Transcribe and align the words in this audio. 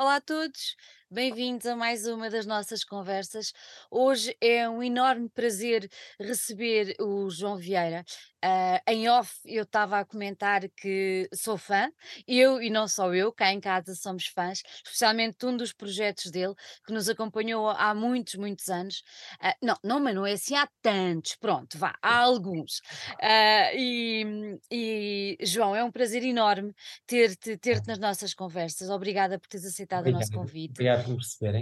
Olá 0.00 0.14
a 0.16 0.20
todos, 0.22 0.76
bem-vindos 1.12 1.66
a 1.66 1.74
mais 1.74 2.06
uma 2.06 2.30
das 2.30 2.46
nossas 2.46 2.84
conversas. 2.84 3.52
Hoje 3.90 4.36
é 4.40 4.68
um 4.68 4.80
enorme 4.82 5.28
prazer 5.28 5.88
receber 6.20 6.94
o 7.00 7.28
João 7.28 7.56
Vieira. 7.56 8.04
Ah, 8.42 8.80
em 8.86 9.08
off, 9.08 9.40
eu 9.44 9.64
estava 9.64 9.98
a 9.98 10.04
comentar 10.04 10.62
que 10.70 11.28
sou 11.34 11.58
fã, 11.58 11.90
eu 12.26 12.62
e 12.62 12.70
não 12.70 12.86
só 12.86 13.12
eu, 13.14 13.32
cá 13.32 13.52
em 13.52 13.60
casa 13.60 13.94
somos 13.94 14.26
fãs, 14.28 14.62
especialmente 14.84 15.38
de 15.38 15.46
um 15.46 15.56
dos 15.56 15.72
projetos 15.72 16.30
dele, 16.30 16.54
que 16.86 16.92
nos 16.92 17.08
acompanhou 17.08 17.68
há 17.68 17.94
muitos, 17.94 18.34
muitos 18.36 18.68
anos. 18.68 19.02
Ah, 19.40 19.54
não, 19.62 19.76
não, 19.84 20.00
mas 20.00 20.14
não 20.14 20.24
é 20.26 20.32
assim 20.32 20.54
há 20.56 20.68
tantos, 20.80 21.34
pronto, 21.36 21.76
vá, 21.76 21.96
há 22.02 22.18
alguns. 22.20 22.80
Ah, 23.20 23.70
e, 23.74 24.58
e, 24.70 25.36
João, 25.42 25.74
é 25.76 25.82
um 25.84 25.90
prazer 25.90 26.22
enorme 26.24 26.72
ter-te 27.06 27.56
ter-te 27.58 27.88
nas 27.88 27.98
nossas 27.98 28.32
conversas. 28.34 28.88
Obrigada 28.90 29.38
por 29.38 29.48
teres 29.48 29.66
aceitado 29.66 30.06
o 30.06 30.10
nosso 30.10 30.30
Obrigado, 30.30 30.30
convite. 30.30 30.80
obrigado 30.80 30.99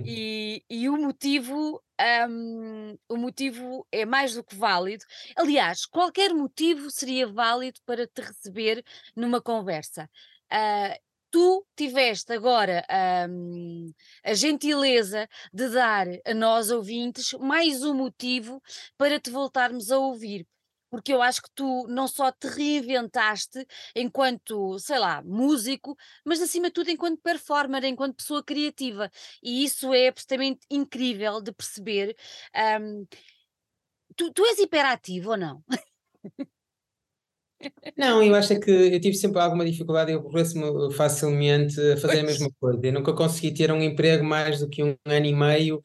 E, 0.05 0.65
e 0.71 0.89
o 0.89 0.97
motivo, 0.97 1.83
hum, 2.31 2.97
o 3.09 3.17
motivo 3.17 3.87
é 3.93 4.07
mais 4.07 4.35
do 4.35 4.45
que 4.45 4.55
válido. 4.55 5.05
Aliás, 5.37 5.85
qualquer 5.87 6.33
motivo 6.35 6.91
seria 6.91 7.27
válido 7.27 7.81
para 7.85 8.07
te 8.07 8.21
receber 8.23 8.85
numa 9.17 9.41
conversa. 9.43 10.09
Ah, 10.51 10.97
tu 11.31 11.67
tiveste 11.77 12.33
agora, 12.33 12.85
hum, 13.29 13.93
a 14.25 14.35
gentileza 14.35 15.29
de 15.53 15.69
dar 15.71 16.07
a 16.25 16.33
nós 16.35 16.71
ouvintes 16.71 17.33
mais 17.35 17.83
um 17.85 17.95
motivo 17.95 18.63
para 18.97 19.21
te 19.21 19.31
voltarmos 19.31 19.91
a 19.91 19.99
ouvir 19.99 20.47
porque 20.91 21.13
eu 21.13 21.23
acho 21.23 21.43
que 21.43 21.51
tu 21.55 21.87
não 21.89 22.09
só 22.09 22.31
te 22.33 22.47
reinventaste 22.49 23.67
enquanto, 23.95 24.79
sei 24.79 24.99
lá, 24.99 25.23
músico, 25.23 25.97
mas 26.25 26.41
acima 26.41 26.69
de 26.69 26.75
tudo 26.75 26.91
enquanto 26.91 27.21
performer, 27.23 27.85
enquanto 27.85 28.17
pessoa 28.17 28.43
criativa. 28.43 29.11
E 29.43 29.65
isso 29.65 29.93
é 29.95 30.09
absolutamente 30.09 30.61
incrível 30.71 31.41
de 31.41 31.53
perceber. 31.53 32.17
Ahm, 32.55 33.05
tu, 34.17 34.33
tu 34.33 34.45
és 34.47 34.59
hiperativo 34.59 35.31
ou 35.31 35.37
não? 35.37 35.65
Não, 37.97 38.23
eu 38.23 38.35
acho 38.35 38.53
é 38.53 38.61
que 38.61 38.71
eu 38.71 39.01
tive 39.01 39.17
sempre 39.17 39.41
alguma 39.41 39.65
dificuldade, 39.65 40.13
eu 40.13 40.21
aborreço-me 40.21 40.93
facilmente 40.95 41.81
a 41.81 41.97
fazer 41.97 42.21
a 42.21 42.23
mesma 42.23 42.49
coisa. 42.61 42.81
Eu 42.87 42.93
nunca 42.93 43.13
consegui 43.13 43.53
ter 43.53 43.73
um 43.73 43.83
emprego 43.83 44.25
mais 44.25 44.61
do 44.61 44.69
que 44.69 44.83
um 44.83 44.97
ano 45.05 45.27
e 45.27 45.35
meio, 45.35 45.83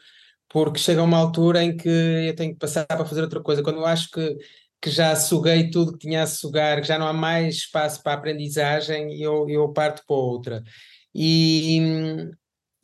porque 0.49 0.79
chega 0.79 1.01
uma 1.01 1.17
altura 1.17 1.63
em 1.63 1.75
que 1.75 1.89
eu 1.89 2.35
tenho 2.35 2.53
que 2.53 2.59
passar 2.59 2.85
para 2.85 3.05
fazer 3.05 3.21
outra 3.23 3.41
coisa. 3.41 3.63
Quando 3.63 3.77
eu 3.77 3.85
acho 3.85 4.09
que, 4.11 4.37
que 4.83 4.91
já 4.91 5.15
suguei 5.15 5.71
tudo 5.71 5.93
que 5.93 5.99
tinha 5.99 6.23
a 6.23 6.27
sugar, 6.27 6.81
que 6.81 6.87
já 6.87 6.99
não 6.99 7.07
há 7.07 7.13
mais 7.13 7.55
espaço 7.55 8.03
para 8.03 8.13
aprendizagem, 8.13 9.19
eu, 9.21 9.49
eu 9.49 9.71
parto 9.73 10.03
para 10.05 10.15
outra. 10.15 10.63
E, 11.15 11.79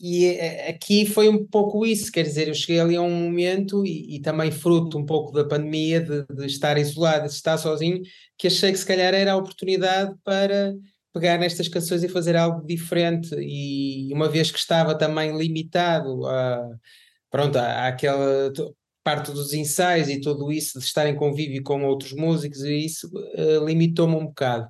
E 0.02 0.28
eh, 0.28 0.70
aqui 0.70 1.06
foi 1.06 1.28
um 1.28 1.46
pouco 1.46 1.86
isso, 1.86 2.12
quer 2.12 2.24
dizer, 2.24 2.48
eu 2.48 2.54
cheguei 2.54 2.80
ali 2.80 2.96
a 2.96 3.02
um 3.02 3.24
momento 3.24 3.86
e, 3.86 4.16
e 4.16 4.22
também 4.22 4.50
fruto 4.52 4.98
um 4.98 5.06
pouco 5.06 5.34
da 5.34 5.44
pandemia, 5.44 6.00
de, 6.00 6.26
de 6.34 6.46
estar 6.46 6.78
isolado, 6.78 7.28
de 7.28 7.34
estar 7.34 7.58
sozinho, 7.58 8.02
que 8.38 8.48
achei 8.48 8.72
que 8.72 8.78
se 8.78 8.86
calhar 8.86 9.14
era 9.14 9.34
a 9.34 9.38
oportunidade 9.38 10.16
para 10.24 10.74
pegar 11.14 11.38
nestas 11.38 11.68
canções 11.68 12.04
e 12.04 12.08
fazer 12.10 12.38
algo 12.38 12.66
diferente. 12.66 13.36
E 13.40 14.10
uma 14.14 14.30
vez 14.30 14.52
que 14.52 14.60
estava 14.60 14.96
também 14.98 15.38
limitado 15.38 16.26
a, 16.28 16.70
pronto, 17.30 17.58
àquela 17.58 18.52
parte 19.10 19.32
dos 19.32 19.54
ensaios 19.54 20.08
e 20.10 20.22
tudo 20.22 20.52
isso, 20.52 20.78
de 20.80 20.86
estar 20.86 21.08
em 21.08 21.16
convívio 21.16 21.64
com 21.64 21.84
outros 21.86 22.14
músicos, 22.14 22.62
e 22.64 22.86
isso 22.86 23.10
eh, 23.36 23.60
limitou-me 23.66 24.16
um 24.16 24.26
bocado. 24.28 24.68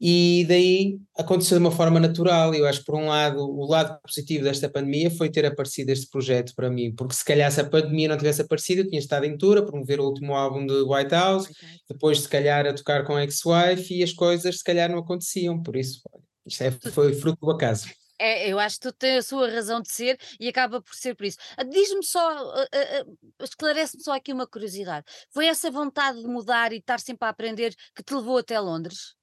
E 0.00 0.44
daí 0.48 0.98
aconteceu 1.16 1.56
de 1.56 1.64
uma 1.64 1.70
forma 1.70 1.98
natural. 1.98 2.52
Eu 2.54 2.66
acho 2.66 2.80
que, 2.80 2.84
por 2.84 2.96
um 2.96 3.06
lado, 3.06 3.38
o 3.38 3.64
lado 3.66 3.98
positivo 4.02 4.44
desta 4.44 4.68
pandemia 4.68 5.10
foi 5.10 5.30
ter 5.30 5.46
aparecido 5.46 5.90
este 5.92 6.08
projeto 6.10 6.52
para 6.54 6.68
mim, 6.68 6.92
porque 6.94 7.14
se 7.14 7.24
calhar 7.24 7.50
se 7.50 7.60
a 7.60 7.64
pandemia 7.64 8.08
não 8.08 8.16
tivesse 8.18 8.42
aparecido, 8.42 8.82
eu 8.82 8.88
tinha 8.88 8.98
estado 8.98 9.24
em 9.24 9.38
tour 9.38 9.56
a 9.56 9.62
promover 9.62 10.00
o 10.00 10.04
último 10.04 10.34
álbum 10.34 10.66
de 10.66 10.74
White 10.82 11.12
House, 11.12 11.46
Coitado. 11.46 11.80
depois, 11.88 12.20
se 12.20 12.28
calhar, 12.28 12.66
a 12.66 12.74
tocar 12.74 13.04
com 13.04 13.18
Ex-Wife 13.18 13.94
e 13.94 14.02
as 14.02 14.12
coisas, 14.12 14.58
se 14.58 14.64
calhar, 14.64 14.90
não 14.90 14.98
aconteciam. 14.98 15.62
Por 15.62 15.74
isso, 15.76 16.00
isto 16.46 16.62
é- 16.64 16.70
foi 16.92 17.14
fruto 17.14 17.38
do 17.40 17.50
acaso. 17.50 17.86
É, 18.18 18.48
eu 18.48 18.58
acho 18.58 18.76
que 18.76 18.88
tu 18.88 18.92
tens 18.92 19.18
a 19.18 19.28
sua 19.28 19.50
razão 19.50 19.80
de 19.80 19.90
ser 19.90 20.18
e 20.38 20.48
acaba 20.48 20.80
por 20.80 20.94
ser 20.94 21.14
por 21.14 21.24
isso. 21.26 21.38
Ah, 21.56 21.64
Diz-me 21.64 22.04
só, 22.04 22.20
ah, 22.20 22.66
ah, 22.72 23.04
esclarece-me 23.42 24.02
só 24.02 24.12
aqui 24.14 24.32
uma 24.32 24.46
curiosidade. 24.46 25.04
Foi 25.30 25.46
essa 25.46 25.70
vontade 25.70 26.20
de 26.20 26.26
mudar 26.26 26.72
e 26.72 26.76
estar 26.76 27.00
sempre 27.00 27.26
a 27.26 27.30
aprender 27.30 27.74
que 27.94 28.02
te 28.02 28.14
levou 28.14 28.38
até 28.38 28.58
Londres? 28.60 29.14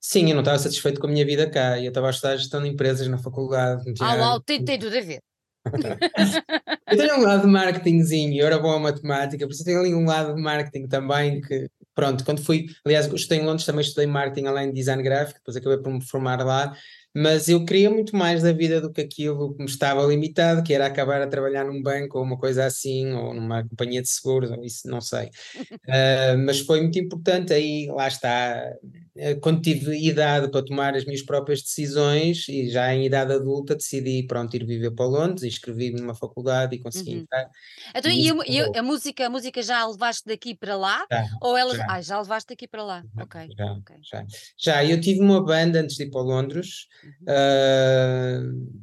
Sim, 0.00 0.28
eu 0.28 0.34
não 0.34 0.40
estava 0.40 0.58
satisfeito 0.58 1.00
com 1.00 1.06
a 1.06 1.10
minha 1.10 1.24
vida 1.24 1.48
cá. 1.48 1.78
Eu 1.78 1.88
estava 1.88 2.08
a 2.08 2.10
estudar 2.10 2.36
gestão 2.36 2.60
de 2.60 2.68
empresas 2.68 3.06
na 3.06 3.18
faculdade, 3.18 3.84
Ah, 4.00 4.16
uau, 4.16 4.40
tem, 4.40 4.64
tem 4.64 4.76
tudo 4.80 4.96
a 4.96 5.00
ver. 5.00 5.22
Eu 6.90 6.96
tenho 6.96 7.18
um 7.18 7.22
lado 7.22 7.42
de 7.42 7.46
marketingzinho, 7.46 8.40
eu 8.40 8.46
era 8.46 8.58
bom 8.58 8.72
a 8.72 8.80
matemática, 8.80 9.46
por 9.46 9.52
isso 9.52 9.64
tenho 9.64 9.78
ali 9.78 9.94
um 9.94 10.04
lado 10.04 10.34
de 10.34 10.42
marketing 10.42 10.88
também 10.88 11.40
que, 11.40 11.68
pronto, 11.94 12.24
quando 12.24 12.44
fui, 12.44 12.66
aliás, 12.84 13.06
estudei 13.06 13.38
em 13.38 13.46
Londres, 13.46 13.64
também 13.64 13.82
estudei 13.82 14.06
marketing 14.06 14.46
além 14.46 14.68
de 14.68 14.74
design 14.74 15.02
gráfico, 15.02 15.38
depois 15.38 15.56
acabei 15.56 15.78
por 15.78 15.92
me 15.92 16.04
formar 16.04 16.44
lá, 16.44 16.76
mas 17.14 17.48
eu 17.48 17.64
queria 17.64 17.90
muito 17.90 18.16
mais 18.16 18.42
da 18.42 18.52
vida 18.52 18.80
do 18.80 18.92
que 18.92 19.00
aquilo 19.02 19.54
que 19.54 19.60
me 19.62 19.68
estava 19.70 20.04
limitado, 20.06 20.62
que 20.62 20.72
era 20.74 20.86
acabar 20.86 21.20
a 21.22 21.26
trabalhar 21.26 21.64
num 21.64 21.82
banco 21.82 22.18
ou 22.18 22.24
uma 22.24 22.38
coisa 22.38 22.64
assim, 22.66 23.12
ou 23.12 23.34
numa 23.34 23.66
companhia 23.68 24.02
de 24.02 24.08
seguros, 24.08 24.50
ou 24.50 24.64
isso, 24.64 24.88
não 24.88 25.00
sei. 25.00 25.26
Uh, 25.88 26.38
mas 26.46 26.60
foi 26.60 26.80
muito 26.80 26.98
importante 26.98 27.52
aí, 27.52 27.86
lá 27.88 28.06
está, 28.08 28.72
uh, 29.16 29.40
quando 29.40 29.60
tive 29.62 29.96
idade 29.96 30.50
para 30.50 30.64
tomar 30.64 30.94
as 30.94 31.04
minhas 31.04 31.22
próprias 31.22 31.60
decisões 31.62 32.48
e 32.48 32.68
já 32.70 32.94
em 32.94 33.04
idade 33.06 33.32
adulta 33.32 33.74
decidi, 33.74 34.24
pronto, 34.26 34.54
ir 34.56 34.64
viver 34.64 34.92
para 34.92 35.06
Londres, 35.06 35.42
inscrevi-me 35.42 36.00
numa 36.00 36.14
faculdade 36.14 36.76
e 36.76 36.78
consegui 36.78 37.10
Uhum. 37.10 37.18
entrar 37.18 37.50
Então, 37.94 38.10
e 38.12 38.26
e 38.26 38.30
a, 38.30 38.34
e 38.72 38.78
a- 38.78 38.82
música, 38.82 39.26
a 39.26 39.30
música 39.30 39.62
já 39.62 39.80
a 39.80 39.86
levaste 39.88 40.24
daqui 40.26 40.54
para 40.54 40.76
lá? 40.76 41.04
Já, 41.10 41.28
Ou 41.40 41.56
ela. 41.56 41.74
já, 41.74 41.86
Ah, 41.88 42.00
já 42.00 42.16
a 42.16 42.20
levaste 42.22 42.48
daqui 42.48 42.68
para 42.68 42.84
lá. 42.84 43.04
Ok, 43.20 43.40
já, 43.58 43.72
ok. 43.72 43.96
já. 44.02 44.26
Já, 44.56 44.84
eu 44.84 45.00
tive 45.00 45.20
uma 45.20 45.44
banda 45.44 45.80
antes 45.80 45.96
de 45.96 46.04
ir 46.04 46.10
para 46.10 46.20
Londres. 46.22 46.86
Uh, 47.22 48.82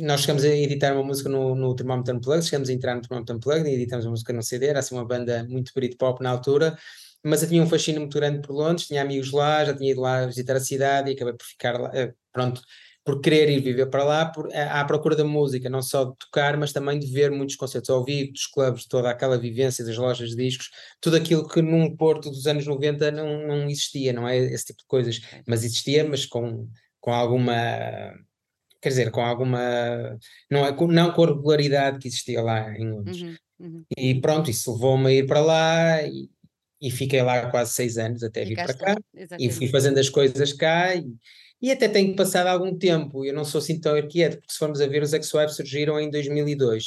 nós 0.00 0.20
chegamos 0.20 0.44
a 0.44 0.48
editar 0.48 0.92
uma 0.92 1.04
música 1.04 1.28
no, 1.28 1.54
no 1.54 1.74
Thermometer 1.74 2.14
Unplugged, 2.16 2.44
chegamos 2.44 2.68
a 2.68 2.72
entrar 2.72 2.94
no 2.94 3.02
Thermometer 3.02 3.36
Unplugged 3.36 3.68
e 3.68 3.74
editamos 3.74 4.04
uma 4.04 4.12
música 4.12 4.32
no 4.32 4.42
CD, 4.42 4.66
era 4.66 4.80
assim 4.80 4.94
uma 4.94 5.04
banda 5.04 5.44
muito 5.48 5.72
Britpop 5.74 6.22
na 6.22 6.30
altura, 6.30 6.76
mas 7.24 7.42
eu 7.42 7.48
tinha 7.48 7.62
um 7.62 7.68
fascínio 7.68 8.00
muito 8.00 8.18
grande 8.18 8.40
por 8.46 8.54
Londres, 8.54 8.86
tinha 8.86 9.02
amigos 9.02 9.30
lá, 9.32 9.64
já 9.64 9.74
tinha 9.74 9.90
ido 9.90 10.00
lá 10.00 10.26
visitar 10.26 10.56
a 10.56 10.60
cidade 10.60 11.10
e 11.10 11.14
acabei 11.14 11.34
por 11.34 11.44
ficar 11.44 11.80
lá, 11.80 11.90
eh, 11.94 12.12
pronto, 12.32 12.60
por 13.04 13.20
querer 13.20 13.48
ir 13.48 13.60
viver 13.60 13.86
para 13.86 14.04
lá, 14.04 14.26
por, 14.26 14.54
à 14.54 14.80
à 14.80 14.84
procura 14.84 15.16
da 15.16 15.24
música, 15.24 15.70
não 15.70 15.80
só 15.80 16.04
de 16.04 16.16
tocar, 16.18 16.56
mas 16.58 16.72
também 16.72 16.98
de 16.98 17.06
ver 17.06 17.30
muitos 17.30 17.56
concertos 17.56 17.88
ao 17.88 18.04
vivo, 18.04 18.32
dos 18.32 18.46
clubes, 18.46 18.86
toda 18.86 19.08
aquela 19.10 19.38
vivência 19.38 19.84
das 19.84 19.96
lojas 19.96 20.30
de 20.30 20.36
discos, 20.36 20.70
tudo 21.00 21.16
aquilo 21.16 21.48
que 21.48 21.62
num 21.62 21.96
Porto 21.96 22.30
dos 22.30 22.46
anos 22.46 22.66
90 22.66 23.10
não, 23.10 23.46
não 23.46 23.70
existia, 23.70 24.12
não 24.12 24.28
é 24.28 24.36
esse 24.36 24.66
tipo 24.66 24.80
de 24.80 24.86
coisas, 24.86 25.20
mas 25.46 25.64
existia, 25.64 26.06
mas 26.06 26.26
com, 26.26 26.68
com 27.08 27.14
alguma 27.14 28.14
quer 28.82 28.90
dizer, 28.90 29.10
com 29.10 29.22
alguma, 29.22 29.58
não, 30.50 30.64
é, 30.64 30.72
com- 30.72 30.86
não 30.86 31.10
com 31.10 31.24
a 31.24 31.28
regularidade 31.28 31.98
que 31.98 32.06
existia 32.06 32.40
lá 32.42 32.70
em 32.78 32.90
Londres. 32.90 33.22
Uhum, 33.22 33.36
uhum. 33.58 33.84
E 33.96 34.20
pronto, 34.20 34.50
isso 34.50 34.72
levou-me 34.72 35.08
a 35.08 35.12
ir 35.12 35.26
para 35.26 35.40
lá 35.40 36.02
e, 36.02 36.28
e 36.80 36.90
fiquei 36.90 37.22
lá 37.22 37.50
quase 37.50 37.72
seis 37.72 37.96
anos 37.96 38.22
até 38.22 38.44
vir 38.44 38.54
para 38.54 38.74
cá 38.74 38.92
lá, 38.92 38.96
e 39.14 39.16
fui 39.16 39.22
exatamente. 39.22 39.70
fazendo 39.70 39.98
as 39.98 40.08
coisas 40.10 40.52
cá 40.52 40.94
e, 40.94 41.12
e 41.60 41.72
até 41.72 41.88
tenho 41.88 42.14
passado 42.14 42.46
algum 42.46 42.76
tempo, 42.76 43.24
eu 43.24 43.32
não 43.34 43.44
sou 43.44 43.58
assim 43.58 43.80
tão 43.80 43.96
irquieto, 43.96 44.36
porque 44.36 44.52
se 44.52 44.58
formos 44.58 44.80
a 44.80 44.86
ver, 44.86 45.02
os 45.02 45.12
X-Wives 45.14 45.56
surgiram 45.56 45.98
em 45.98 46.10
2002, 46.10 46.84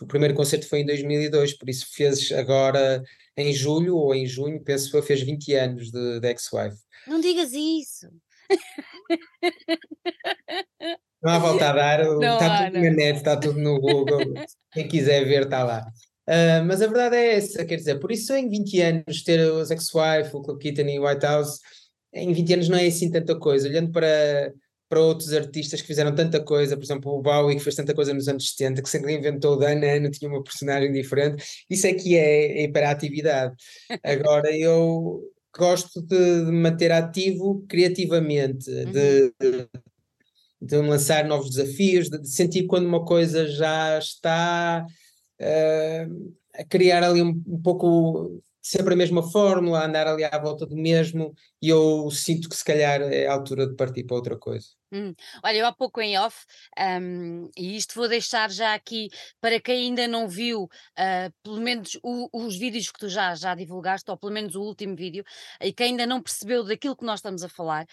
o 0.00 0.06
primeiro 0.06 0.34
concerto 0.34 0.66
foi 0.66 0.80
em 0.80 0.86
2002, 0.86 1.58
por 1.58 1.68
isso 1.68 1.86
fez 1.92 2.32
agora 2.32 3.00
em 3.36 3.52
julho 3.52 3.96
ou 3.96 4.12
em 4.14 4.26
junho, 4.26 4.60
penso 4.64 4.90
que 4.90 5.02
fez 5.02 5.20
20 5.22 5.54
anos 5.54 5.90
de, 5.92 6.18
de 6.18 6.28
X-Wife. 6.28 6.78
Não 7.06 7.20
digas 7.20 7.52
isso. 7.52 8.08
Não 11.20 11.32
há 11.32 11.38
volta 11.38 11.70
a 11.70 11.72
dar, 11.72 12.04
Não 12.04 12.14
está 12.14 12.46
há, 12.46 12.70
tudo 12.70 12.80
na 12.80 12.90
net, 12.90 13.18
está 13.18 13.36
tudo 13.36 13.58
no 13.58 13.80
Google, 13.80 14.34
quem 14.72 14.86
quiser 14.86 15.24
ver 15.24 15.42
está 15.42 15.64
lá. 15.64 15.84
Ah, 16.28 16.62
mas 16.62 16.82
a 16.82 16.86
verdade 16.86 17.16
é 17.16 17.36
essa, 17.36 17.64
quer 17.64 17.76
dizer, 17.76 17.98
por 17.98 18.12
isso 18.12 18.34
em 18.34 18.50
20 18.50 18.80
anos 18.82 19.22
ter 19.22 19.40
os 19.50 19.70
Ex-Wife, 19.70 20.36
o 20.36 20.42
Club 20.42 20.60
Kitten 20.60 20.94
e 20.94 20.98
o 20.98 21.08
White 21.08 21.24
House, 21.24 21.58
em 22.12 22.34
20 22.34 22.54
anos 22.54 22.68
não 22.68 22.76
é 22.76 22.86
assim 22.86 23.10
tanta 23.10 23.34
coisa, 23.38 23.66
olhando 23.66 23.90
para, 23.90 24.52
para 24.90 25.00
outros 25.00 25.32
artistas 25.32 25.80
que 25.80 25.86
fizeram 25.86 26.14
tanta 26.14 26.38
coisa, 26.44 26.76
por 26.76 26.84
exemplo 26.84 27.12
o 27.12 27.22
Bowie 27.22 27.56
que 27.56 27.62
fez 27.62 27.74
tanta 27.74 27.94
coisa 27.94 28.12
nos 28.12 28.28
anos 28.28 28.50
70, 28.50 28.82
que 28.82 28.90
sempre 28.90 29.14
inventou 29.14 29.58
o 29.58 29.64
ano 29.64 29.86
a 29.86 29.88
ano, 29.88 30.10
tinha 30.10 30.30
uma 30.30 30.44
personagem 30.44 30.92
diferente, 30.92 31.42
isso 31.70 31.86
é 31.86 31.94
que 31.94 32.14
é 32.14 32.64
hiperatividade. 32.64 33.54
Agora 34.04 34.54
eu 34.54 35.22
gosto 35.58 36.00
de 36.00 36.16
me 36.46 36.62
manter 36.62 36.92
ativo 36.92 37.64
criativamente, 37.68 38.70
Uhum. 38.70 38.92
de 38.92 39.32
de 40.60 40.76
lançar 40.76 41.24
novos 41.24 41.50
desafios, 41.50 42.08
de, 42.10 42.18
de 42.18 42.28
sentir 42.28 42.66
quando 42.66 42.86
uma 42.86 43.04
coisa 43.04 43.46
já 43.46 43.96
está 43.98 44.84
eh, 45.38 46.08
a 46.54 46.64
criar 46.64 47.04
ali 47.04 47.22
um, 47.22 47.40
um 47.46 47.62
pouco 47.62 48.42
sempre 48.60 48.94
a 48.94 48.96
mesma 48.96 49.22
fórmula, 49.22 49.80
a 49.80 49.86
andar 49.86 50.06
ali 50.08 50.24
à 50.24 50.36
volta 50.36 50.66
do 50.66 50.76
mesmo, 50.76 51.32
e 51.62 51.68
eu 51.68 52.10
sinto 52.10 52.48
que 52.48 52.56
se 52.56 52.64
calhar 52.64 53.00
é 53.00 53.26
a 53.26 53.32
altura 53.32 53.68
de 53.68 53.76
partir 53.76 54.04
para 54.04 54.16
outra 54.16 54.36
coisa. 54.36 54.66
Hum. 54.90 55.14
Olha, 55.44 55.56
eu 55.58 55.66
há 55.66 55.72
pouco 55.72 56.00
em 56.00 56.18
off, 56.18 56.46
hum, 57.00 57.50
e 57.54 57.76
isto 57.76 57.94
vou 57.94 58.08
deixar 58.08 58.50
já 58.50 58.72
aqui 58.72 59.10
para 59.38 59.60
quem 59.60 59.88
ainda 59.88 60.08
não 60.08 60.26
viu, 60.26 60.66
ah, 60.96 61.30
pelo 61.42 61.60
menos 61.60 61.98
o- 62.02 62.28
os 62.32 62.56
vídeos 62.56 62.90
que 62.90 62.98
tu 62.98 63.06
já, 63.08 63.34
já 63.34 63.54
divulgaste, 63.54 64.10
ou 64.10 64.16
pelo 64.16 64.32
menos 64.32 64.54
o 64.54 64.62
último 64.62 64.96
vídeo, 64.96 65.22
e 65.60 65.74
quem 65.74 65.88
ainda 65.90 66.06
não 66.06 66.22
percebeu 66.22 66.64
daquilo 66.64 66.96
que 66.96 67.04
nós 67.04 67.18
estamos 67.18 67.44
a 67.44 67.48
falar. 67.50 67.86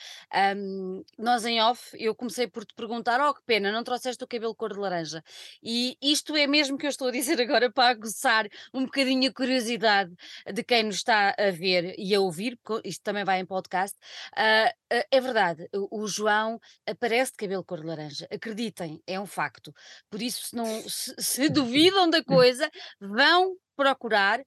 hum, 0.56 1.04
nós 1.18 1.46
em 1.46 1.62
off, 1.62 1.96
eu 2.00 2.16
comecei 2.16 2.48
por 2.48 2.64
te 2.66 2.74
perguntar: 2.74 3.20
Oh, 3.20 3.34
que 3.34 3.42
pena, 3.46 3.72
não 3.72 3.84
trouxeste 3.84 4.24
o 4.24 4.28
cabelo 4.28 4.56
cor 4.56 4.72
de 4.74 4.80
laranja. 4.80 5.22
E 5.62 5.98
isto 6.02 6.36
é 6.36 6.48
mesmo 6.48 6.78
que 6.78 6.86
eu 6.86 6.90
estou 6.90 7.08
a 7.10 7.12
dizer 7.12 7.40
agora 7.42 7.70
para 7.72 7.90
aguçar 7.90 8.48
um 8.74 8.86
bocadinho 8.86 9.30
a 9.30 9.34
curiosidade 9.34 10.14
de 10.54 10.64
quem 10.64 10.84
nos 10.84 10.96
está 10.98 11.36
a 11.38 11.52
ver 11.52 11.94
e 11.98 12.14
a 12.16 12.20
ouvir, 12.22 12.58
porque 12.64 12.88
isto 12.88 13.04
também 13.04 13.24
vai 13.26 13.40
em 13.40 13.46
podcast. 13.46 13.98
Ah, 14.36 14.74
é 15.12 15.20
verdade, 15.22 15.68
o 15.92 16.08
João 16.08 16.60
aparece 16.88 17.32
de 17.32 17.38
cabelo 17.38 17.64
cor 17.64 17.82
de 17.82 17.88
laranja. 17.88 18.28
Acreditem, 18.32 19.02
é 19.06 19.20
um 19.20 19.26
facto. 19.26 19.74
Por 20.10 20.22
isso, 20.22 20.48
se, 20.48 20.56
não, 20.56 20.66
se, 20.90 21.14
se 21.18 21.50
duvidam 21.50 22.10
da 22.10 22.24
coisa, 22.24 22.70
vão 23.00 23.56
procurar. 23.76 24.44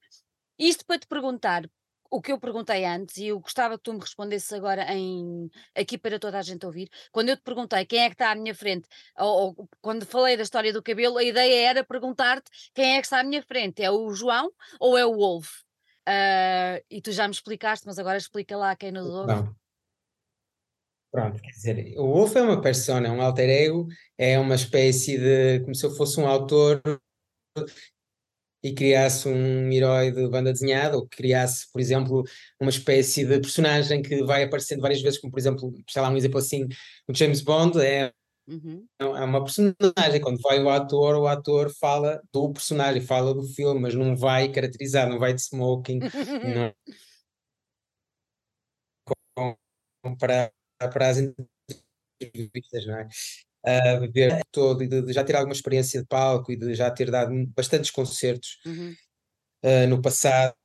Isto 0.57 0.85
para 0.85 0.99
te 0.99 1.07
perguntar 1.07 1.69
o 2.11 2.21
que 2.21 2.31
eu 2.31 2.39
perguntei 2.39 2.85
antes, 2.85 3.17
e 3.17 3.27
eu 3.27 3.39
gostava 3.39 3.77
que 3.77 3.83
tu 3.83 3.93
me 3.93 3.99
respondesses 3.99 4.51
agora 4.51 4.83
em, 4.93 5.49
aqui 5.75 5.97
para 5.97 6.17
toda 6.17 6.39
a 6.39 6.41
gente 6.41 6.65
ouvir. 6.65 6.89
Quando 7.11 7.29
eu 7.29 7.37
te 7.37 7.43
perguntei 7.43 7.85
quem 7.85 7.99
é 7.99 8.07
que 8.07 8.15
está 8.15 8.31
à 8.31 8.35
minha 8.35 8.55
frente, 8.55 8.87
ou, 9.17 9.55
ou 9.57 9.69
quando 9.79 10.05
falei 10.05 10.35
da 10.35 10.43
história 10.43 10.73
do 10.73 10.81
cabelo, 10.81 11.19
a 11.19 11.23
ideia 11.23 11.69
era 11.69 11.83
perguntar-te 11.83 12.49
quem 12.73 12.95
é 12.95 12.99
que 12.99 13.05
está 13.05 13.19
à 13.19 13.23
minha 13.23 13.43
frente: 13.43 13.83
é 13.83 13.91
o 13.91 14.11
João 14.11 14.51
ou 14.79 14.97
é 14.97 15.05
o 15.05 15.15
Wolf? 15.15 15.61
Ah, 16.05 16.81
e 16.89 17.01
tu 17.01 17.11
já 17.11 17.27
me 17.27 17.33
explicaste, 17.33 17.85
mas 17.85 17.99
agora 17.99 18.17
explica 18.17 18.57
lá 18.57 18.75
quem 18.75 18.91
nos 18.91 19.07
ouve. 19.07 19.33
Não. 19.33 19.55
Pronto, 21.11 21.41
quer 21.41 21.49
dizer, 21.49 21.95
o 21.97 22.13
Wolf 22.13 22.35
é 22.35 22.41
uma 22.41 22.61
persona, 22.61 23.07
é 23.07 23.11
um 23.11 23.21
alter 23.21 23.49
ego, 23.49 23.87
é 24.17 24.37
uma 24.37 24.53
espécie 24.53 25.17
de, 25.17 25.59
como 25.61 25.73
se 25.73 25.83
eu 25.85 25.91
fosse 25.91 26.19
um 26.19 26.27
autor 26.27 26.81
e 28.63 28.73
criasse 28.73 29.27
um 29.27 29.71
herói 29.71 30.11
de 30.11 30.27
banda 30.27 30.51
desenhada, 30.51 30.97
ou 30.97 31.07
criasse, 31.07 31.71
por 31.71 31.81
exemplo, 31.81 32.23
uma 32.59 32.69
espécie 32.69 33.25
de 33.25 33.39
personagem 33.39 34.01
que 34.01 34.23
vai 34.23 34.43
aparecendo 34.43 34.81
várias 34.81 35.01
vezes, 35.01 35.19
como 35.19 35.31
por 35.31 35.39
exemplo, 35.39 35.73
sei 35.89 36.01
lá, 36.01 36.09
um 36.09 36.17
exemplo 36.17 36.37
assim, 36.37 36.67
o 37.07 37.15
James 37.15 37.41
Bond 37.41 37.79
é, 37.81 38.11
Uhum. 38.49 38.83
é 38.99 39.23
uma 39.23 39.43
personagem, 39.43 40.19
quando 40.21 40.41
vai 40.41 40.59
o 40.59 40.69
ator, 40.69 41.15
o 41.15 41.27
ator 41.27 41.71
fala 41.79 42.19
do 42.33 42.51
personagem, 42.51 42.99
fala 42.99 43.31
do 43.31 43.43
filme, 43.43 43.79
mas 43.79 43.93
não 43.93 44.15
vai 44.15 44.51
caracterizar, 44.51 45.07
não 45.07 45.19
vai 45.19 45.35
de 45.35 45.41
smoking, 45.41 45.99
não 46.73 46.73
para, 50.19 50.51
para 50.87 51.09
as 51.09 51.17
entrevistas, 52.21 52.85
não 52.85 52.97
é? 52.97 53.07
a 53.63 53.97
beber 53.97 54.41
todo 54.51 54.83
e 54.83 54.87
de, 54.87 55.01
de 55.01 55.13
já 55.13 55.23
ter 55.23 55.35
alguma 55.35 55.53
experiência 55.53 56.01
de 56.01 56.07
palco 56.07 56.51
e 56.51 56.55
de 56.55 56.73
já 56.73 56.89
ter 56.89 57.11
dado 57.11 57.33
bastantes 57.47 57.91
concertos 57.91 58.57
Uhum. 58.65 58.95
uh, 59.65 59.87
no 59.87 60.01
passado, 60.01 60.55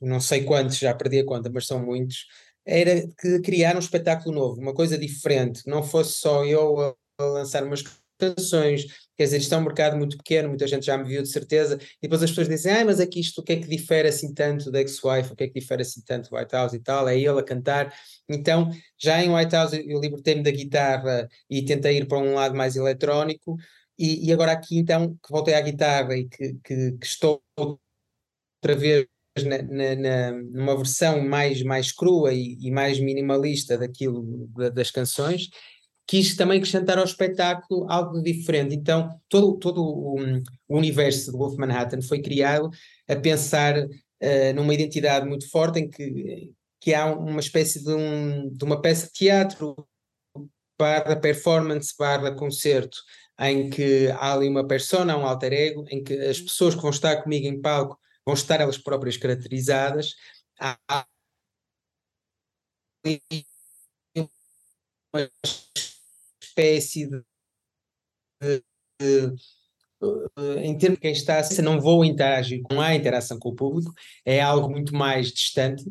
não 0.00 0.20
sei 0.20 0.44
quantos, 0.44 0.78
já 0.78 0.94
perdi 0.94 1.18
a 1.18 1.24
conta, 1.24 1.50
mas 1.50 1.66
são 1.66 1.84
muitos, 1.84 2.26
era 2.64 3.02
criar 3.42 3.74
um 3.74 3.80
espetáculo 3.80 4.34
novo, 4.34 4.60
uma 4.60 4.74
coisa 4.74 4.96
diferente, 4.96 5.62
não 5.66 5.82
fosse 5.82 6.12
só 6.12 6.44
eu 6.44 6.80
a, 6.80 6.94
a 7.18 7.24
lançar 7.24 7.64
umas 7.64 7.82
canções, 8.18 8.84
quer 9.16 9.24
dizer, 9.24 9.38
isto 9.38 9.54
é 9.54 9.58
um 9.58 9.62
mercado 9.62 9.96
muito 9.96 10.16
pequeno, 10.16 10.48
muita 10.48 10.66
gente 10.66 10.86
já 10.86 10.96
me 10.96 11.04
viu 11.04 11.22
de 11.22 11.28
certeza, 11.28 11.78
e 11.80 12.02
depois 12.02 12.22
as 12.22 12.30
pessoas 12.30 12.48
dizem, 12.48 12.72
ah, 12.72 12.84
mas 12.84 13.00
aqui 13.00 13.20
isto, 13.20 13.40
o 13.40 13.44
que 13.44 13.52
é 13.54 13.56
que 13.56 13.68
difere 13.68 14.08
assim 14.08 14.32
tanto 14.34 14.70
da 14.70 14.80
Ex-Wife, 14.80 15.32
o 15.32 15.36
que 15.36 15.44
é 15.44 15.48
que 15.48 15.60
difere 15.60 15.82
assim 15.82 16.02
tanto 16.04 16.30
do 16.30 16.36
White 16.36 16.54
House 16.54 16.72
e 16.72 16.80
tal, 16.80 17.08
é 17.08 17.18
ele 17.18 17.38
a 17.38 17.42
cantar, 17.42 17.92
então 18.28 18.70
já 18.98 19.22
em 19.22 19.34
White 19.34 19.54
House 19.54 19.72
eu 19.72 20.00
libertei-me 20.00 20.42
da 20.42 20.50
guitarra 20.50 21.28
e 21.48 21.64
tentei 21.64 21.98
ir 21.98 22.06
para 22.06 22.18
um 22.18 22.34
lado 22.34 22.54
mais 22.54 22.76
eletrónico, 22.76 23.56
e, 23.98 24.28
e 24.28 24.32
agora 24.32 24.52
aqui 24.52 24.78
então 24.78 25.14
que 25.14 25.30
voltei 25.30 25.54
à 25.54 25.60
guitarra 25.60 26.16
e 26.16 26.28
que, 26.28 26.54
que, 26.62 26.92
que 26.92 27.06
estou 27.06 27.42
outra 27.56 28.76
vez 28.76 29.06
na, 29.44 29.62
na, 29.96 30.32
numa 30.32 30.76
versão 30.76 31.20
mais, 31.22 31.62
mais 31.62 31.92
crua 31.92 32.32
e, 32.32 32.56
e 32.60 32.70
mais 32.70 32.98
minimalista 32.98 33.76
daquilo 33.76 34.48
da, 34.56 34.68
das 34.68 34.90
canções, 34.90 35.50
quis 36.06 36.36
também 36.36 36.58
acrescentar 36.58 36.98
ao 36.98 37.04
espetáculo 37.04 37.90
algo 37.90 38.22
diferente. 38.22 38.74
Então, 38.74 39.20
todo, 39.28 39.58
todo 39.58 39.82
o, 39.82 40.16
o 40.68 40.76
universo 40.76 41.32
do 41.32 41.38
Wolf 41.38 41.56
Manhattan 41.56 42.00
foi 42.00 42.22
criado 42.22 42.70
a 43.08 43.16
pensar 43.16 43.76
uh, 43.78 44.54
numa 44.54 44.72
identidade 44.72 45.26
muito 45.26 45.50
forte 45.50 45.80
em 45.80 45.90
que, 45.90 46.52
que 46.80 46.94
há 46.94 47.06
uma 47.06 47.40
espécie 47.40 47.82
de, 47.82 47.92
um, 47.92 48.48
de 48.48 48.64
uma 48.64 48.80
peça 48.80 49.06
de 49.06 49.12
teatro 49.12 49.74
barra 50.78 51.16
performance 51.16 51.94
barra 51.98 52.34
concerto 52.34 52.98
em 53.38 53.68
que 53.68 54.08
há 54.12 54.32
ali 54.32 54.48
uma 54.48 54.66
persona, 54.66 55.16
um 55.16 55.26
alter 55.26 55.52
ego, 55.52 55.84
em 55.90 56.02
que 56.02 56.14
as 56.14 56.40
pessoas 56.40 56.74
que 56.74 56.80
vão 56.80 56.90
estar 56.90 57.22
comigo 57.22 57.46
em 57.46 57.60
palco 57.60 57.98
vão 58.24 58.34
estar 58.34 58.60
elas 58.60 58.78
próprias 58.78 59.16
caracterizadas. 59.16 60.14
Há 60.58 61.06
uma 65.12 65.30
espécie 66.56 67.06
de, 67.06 67.22
de, 68.40 68.62
de 69.00 69.36
em 70.62 70.76
termos 70.76 70.98
de 70.98 71.02
quem 71.02 71.12
está, 71.12 71.42
se 71.42 71.62
não 71.62 71.80
vou 71.80 72.04
interagir, 72.04 72.62
não 72.70 72.80
há 72.80 72.94
interação 72.94 73.38
com 73.38 73.48
o 73.48 73.54
público, 73.54 73.92
é 74.24 74.40
algo 74.40 74.68
muito 74.70 74.94
mais 74.94 75.32
distante. 75.32 75.84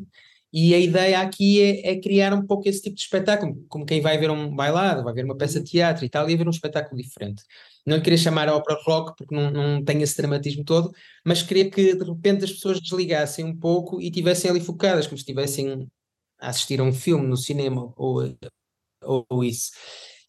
E 0.53 0.73
a 0.73 0.79
ideia 0.79 1.19
aqui 1.19 1.62
é, 1.62 1.91
é, 1.91 2.00
criar 2.00 2.33
um 2.33 2.45
pouco 2.45 2.69
esse 2.69 2.81
tipo 2.81 2.95
de 2.95 3.01
espetáculo, 3.01 3.65
como 3.67 3.85
quem 3.85 4.00
vai 4.00 4.17
ver 4.17 4.29
um 4.31 4.56
bailado, 4.56 5.03
vai 5.03 5.13
ver 5.13 5.25
uma 5.25 5.35
peça 5.35 5.59
de 5.59 5.69
teatro 5.69 6.06
e 6.06 6.09
tal, 6.09 6.29
e 6.29 6.38
ver 6.38 6.47
um 6.47 6.51
espetáculo 6.51 7.01
diferente. 7.01 7.44
Não 7.85 8.01
queria 8.01 8.17
chamar 8.17 8.47
a 8.47 8.56
ópera 8.56 8.79
rock, 8.83 9.17
porque 9.17 9.35
não, 9.35 9.51
não 9.51 9.83
tem 9.83 10.01
esse 10.01 10.15
dramatismo 10.15 10.63
todo, 10.63 10.94
mas 11.25 11.44
queria 11.44 11.69
que 11.69 11.95
de 11.95 12.03
repente 12.06 12.45
as 12.45 12.51
pessoas 12.53 12.79
desligassem 12.79 13.44
um 13.44 13.57
pouco 13.57 14.00
e 14.00 14.06
estivessem 14.06 14.50
ali 14.50 14.62
focadas, 14.62 15.07
como 15.07 15.17
se 15.17 15.23
estivessem 15.23 15.89
a 16.39 16.50
assistir 16.50 16.79
a 16.79 16.83
um 16.83 16.94
filme 16.94 17.27
no 17.27 17.35
cinema 17.35 17.91
ou, 17.97 18.23
ou 19.03 19.44
isso. 19.44 19.71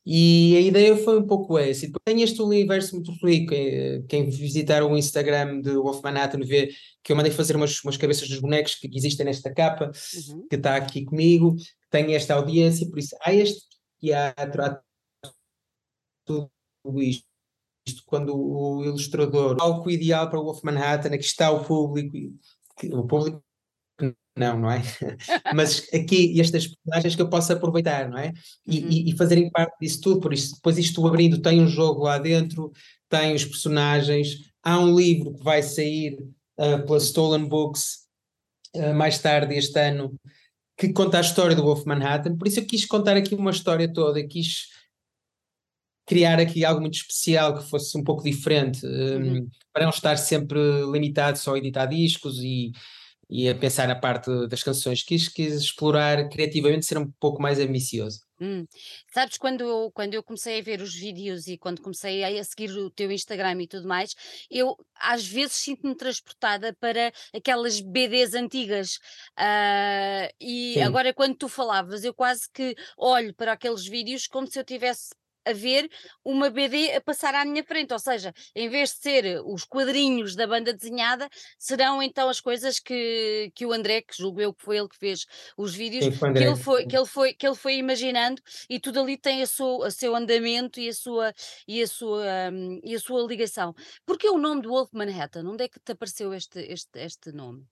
E 0.08 0.56
a 0.56 0.60
ideia 0.60 0.96
foi 0.96 1.18
um 1.18 1.26
pouco 1.26 1.58
essa. 1.58 1.84
E 1.84 1.92
tem 2.04 2.22
este 2.22 2.40
universo 2.40 2.94
muito 2.94 3.10
rico. 3.26 3.52
Quem 4.08 4.30
visitar 4.30 4.84
o 4.84 4.96
Instagram 4.96 5.60
de 5.60 5.72
Wolf 5.72 6.00
Manhattan 6.00 6.38
vê 6.44 6.72
que 7.02 7.10
eu 7.10 7.16
mandei 7.16 7.32
fazer 7.32 7.56
umas, 7.56 7.82
umas 7.82 7.96
cabeças 7.96 8.28
dos 8.28 8.38
bonecos 8.38 8.76
que 8.76 8.88
existem 8.94 9.26
nesta 9.26 9.52
capa, 9.52 9.90
uhum. 10.28 10.46
que 10.48 10.54
está 10.54 10.76
aqui 10.76 11.04
comigo, 11.04 11.56
tem 11.90 12.14
esta 12.14 12.34
audiência, 12.34 12.88
por 12.88 13.00
isso 13.00 13.16
há 13.20 13.34
este 13.34 13.66
teatro, 13.98 14.62
há 14.62 14.80
tudo 16.24 16.50
isto. 17.02 17.26
quando 18.06 18.32
o 18.36 18.84
ilustrador, 18.84 19.54
o 19.54 19.56
palco 19.56 19.90
ideal 19.90 20.30
para 20.30 20.38
o 20.38 20.44
Wolf 20.44 20.62
Manhattan, 20.62 21.14
aqui 21.14 21.24
está 21.24 21.50
o 21.50 21.64
público, 21.64 22.16
o 22.92 23.06
público 23.08 23.42
não, 24.36 24.60
não 24.60 24.70
é? 24.70 24.82
Mas 25.54 25.88
aqui 25.92 26.38
estas 26.40 26.66
personagens 26.66 27.16
que 27.16 27.22
eu 27.22 27.28
posso 27.28 27.52
aproveitar, 27.52 28.08
não 28.08 28.18
é? 28.18 28.32
E, 28.66 28.80
uhum. 28.80 28.90
e, 28.90 29.10
e, 29.10 29.16
fazerem 29.16 29.50
parte 29.50 29.74
disso 29.80 30.00
tudo, 30.00 30.20
por 30.20 30.32
isso, 30.32 30.54
depois 30.56 30.76
isto 30.76 31.06
abrindo, 31.06 31.40
tem 31.40 31.60
um 31.60 31.66
jogo 31.66 32.04
lá 32.04 32.18
dentro, 32.18 32.70
tem 33.08 33.34
os 33.34 33.44
personagens, 33.44 34.36
há 34.62 34.78
um 34.78 34.94
livro 34.94 35.34
que 35.34 35.42
vai 35.42 35.62
sair 35.62 36.18
uh, 36.58 36.84
pela 36.84 36.98
Stolen 36.98 37.46
Books 37.46 38.06
uh, 38.74 38.94
mais 38.94 39.18
tarde 39.18 39.54
este 39.54 39.78
ano, 39.80 40.14
que 40.76 40.92
conta 40.92 41.16
a 41.16 41.22
história 41.22 41.56
do 41.56 41.62
Wolf 41.62 41.86
Manhattan, 41.86 42.36
por 42.36 42.46
isso 42.46 42.60
eu 42.60 42.66
quis 42.66 42.84
contar 42.84 43.16
aqui 43.16 43.34
uma 43.34 43.50
história 43.50 43.90
toda, 43.90 44.26
quis 44.26 44.66
criar 46.06 46.38
aqui 46.38 46.64
algo 46.64 46.80
muito 46.80 46.94
especial 46.94 47.58
que 47.58 47.68
fosse 47.68 47.96
um 47.98 48.04
pouco 48.04 48.22
diferente, 48.22 48.86
um, 48.86 48.90
uhum. 48.90 49.48
para 49.72 49.84
não 49.84 49.90
estar 49.90 50.16
sempre 50.16 50.58
limitado 50.92 51.38
só 51.38 51.54
a 51.54 51.58
editar 51.58 51.86
discos 51.86 52.38
e 52.38 52.70
e 53.28 53.48
a 53.48 53.54
pensar 53.54 53.88
na 53.88 53.96
parte 53.96 54.30
das 54.48 54.62
canções, 54.62 55.02
quis, 55.02 55.28
quis 55.28 55.54
explorar 55.54 56.28
criativamente, 56.28 56.86
ser 56.86 56.98
um 56.98 57.10
pouco 57.18 57.42
mais 57.42 57.58
ambicioso. 57.58 58.20
Hum. 58.40 58.66
Sabes, 59.12 59.38
quando 59.38 59.62
eu, 59.62 59.90
quando 59.92 60.14
eu 60.14 60.22
comecei 60.22 60.60
a 60.60 60.62
ver 60.62 60.80
os 60.82 60.94
vídeos 60.94 61.46
e 61.46 61.56
quando 61.56 61.80
comecei 61.80 62.22
a, 62.22 62.40
a 62.40 62.44
seguir 62.44 62.70
o 62.70 62.90
teu 62.90 63.10
Instagram 63.10 63.62
e 63.62 63.66
tudo 63.66 63.88
mais, 63.88 64.14
eu 64.50 64.76
às 64.94 65.26
vezes 65.26 65.54
sinto-me 65.54 65.96
transportada 65.96 66.74
para 66.78 67.12
aquelas 67.34 67.80
BDs 67.80 68.34
antigas. 68.34 68.96
Uh, 69.38 70.28
e 70.38 70.74
Sim. 70.74 70.82
agora, 70.82 71.14
quando 71.14 71.34
tu 71.34 71.48
falavas, 71.48 72.04
eu 72.04 72.12
quase 72.12 72.42
que 72.52 72.74
olho 72.96 73.34
para 73.34 73.52
aqueles 73.52 73.86
vídeos 73.86 74.26
como 74.26 74.46
se 74.46 74.58
eu 74.58 74.64
tivesse 74.64 75.10
a 75.46 75.52
ver 75.52 75.88
uma 76.24 76.50
BD 76.50 76.92
a 76.92 77.00
passar 77.00 77.34
à 77.34 77.44
minha 77.44 77.62
frente, 77.62 77.92
ou 77.92 77.98
seja, 77.98 78.34
em 78.54 78.68
vez 78.68 78.90
de 78.90 78.96
ser 78.96 79.42
os 79.44 79.64
quadrinhos 79.64 80.34
da 80.34 80.46
banda 80.46 80.72
desenhada, 80.72 81.28
serão 81.58 82.02
então 82.02 82.28
as 82.28 82.40
coisas 82.40 82.78
que, 82.78 83.50
que 83.54 83.64
o 83.64 83.72
André, 83.72 84.02
que 84.02 84.16
julgo 84.16 84.40
eu 84.40 84.52
que 84.52 84.62
foi 84.62 84.78
ele 84.78 84.88
que 84.88 84.98
fez 84.98 85.26
os 85.56 85.74
vídeos, 85.74 86.04
Sim, 86.04 86.32
que, 86.32 86.44
ele 86.44 86.56
foi, 86.56 86.86
que, 86.86 86.96
ele 86.96 87.06
foi, 87.06 87.34
que 87.34 87.46
ele 87.46 87.54
foi 87.54 87.76
imaginando 87.76 88.42
e 88.68 88.80
tudo 88.80 89.00
ali 89.00 89.16
tem 89.16 89.42
a 89.42 89.46
seu, 89.46 89.82
a 89.82 89.90
seu 89.90 90.14
andamento 90.14 90.80
e 90.80 90.88
a 90.88 90.94
sua, 90.94 91.32
e 91.66 91.82
a 91.82 91.86
sua, 91.86 92.24
um, 92.52 92.80
e 92.82 92.94
a 92.94 93.00
sua 93.00 93.22
ligação. 93.26 93.74
Porque 94.04 94.28
o 94.28 94.38
nome 94.38 94.62
do 94.62 94.70
Wolf 94.70 94.90
Manhattan? 94.92 95.44
Onde 95.48 95.64
é 95.64 95.68
que 95.68 95.80
te 95.80 95.92
apareceu 95.92 96.34
este, 96.34 96.60
este, 96.60 96.98
este 96.98 97.32
nome? 97.32 97.64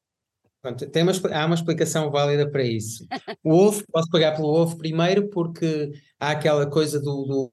Pronto, 0.64 0.88
tem 0.88 1.02
uma, 1.02 1.12
há 1.12 1.44
uma 1.44 1.54
explicação 1.54 2.10
válida 2.10 2.50
para 2.50 2.62
isso. 2.62 3.06
O 3.42 3.52
ovo, 3.52 3.84
posso 3.92 4.08
pagar 4.08 4.34
pelo 4.34 4.48
ovo 4.48 4.78
primeiro, 4.78 5.28
porque 5.28 5.92
há 6.18 6.30
aquela 6.30 6.66
coisa 6.66 6.98
do, 6.98 7.24
do 7.24 7.52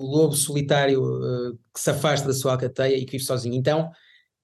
lobo 0.00 0.34
solitário 0.34 1.02
uh, 1.02 1.58
que 1.72 1.80
se 1.80 1.90
afasta 1.90 2.26
da 2.26 2.34
sua 2.34 2.52
alcateia 2.52 2.96
e 2.96 3.04
que 3.04 3.12
vive 3.12 3.24
sozinho. 3.24 3.54
Então, 3.54 3.90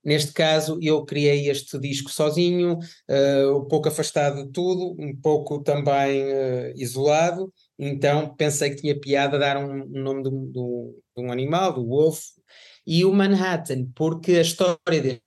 neste 0.05 0.33
caso, 0.33 0.79
eu 0.81 1.05
criei 1.05 1.49
este 1.49 1.79
disco 1.79 2.11
sozinho, 2.11 2.79
uh, 2.79 3.59
um 3.59 3.67
pouco 3.67 3.89
afastado 3.89 4.45
de 4.45 4.53
tudo, 4.53 4.97
um 4.99 5.15
pouco 5.17 5.63
também 5.63 6.23
uh, 6.25 6.73
isolado. 6.77 7.53
Então, 7.79 8.35
pensei 8.35 8.71
que 8.71 8.77
tinha 8.77 8.99
piada 8.99 9.39
dar 9.39 9.57
um, 9.57 9.83
um 9.83 10.03
nome 10.03 10.23
de, 10.23 10.31
de, 10.31 10.53
de 11.17 11.23
um 11.23 11.33
animal, 11.33 11.73
do 11.73 11.91
ovo, 11.91 12.21
e 12.87 13.05
o 13.05 13.13
Manhattan, 13.13 13.87
porque 13.95 14.33
a 14.33 14.43
história 14.43 14.79
deste 15.03 15.21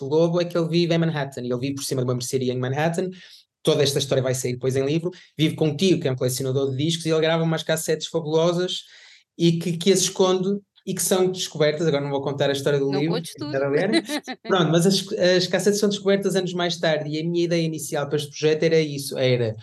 lobo 0.00 0.40
é 0.40 0.44
que 0.44 0.56
ele 0.56 0.68
vive 0.68 0.94
em 0.94 0.98
Manhattan, 0.98 1.40
ele 1.40 1.56
vive 1.56 1.76
por 1.76 1.84
cima 1.84 2.02
de 2.02 2.08
uma 2.08 2.14
mercearia 2.14 2.52
em 2.52 2.58
Manhattan, 2.58 3.08
toda 3.62 3.82
esta 3.82 3.98
história 3.98 4.22
vai 4.22 4.34
sair 4.34 4.54
depois 4.54 4.76
em 4.76 4.84
livro, 4.84 5.10
vive 5.38 5.54
com 5.54 5.68
um 5.68 5.76
tio 5.76 6.00
que 6.00 6.08
é 6.08 6.12
um 6.12 6.16
colecionador 6.16 6.70
de 6.70 6.76
discos, 6.76 7.06
e 7.06 7.10
ele 7.10 7.20
grava 7.20 7.42
umas 7.42 7.62
cassetes 7.62 8.08
fabulosas, 8.08 8.82
e 9.38 9.52
que, 9.52 9.76
que 9.76 9.92
as 9.92 10.00
esconde, 10.00 10.60
e 10.86 10.94
que 10.94 11.02
são 11.02 11.30
descobertas, 11.30 11.86
agora 11.86 12.02
não 12.02 12.10
vou 12.10 12.22
contar 12.22 12.50
a 12.50 12.52
história 12.52 12.78
do 12.78 12.90
não 12.90 13.00
livro, 13.00 13.14
a 13.16 13.68
ler. 13.68 14.02
pronto, 14.42 14.70
mas 14.70 14.86
as, 14.86 15.06
as 15.12 15.46
cassetes 15.46 15.78
são 15.78 15.88
descobertas 15.88 16.34
anos 16.36 16.52
mais 16.52 16.76
tarde, 16.78 17.08
e 17.08 17.20
a 17.20 17.24
minha 17.24 17.44
ideia 17.44 17.62
inicial 17.62 18.06
para 18.06 18.16
este 18.16 18.30
projeto 18.30 18.62
era 18.64 18.80
isso, 18.80 19.16
era 19.16 19.54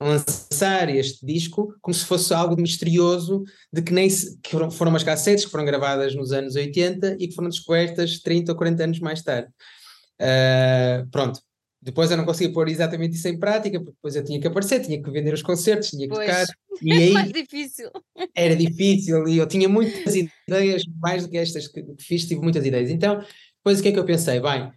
lançar 0.00 0.88
este 0.88 1.24
disco 1.24 1.74
como 1.80 1.94
se 1.94 2.04
fosse 2.04 2.34
algo 2.34 2.60
misterioso 2.60 3.44
de 3.72 3.82
que 3.82 3.92
nem 3.92 4.08
se, 4.10 4.38
que 4.40 4.50
foram, 4.50 4.70
foram 4.70 4.90
umas 4.90 5.04
cassetes 5.04 5.44
que 5.44 5.50
foram 5.50 5.64
gravadas 5.64 6.14
nos 6.14 6.32
anos 6.32 6.56
80 6.56 7.16
e 7.18 7.28
que 7.28 7.34
foram 7.34 7.48
descobertas 7.48 8.18
30 8.20 8.52
ou 8.52 8.58
40 8.58 8.84
anos 8.84 9.00
mais 9.00 9.22
tarde. 9.22 9.48
Uh, 10.20 11.08
pronto. 11.10 11.40
Depois 11.84 12.10
eu 12.10 12.16
não 12.16 12.24
conseguia 12.24 12.50
pôr 12.50 12.66
exatamente 12.68 13.14
isso 13.14 13.28
em 13.28 13.38
prática, 13.38 13.78
porque 13.78 13.92
depois 13.92 14.16
eu 14.16 14.24
tinha 14.24 14.40
que 14.40 14.46
aparecer, 14.46 14.80
tinha 14.80 15.02
que 15.02 15.10
vender 15.10 15.34
os 15.34 15.42
concertos, 15.42 15.90
tinha 15.90 16.08
que 16.08 16.14
pois, 16.14 16.26
tocar. 16.26 16.46
E 16.80 16.90
é 16.90 16.96
aí 16.96 17.12
mais 17.12 17.30
difícil. 17.30 17.90
Era 18.34 18.56
difícil 18.56 19.28
e 19.28 19.36
eu 19.36 19.46
tinha 19.46 19.68
muitas 19.68 20.14
ideias, 20.14 20.82
mais 20.98 21.24
do 21.24 21.28
que 21.28 21.36
estas 21.36 21.68
que, 21.68 21.84
fiz, 21.98 22.26
tive 22.26 22.40
muitas 22.40 22.64
ideias. 22.64 22.88
Então, 22.88 23.22
depois 23.58 23.80
o 23.80 23.82
que 23.82 23.90
é 23.90 23.92
que 23.92 23.98
eu 23.98 24.04
pensei? 24.06 24.40
Bem, 24.40 24.72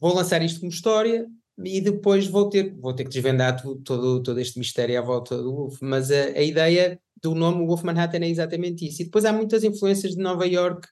vou 0.00 0.14
lançar 0.14 0.40
isto 0.40 0.60
como 0.60 0.70
história, 0.70 1.26
e 1.64 1.80
depois 1.80 2.28
vou 2.28 2.48
ter, 2.48 2.72
vou 2.76 2.94
ter 2.94 3.02
que 3.02 3.10
desvendar 3.10 3.60
todo, 3.60 4.22
todo 4.22 4.38
este 4.38 4.60
mistério 4.60 4.96
à 4.96 5.02
volta 5.02 5.36
do 5.36 5.52
Wolf, 5.52 5.78
mas 5.80 6.08
a, 6.12 6.26
a 6.26 6.42
ideia 6.42 7.00
do 7.20 7.34
nome 7.34 7.66
Wolf 7.66 7.82
Manhattan 7.82 8.18
é 8.18 8.28
exatamente 8.28 8.86
isso. 8.86 9.02
E 9.02 9.06
depois 9.06 9.24
há 9.24 9.32
muitas 9.32 9.64
influências 9.64 10.14
de 10.14 10.22
Nova 10.22 10.46
York, 10.46 10.86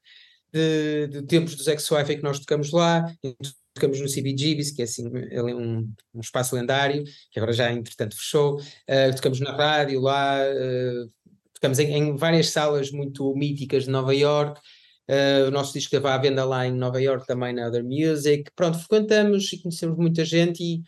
de, 0.52 1.06
de 1.06 1.22
tempos 1.22 1.54
dos 1.54 1.68
ex-wifi 1.68 2.16
que 2.16 2.22
nós 2.24 2.40
tocamos 2.40 2.72
lá, 2.72 3.14
tocamos 3.76 4.00
no 4.00 4.08
CBGBs, 4.08 4.74
que 4.74 4.82
é 4.82 4.84
assim 4.84 5.08
é 5.30 5.42
um, 5.42 5.92
um 6.14 6.20
espaço 6.20 6.56
lendário, 6.56 7.04
que 7.30 7.38
agora 7.38 7.52
já 7.52 7.70
entretanto 7.70 8.16
fechou, 8.16 8.58
uh, 8.58 9.14
tocamos 9.14 9.38
na 9.40 9.54
rádio 9.54 10.00
lá, 10.00 10.40
uh, 10.40 11.12
tocamos 11.54 11.78
em, 11.78 11.92
em, 11.92 12.16
várias 12.16 12.50
salas 12.50 12.90
muito 12.90 13.32
míticas 13.34 13.84
de 13.84 13.90
Nova 13.90 14.14
York, 14.14 14.60
Uh, 15.08 15.46
o 15.46 15.50
nosso 15.52 15.72
disco 15.72 15.94
estava 15.94 16.16
à 16.16 16.18
venda 16.18 16.44
lá 16.44 16.66
em 16.66 16.72
Nova 16.72 17.00
York 17.00 17.28
também 17.28 17.54
na 17.54 17.68
Other 17.68 17.84
Music. 17.84 18.50
Pronto, 18.56 18.76
frequentamos 18.76 19.52
e 19.52 19.62
conhecemos 19.62 19.96
muita 19.96 20.24
gente 20.24 20.60
e, 20.64 20.82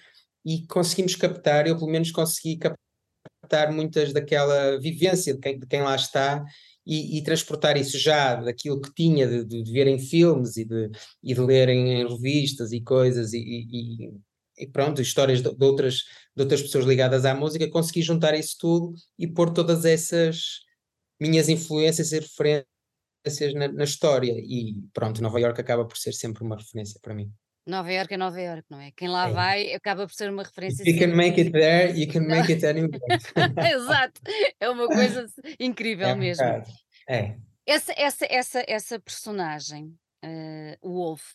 e 0.45 0.67
conseguimos 0.67 1.15
captar, 1.15 1.69
eu 1.69 1.77
pelo 1.79 1.89
menos 1.89 2.11
consegui 2.11 2.59
captar 2.59 3.73
muitas 3.73 4.13
daquela 4.13 4.77
vivência 4.81 5.35
de 5.35 5.41
quem, 5.41 5.61
de 5.61 5.67
quem 5.69 5.83
lá 5.83 5.95
está 5.95 6.45
e, 6.89 7.19
e, 7.19 7.23
transportar 7.23 7.77
isso 7.77 7.99
já 7.99 8.37
daquilo 8.37 8.81
que 8.81 8.91
tinha 8.95 9.27
de, 9.29 9.45
de, 9.45 9.63
de 9.63 9.73
ver 9.73 9.87
em 9.87 9.99
filmes 9.99 10.57
e 10.57 10.65
de, 10.65 10.91
e 11.23 11.35
de 11.35 11.41
ler 11.41 11.69
em, 11.69 12.09
revistas 12.09 12.73
e 12.73 12.81
coisas 12.81 13.35
e, 13.35 13.39
e, 13.39 14.15
e 14.57 14.67
pronto, 14.67 15.03
histórias 15.03 15.43
de, 15.43 15.55
de, 15.55 15.65
outras, 15.67 15.97
de 16.35 16.43
outras 16.43 16.63
pessoas 16.63 16.87
ligadas 16.87 17.27
à 17.27 17.35
música, 17.35 17.69
consegui 17.69 18.01
juntar 18.01 18.35
isso 18.35 18.57
tudo 18.59 18.95
e 19.19 19.29
pôr 19.29 19.53
todas 19.53 19.85
essas 19.85 20.61
minhas 21.21 21.51
influências 21.51 22.11
e 22.13 22.21
referências 22.21 23.55
na, 23.55 23.69
na, 23.69 23.85
história 23.85 24.33
e 24.33 24.83
pronto, 24.95 25.21
Nova 25.21 25.39
York 25.39 25.61
acaba 25.61 25.85
por 25.85 25.99
ser 25.99 26.15
sempre 26.15 26.43
uma 26.43 26.57
referência 26.57 26.99
para 27.03 27.15
mim. 27.15 27.31
Nova 27.69 27.93
York 27.93 28.15
é 28.15 28.17
Nova 28.17 28.41
York, 28.41 28.65
não 28.71 28.81
é? 28.81 28.91
Quem 28.93 29.09
lá 29.09 29.29
é. 29.29 29.33
vai 29.33 29.75
acaba 29.75 30.07
por 30.07 30.15
ser 30.15 30.31
uma 30.31 30.43
referência. 30.43 30.83
If 30.83 30.89
you 30.89 30.99
can 30.99 31.15
make 31.15 31.39
it 31.39 31.53
there, 31.53 31.93
you 32.01 32.11
can 32.11 32.23
make 32.23 32.51
it 32.51 32.65
anywhere. 32.65 32.99
Exato, 33.75 34.21
é 34.59 34.71
uma 34.71 34.87
coisa 34.87 35.27
incrível 35.61 36.09
é 36.09 36.15
mesmo. 36.15 36.45
É. 37.07 37.37
Essa, 37.67 37.93
essa, 37.95 38.27
essa, 38.31 38.65
essa 38.67 38.99
personagem, 38.99 39.95
uh, 40.25 40.79
o 40.81 40.95
Wolf, 40.95 41.35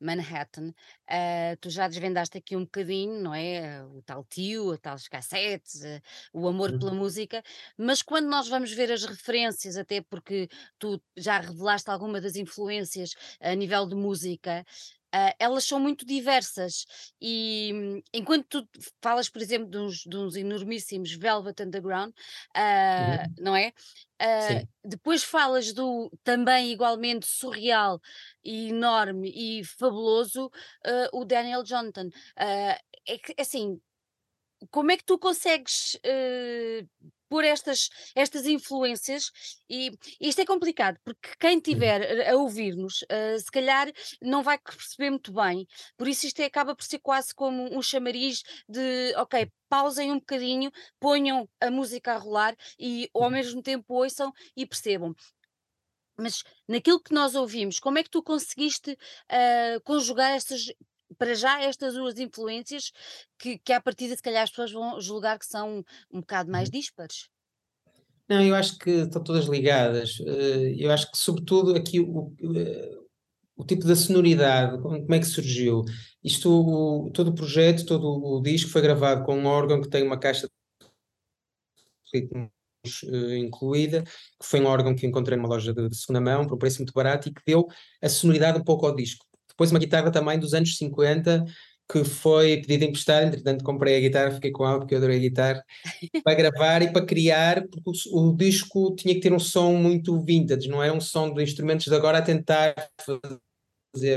Manhattan, 0.00 0.68
uh, 0.68 1.56
tu 1.60 1.68
já 1.68 1.88
desvendaste 1.88 2.38
aqui 2.38 2.54
um 2.54 2.64
bocadinho, 2.64 3.20
não 3.20 3.34
é? 3.34 3.82
O 3.84 4.02
tal 4.02 4.24
tio, 4.24 4.72
a 4.72 4.78
tais 4.78 5.08
cassetes, 5.08 5.82
uh, 5.82 6.00
o 6.32 6.46
amor 6.46 6.70
uhum. 6.70 6.78
pela 6.78 6.94
música, 6.94 7.42
mas 7.76 8.02
quando 8.02 8.28
nós 8.28 8.48
vamos 8.48 8.72
ver 8.72 8.92
as 8.92 9.04
referências, 9.04 9.76
até 9.76 10.00
porque 10.00 10.48
tu 10.78 11.02
já 11.16 11.40
revelaste 11.40 11.90
alguma 11.90 12.20
das 12.20 12.36
influências 12.36 13.14
a 13.40 13.52
nível 13.56 13.84
de 13.86 13.96
música, 13.96 14.64
Uh, 15.14 15.34
elas 15.38 15.64
são 15.64 15.78
muito 15.78 16.06
diversas 16.06 16.86
e 17.20 17.70
hum, 17.74 18.02
enquanto 18.14 18.62
tu 18.62 18.68
falas, 19.02 19.28
por 19.28 19.42
exemplo, 19.42 19.68
de 19.68 19.76
uns, 19.76 20.04
de 20.04 20.16
uns 20.16 20.36
enormíssimos 20.36 21.12
Velvet 21.12 21.62
Underground, 21.62 22.12
uh, 22.56 23.28
uhum. 23.28 23.34
não 23.38 23.56
é? 23.56 23.72
Uh, 24.22 24.68
depois 24.82 25.22
falas 25.22 25.72
do 25.72 26.10
também 26.24 26.72
igualmente 26.72 27.26
surreal 27.26 28.00
e 28.42 28.68
enorme 28.68 29.30
e 29.34 29.64
fabuloso 29.64 30.50
o 31.12 31.24
Daniel 31.24 31.62
Johnston. 31.62 32.08
é 32.36 33.18
que, 33.18 33.34
assim, 33.38 33.80
como 34.70 34.92
é 34.92 34.96
que 34.96 35.04
tu 35.04 35.18
consegues 35.18 35.98
por 37.32 37.44
estas, 37.46 37.88
estas 38.14 38.44
influências, 38.44 39.30
e 39.66 39.90
isto 40.20 40.42
é 40.42 40.44
complicado, 40.44 40.98
porque 41.02 41.30
quem 41.40 41.58
tiver 41.58 42.28
a 42.28 42.36
ouvir-nos, 42.36 43.00
uh, 43.04 43.38
se 43.38 43.50
calhar 43.50 43.90
não 44.20 44.42
vai 44.42 44.58
perceber 44.58 45.08
muito 45.08 45.32
bem, 45.32 45.66
por 45.96 46.06
isso 46.06 46.26
isto 46.26 46.40
é, 46.40 46.44
acaba 46.44 46.76
por 46.76 46.84
ser 46.84 46.98
quase 46.98 47.34
como 47.34 47.74
um 47.74 47.80
chamariz 47.80 48.42
de, 48.68 49.14
ok, 49.16 49.50
pausem 49.66 50.12
um 50.12 50.18
bocadinho, 50.18 50.70
ponham 51.00 51.48
a 51.58 51.70
música 51.70 52.12
a 52.12 52.18
rolar 52.18 52.54
e 52.78 53.08
ao 53.14 53.30
mesmo 53.30 53.62
tempo 53.62 53.94
ouçam 53.94 54.30
e 54.54 54.66
percebam. 54.66 55.14
Mas 56.18 56.44
naquilo 56.68 57.02
que 57.02 57.14
nós 57.14 57.34
ouvimos, 57.34 57.80
como 57.80 57.96
é 57.96 58.02
que 58.02 58.10
tu 58.10 58.22
conseguiste 58.22 58.90
uh, 58.92 59.80
conjugar 59.84 60.32
estas 60.32 60.66
para 61.22 61.36
já 61.36 61.62
estas 61.62 61.94
duas 61.94 62.18
influências 62.18 62.90
que, 63.38 63.56
que 63.56 63.72
à 63.72 63.80
partida 63.80 64.16
se 64.16 64.22
calhar 64.22 64.42
as 64.42 64.50
pessoas 64.50 64.72
vão 64.72 65.00
julgar 65.00 65.38
que 65.38 65.46
são 65.46 65.84
um 66.12 66.18
bocado 66.18 66.50
mais 66.50 66.68
uhum. 66.68 66.72
díspares. 66.72 67.28
Não, 68.28 68.42
eu 68.42 68.56
acho 68.56 68.76
que 68.76 68.90
estão 68.90 69.22
todas 69.22 69.44
ligadas. 69.44 70.18
Eh, 70.18 70.74
eu 70.78 70.90
acho 70.90 71.08
que, 71.12 71.16
sobretudo, 71.16 71.76
aqui 71.76 72.00
o, 72.00 72.34
eh, 72.56 72.98
o 73.54 73.64
tipo 73.64 73.86
da 73.86 73.94
sonoridade, 73.94 74.82
como 74.82 75.14
é 75.14 75.20
que 75.20 75.26
surgiu? 75.26 75.84
Isto, 76.24 76.50
o, 76.50 77.10
todo 77.12 77.28
o 77.28 77.34
projeto, 77.34 77.86
todo 77.86 78.04
o 78.04 78.42
disco 78.42 78.70
foi 78.70 78.82
gravado 78.82 79.24
com 79.24 79.36
um 79.38 79.46
órgão 79.46 79.80
que 79.80 79.88
tem 79.88 80.02
uma 80.02 80.18
caixa 80.18 80.48
de 80.48 80.90
ritmos 82.12 82.50
uh, 83.04 83.36
incluída, 83.36 84.02
que 84.02 84.46
foi 84.46 84.60
um 84.60 84.66
órgão 84.66 84.92
que 84.92 85.06
encontrei 85.06 85.36
numa 85.36 85.48
loja 85.48 85.72
de, 85.72 85.88
de 85.88 85.96
segunda 85.96 86.20
mão, 86.20 86.48
por 86.48 86.56
um 86.56 86.58
preço 86.58 86.78
muito 86.78 86.92
barato 86.92 87.28
e 87.28 87.32
que 87.32 87.42
deu 87.46 87.68
a 88.02 88.08
sonoridade 88.08 88.58
um 88.58 88.64
pouco 88.64 88.86
ao 88.86 88.96
disco. 88.96 89.24
Depois 89.52 89.70
uma 89.70 89.78
guitarra 89.78 90.10
também 90.10 90.38
dos 90.38 90.54
anos 90.54 90.76
50, 90.76 91.44
que 91.90 92.04
foi 92.04 92.58
pedida 92.58 92.86
emprestada, 92.86 93.26
entretanto 93.26 93.64
comprei 93.64 93.96
a 93.96 94.00
guitarra, 94.00 94.30
fiquei 94.30 94.50
com 94.50 94.66
ela 94.66 94.78
porque 94.78 94.94
eu 94.94 94.98
adorei 94.98 95.18
a 95.18 95.20
guitarra, 95.20 95.64
para 96.24 96.34
gravar 96.34 96.82
e 96.82 96.92
para 96.92 97.04
criar, 97.04 97.62
porque 97.68 97.90
o, 98.10 98.28
o, 98.30 98.36
disco 98.36 98.94
tinha 98.96 99.14
que 99.14 99.20
ter 99.20 99.32
um 99.32 99.38
som 99.38 99.74
muito 99.74 100.18
vintage, 100.20 100.68
não 100.68 100.82
era 100.82 100.92
um 100.92 101.00
som 101.00 101.32
de 101.32 101.42
instrumentos 101.42 101.86
de 101.86 101.94
agora 101.94 102.18
a 102.18 102.22
tentar 102.22 102.74
fazer 103.04 103.38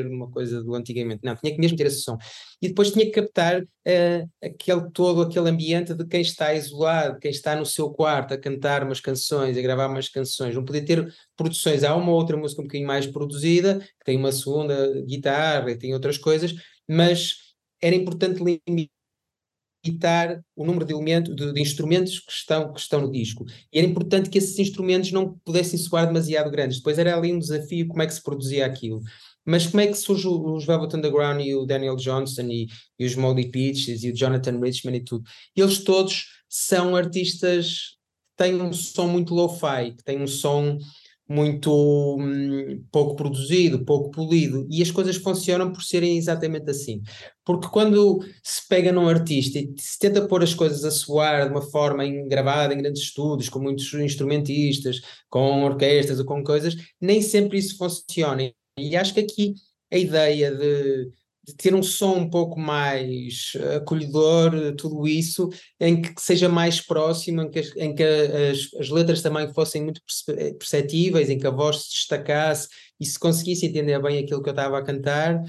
uma 0.07 0.29
coisa 0.29 0.63
do 0.63 0.73
antigamente, 0.75 1.21
não, 1.23 1.35
tinha 1.35 1.53
que 1.53 1.59
mesmo 1.59 1.77
ter 1.77 1.87
esse 1.87 2.01
som. 2.01 2.17
E 2.61 2.67
depois 2.69 2.91
tinha 2.91 3.05
que 3.05 3.11
captar 3.11 3.61
uh, 3.61 4.29
aquele 4.43 4.89
todo, 4.91 5.21
aquele 5.21 5.49
ambiente 5.49 5.93
de 5.93 6.05
quem 6.05 6.21
está 6.21 6.53
isolado, 6.53 7.19
quem 7.19 7.31
está 7.31 7.55
no 7.55 7.65
seu 7.65 7.89
quarto 7.89 8.33
a 8.33 8.37
cantar 8.37 8.83
umas 8.83 8.99
canções, 8.99 9.57
a 9.57 9.61
gravar 9.61 9.87
umas 9.87 10.09
canções, 10.09 10.55
não 10.55 10.65
podia 10.65 10.85
ter 10.85 11.13
produções, 11.35 11.83
há 11.83 11.95
uma 11.95 12.11
outra 12.11 12.37
música 12.37 12.61
um 12.61 12.65
bocadinho 12.65 12.87
mais 12.87 13.05
produzida, 13.07 13.79
que 13.79 14.05
tem 14.05 14.17
uma 14.17 14.31
segunda 14.31 15.01
guitarra 15.01 15.71
e 15.71 15.77
tem 15.77 15.93
outras 15.93 16.17
coisas, 16.17 16.53
mas 16.87 17.45
era 17.81 17.95
importante 17.95 18.41
limitar 19.85 20.41
o 20.55 20.65
número 20.65 20.85
de 20.85 20.93
elementos, 20.93 21.35
de, 21.35 21.53
de, 21.53 21.61
instrumentos 21.61 22.19
que 22.19 22.31
estão, 22.31 22.73
que 22.73 22.79
estão 22.79 23.01
no 23.01 23.11
disco. 23.11 23.45
E 23.71 23.77
era 23.77 23.87
importante 23.87 24.29
que 24.29 24.37
esses 24.37 24.57
instrumentos 24.57 25.11
não 25.11 25.37
pudessem 25.45 25.77
soar 25.77 26.07
demasiado 26.07 26.49
grandes. 26.49 26.77
Depois 26.77 26.97
era 26.97 27.15
ali 27.15 27.31
um 27.31 27.39
desafio 27.39 27.87
como 27.87 28.01
é 28.01 28.07
que 28.07 28.13
se 28.13 28.23
produzia 28.23 28.65
aquilo. 28.65 29.01
Mas 29.45 29.67
como 29.67 29.81
é 29.81 29.87
que 29.87 29.93
surge 29.93 30.27
os 30.27 30.65
Velvet 30.65 30.95
Underground 30.95 31.41
e 31.41 31.55
o 31.55 31.65
Daniel 31.65 31.95
Johnston 31.95 32.47
e, 32.49 32.67
e 32.97 33.05
os 33.05 33.15
Moldy 33.15 33.49
Peaches 33.49 34.03
e 34.03 34.09
o 34.09 34.15
Jonathan 34.15 34.59
Richman 34.59 34.95
e 34.95 35.03
tudo? 35.03 35.23
Eles 35.55 35.83
todos 35.83 36.25
são 36.49 36.95
artistas 36.95 37.95
que 38.37 38.43
têm 38.43 38.61
um 38.61 38.73
som 38.73 39.07
muito 39.07 39.35
lo-fi, 39.35 39.93
que 39.95 40.03
têm 40.03 40.21
um 40.21 40.27
som 40.27 40.77
muito 41.27 42.17
hum, 42.19 42.83
pouco 42.91 43.15
produzido, 43.15 43.83
pouco 43.83 44.11
polido, 44.11 44.67
e 44.69 44.81
as 44.81 44.91
coisas 44.91 45.15
funcionam 45.15 45.71
por 45.71 45.81
serem 45.81 46.17
exatamente 46.17 46.69
assim. 46.69 47.01
Porque 47.43 47.67
quando 47.67 48.19
se 48.43 48.67
pega 48.67 48.91
num 48.91 49.07
artista 49.07 49.57
e 49.59 49.73
se 49.77 49.97
tenta 49.97 50.27
pôr 50.27 50.43
as 50.43 50.53
coisas 50.53 50.83
a 50.83 50.91
soar 50.91 51.47
de 51.47 51.51
uma 51.51 51.63
forma 51.63 52.05
em, 52.05 52.27
gravada 52.27 52.73
em 52.73 52.77
grandes 52.77 53.01
estúdios, 53.01 53.49
com 53.49 53.59
muitos 53.59 53.91
instrumentistas, 53.93 55.01
com 55.29 55.63
orquestras 55.63 56.19
ou 56.19 56.25
com 56.25 56.43
coisas, 56.43 56.75
nem 57.01 57.21
sempre 57.21 57.57
isso 57.57 57.77
funciona. 57.77 58.51
E 58.77 58.95
acho 58.95 59.13
que 59.13 59.21
aqui 59.21 59.55
a 59.91 59.97
ideia 59.97 60.53
de 60.53 61.11
de 61.45 61.55
ter 61.55 61.75
um 61.75 61.83
som 61.83 62.17
um 62.17 62.29
pouco 62.29 62.59
mais 62.59 63.53
acolhedor, 63.75 64.75
tudo 64.75 65.07
isso, 65.07 65.49
em 65.79 66.01
que 66.01 66.19
seja 66.19 66.49
mais 66.49 66.81
próximo, 66.81 67.43
em 67.43 67.51
que, 67.51 67.59
as, 67.59 67.75
em 67.75 67.93
que 67.93 68.03
as, 68.03 68.73
as, 68.79 68.89
letras 68.89 69.21
também 69.21 69.53
fossem 69.53 69.83
muito 69.83 70.01
perceptíveis, 70.57 71.29
em 71.29 71.37
que 71.37 71.45
a 71.45 71.51
voz 71.51 71.83
se 71.83 71.91
destacasse 71.91 72.67
e 72.99 73.05
se 73.05 73.19
conseguisse 73.19 73.67
entender 73.67 74.01
bem 74.01 74.17
aquilo 74.17 74.41
que 74.41 74.49
eu 74.49 74.53
estava 74.53 74.79
a 74.79 74.83
cantar, 74.83 75.39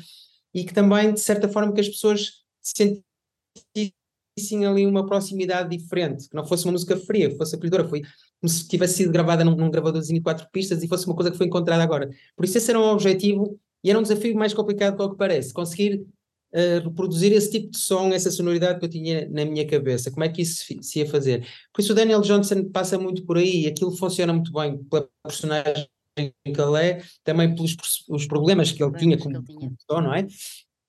e 0.52 0.64
que 0.64 0.74
também, 0.74 1.14
de 1.14 1.20
certa 1.20 1.48
forma, 1.48 1.72
que 1.72 1.80
as 1.80 1.88
pessoas 1.88 2.42
sentissem 2.60 4.66
ali 4.66 4.86
uma 4.86 5.06
proximidade 5.06 5.74
diferente, 5.74 6.28
que 6.28 6.36
não 6.36 6.46
fosse 6.46 6.66
uma 6.66 6.72
música 6.72 6.94
fria, 6.98 7.34
fosse 7.38 7.56
acolhedora, 7.56 7.88
foi 7.88 8.02
como 8.40 8.50
se 8.50 8.66
tivesse 8.68 8.94
sido 8.94 9.12
gravada 9.12 9.44
num, 9.44 9.56
num 9.56 9.70
gravadorzinho 9.70 10.18
de 10.18 10.22
quatro 10.22 10.46
pistas 10.50 10.82
e 10.82 10.88
fosse 10.88 11.06
uma 11.06 11.14
coisa 11.14 11.30
que 11.30 11.36
foi 11.36 11.46
encontrada 11.46 11.82
agora. 11.82 12.10
Por 12.36 12.44
isso 12.44 12.58
esse 12.58 12.70
era 12.70 12.78
um 12.78 12.84
objetivo 12.84 13.58
e 13.82 13.90
era 13.90 13.98
um 13.98 14.02
desafio 14.02 14.34
mais 14.36 14.52
complicado 14.52 14.96
do 14.96 15.10
que 15.10 15.16
parece, 15.16 15.52
conseguir 15.52 16.04
uh, 16.52 16.84
reproduzir 16.84 17.32
esse 17.32 17.50
tipo 17.50 17.70
de 17.70 17.78
som, 17.78 18.08
essa 18.12 18.30
sonoridade 18.30 18.78
que 18.78 18.84
eu 18.84 18.90
tinha 18.90 19.28
na 19.30 19.44
minha 19.44 19.66
cabeça. 19.66 20.10
Como 20.10 20.24
é 20.24 20.28
que 20.28 20.42
isso 20.42 20.64
se 20.80 20.98
ia 20.98 21.08
fazer? 21.08 21.46
Por 21.72 21.80
isso 21.80 21.92
o 21.92 21.94
Daniel 21.94 22.20
Johnson 22.20 22.64
passa 22.70 22.98
muito 22.98 23.24
por 23.24 23.36
aí, 23.36 23.66
aquilo 23.66 23.96
funciona 23.96 24.32
muito 24.32 24.52
bem 24.52 24.78
pela 24.84 25.08
personagem 25.22 25.88
que 26.16 26.32
ele 26.60 26.82
é, 26.82 27.02
também 27.22 27.54
pelos 27.54 27.76
os 28.08 28.26
problemas 28.26 28.72
que 28.72 28.82
ele 28.82 28.96
tinha 28.96 29.18
como, 29.18 29.44
som, 29.90 30.00
não 30.00 30.14
é? 30.14 30.26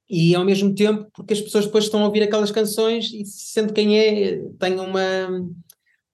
E 0.10 0.34
ao 0.34 0.46
mesmo 0.46 0.74
tempo, 0.74 1.10
porque 1.14 1.34
as 1.34 1.42
pessoas 1.42 1.66
depois 1.66 1.84
estão 1.84 2.02
a 2.02 2.06
ouvir 2.06 2.24
aquelas 2.24 2.50
canções 2.50 3.12
e 3.12 3.26
sendo 3.26 3.74
quem 3.74 4.00
é, 4.00 4.38
tem 4.58 4.80
uma. 4.80 5.02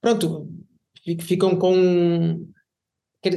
Pronto, 0.02 0.50
ficam 1.22 1.56
com 1.58 2.46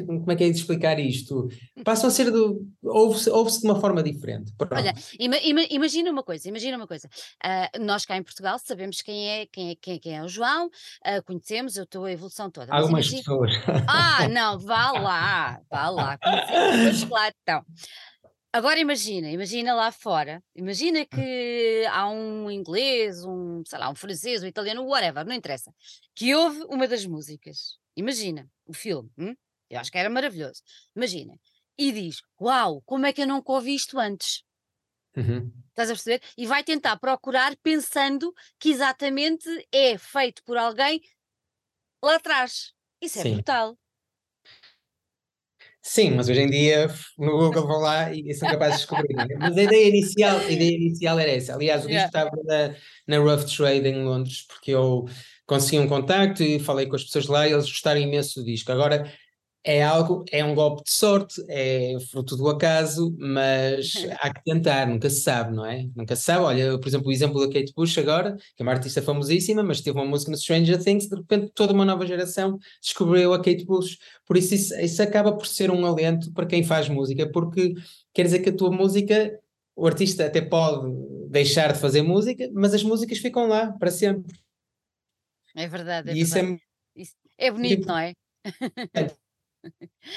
como 0.04 0.32
é 0.32 0.36
que 0.36 0.44
é 0.44 0.50
de 0.50 0.56
explicar 0.56 0.98
isto? 0.98 1.48
Passam 1.84 2.08
a 2.08 2.10
ser 2.10 2.30
do. 2.30 2.66
ouve-se 2.82 3.30
ouve 3.30 3.52
de 3.52 3.64
uma 3.64 3.80
forma 3.80 4.02
diferente. 4.02 4.52
Pronto. 4.56 4.74
Olha, 4.74 4.92
ima, 5.18 5.36
ima, 5.38 5.60
imagina 5.70 6.10
uma 6.10 6.22
coisa, 6.22 6.48
imagina 6.48 6.76
uma 6.76 6.86
coisa. 6.86 7.08
Uh, 7.44 7.84
nós 7.84 8.04
cá 8.04 8.16
em 8.16 8.22
Portugal 8.22 8.58
sabemos 8.58 9.00
quem 9.00 9.28
é, 9.28 9.46
quem 9.46 9.70
é, 9.70 9.74
quem, 9.76 9.98
quem 9.98 10.16
é 10.16 10.22
o 10.24 10.28
João, 10.28 10.66
uh, 10.66 11.22
conhecemos 11.24 11.78
a 11.78 11.86
tua 11.86 12.10
evolução 12.10 12.50
toda. 12.50 12.72
Algumas 12.72 13.06
imagina... 13.06 13.18
pessoas. 13.18 13.52
Ah, 13.88 14.28
não, 14.28 14.58
vá 14.58 14.90
lá, 14.92 15.60
vá 15.70 15.88
lá, 15.88 16.18
conhecemos, 16.18 17.04
claro, 17.04 17.34
então. 17.42 17.64
Agora 18.56 18.80
imagina, 18.80 19.28
imagina 19.28 19.74
lá 19.74 19.92
fora, 19.92 20.42
imagina 20.54 21.04
que 21.04 21.84
há 21.90 22.08
um 22.08 22.50
inglês, 22.50 23.22
um, 23.22 23.62
sei 23.66 23.78
lá, 23.78 23.90
um 23.90 23.94
francês, 23.94 24.42
um 24.42 24.46
italiano, 24.46 24.82
whatever, 24.86 25.26
não 25.26 25.34
interessa, 25.34 25.74
que 26.14 26.34
ouve 26.34 26.62
uma 26.70 26.88
das 26.88 27.04
músicas. 27.04 27.78
Imagina 27.94 28.50
o 28.64 28.72
filme. 28.72 29.10
Hum? 29.18 29.36
Eu 29.68 29.78
acho 29.78 29.92
que 29.92 29.98
era 29.98 30.08
maravilhoso. 30.08 30.62
Imagina. 30.96 31.38
E 31.76 31.92
diz: 31.92 32.22
Uau, 32.40 32.80
como 32.86 33.04
é 33.04 33.12
que 33.12 33.20
eu 33.20 33.26
nunca 33.26 33.52
ouvi 33.52 33.74
isto 33.74 33.98
antes? 33.98 34.42
Uhum. 35.14 35.52
Estás 35.68 35.90
a 35.90 35.92
perceber? 35.92 36.22
E 36.34 36.46
vai 36.46 36.64
tentar 36.64 36.96
procurar 36.96 37.54
pensando 37.62 38.32
que 38.58 38.70
exatamente 38.70 39.50
é 39.70 39.98
feito 39.98 40.42
por 40.44 40.56
alguém 40.56 41.02
lá 42.02 42.16
atrás. 42.16 42.72
Isso 43.02 43.18
é 43.18 43.22
Sim. 43.22 43.34
brutal. 43.34 43.76
Sim, 45.88 46.10
mas 46.16 46.28
hoje 46.28 46.40
em 46.40 46.50
dia 46.50 46.90
no 47.16 47.30
Google 47.38 47.64
vão 47.64 47.78
lá 47.78 48.12
e 48.12 48.34
são 48.34 48.48
capazes 48.48 48.80
de 48.80 48.86
descobrir. 48.86 49.14
Né? 49.14 49.36
Mas 49.38 49.56
a 49.56 49.62
ideia 49.62 49.88
inicial, 49.88 50.38
a 50.38 50.50
ideia 50.50 50.74
inicial 50.74 51.16
era 51.16 51.30
essa. 51.30 51.54
Aliás, 51.54 51.84
o 51.84 51.86
disco 51.86 51.92
yeah. 51.92 52.28
estava 52.28 52.30
na, 52.44 52.74
na 53.06 53.22
Rough 53.22 53.44
Trade 53.44 53.88
em 53.88 54.02
Londres, 54.02 54.44
porque 54.48 54.72
eu 54.72 55.06
consegui 55.46 55.78
um 55.78 55.86
contacto 55.86 56.42
e 56.42 56.58
falei 56.58 56.86
com 56.86 56.96
as 56.96 57.04
pessoas 57.04 57.28
lá 57.28 57.46
e 57.46 57.52
eles 57.52 57.66
gostaram 57.66 58.00
imenso 58.00 58.40
do 58.40 58.44
disco. 58.44 58.72
Agora, 58.72 59.08
é 59.66 59.82
algo, 59.82 60.24
é 60.30 60.44
um 60.44 60.54
golpe 60.54 60.84
de 60.84 60.92
sorte, 60.92 61.44
é 61.48 61.98
fruto 62.08 62.36
do 62.36 62.48
acaso, 62.48 63.12
mas 63.18 63.94
há 64.20 64.32
que 64.32 64.44
tentar, 64.44 64.86
nunca 64.86 65.10
se 65.10 65.22
sabe, 65.22 65.56
não 65.56 65.66
é? 65.66 65.88
Nunca 65.96 66.14
se 66.14 66.22
sabe. 66.22 66.44
Olha, 66.44 66.78
por 66.78 66.86
exemplo, 66.86 67.08
o 67.08 67.12
exemplo 67.12 67.40
da 67.40 67.52
Kate 67.52 67.72
Bush 67.74 67.98
agora, 67.98 68.36
que 68.36 68.62
é 68.62 68.62
uma 68.62 68.70
artista 68.70 69.02
famosíssima, 69.02 69.64
mas 69.64 69.80
teve 69.80 69.98
uma 69.98 70.06
música 70.06 70.30
no 70.30 70.36
Stranger 70.36 70.80
Things, 70.80 71.08
de 71.08 71.16
repente 71.16 71.50
toda 71.52 71.72
uma 71.72 71.84
nova 71.84 72.06
geração 72.06 72.56
descobriu 72.80 73.34
a 73.34 73.38
Kate 73.38 73.64
Bush. 73.64 73.98
Por 74.24 74.36
isso, 74.36 74.54
isso, 74.54 74.72
isso 74.78 75.02
acaba 75.02 75.32
por 75.36 75.48
ser 75.48 75.68
um 75.68 75.84
alento 75.84 76.32
para 76.32 76.46
quem 76.46 76.62
faz 76.62 76.88
música, 76.88 77.28
porque 77.28 77.74
quer 78.14 78.22
dizer 78.22 78.38
que 78.38 78.50
a 78.50 78.56
tua 78.56 78.70
música, 78.70 79.36
o 79.74 79.84
artista 79.84 80.26
até 80.26 80.40
pode 80.40 80.88
deixar 81.28 81.72
de 81.72 81.80
fazer 81.80 82.02
música, 82.02 82.48
mas 82.54 82.72
as 82.72 82.84
músicas 82.84 83.18
ficam 83.18 83.48
lá 83.48 83.72
para 83.72 83.90
sempre. 83.90 84.32
É 85.56 85.66
verdade, 85.66 86.10
é 86.10 86.12
e 86.12 86.22
verdade. 86.22 86.52
Isso 86.54 86.62
é, 86.94 87.02
isso 87.02 87.14
é 87.36 87.50
bonito, 87.50 87.80
tipo, 87.80 87.88
não 87.88 87.98
é? 87.98 88.12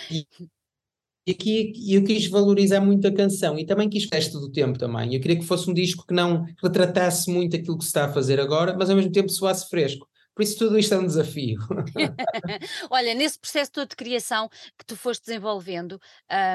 E, 0.09 1.31
aqui 1.31 1.73
eu 1.93 2.03
quis 2.03 2.27
valorizar 2.27 2.81
muito 2.81 3.07
a 3.07 3.13
canção 3.13 3.59
e 3.59 3.65
também 3.65 3.89
quis 3.89 4.05
o 4.05 4.09
resto 4.12 4.39
do 4.39 4.51
tempo 4.51 4.79
também. 4.79 5.13
Eu 5.13 5.21
queria 5.21 5.38
que 5.38 5.45
fosse 5.45 5.69
um 5.69 5.73
disco 5.73 6.05
que 6.07 6.13
não 6.13 6.45
retratasse 6.63 7.29
muito 7.29 7.55
aquilo 7.55 7.77
que 7.77 7.83
se 7.83 7.89
está 7.89 8.05
a 8.05 8.13
fazer 8.13 8.39
agora, 8.39 8.75
mas 8.77 8.89
ao 8.89 8.95
mesmo 8.95 9.12
tempo 9.12 9.29
soasse 9.29 9.69
fresco. 9.69 10.09
Por 10.39 10.43
isso 10.43 10.57
tudo 10.57 10.79
isto 10.79 10.93
é 10.93 10.97
um 10.97 11.05
desafio. 11.05 11.59
Olha, 12.89 13.13
nesse 13.13 13.38
processo 13.38 13.73
todo 13.73 13.89
de 13.89 13.95
criação 13.97 14.47
que 14.77 14.85
tu 14.85 14.95
foste 14.95 15.25
desenvolvendo, 15.25 15.99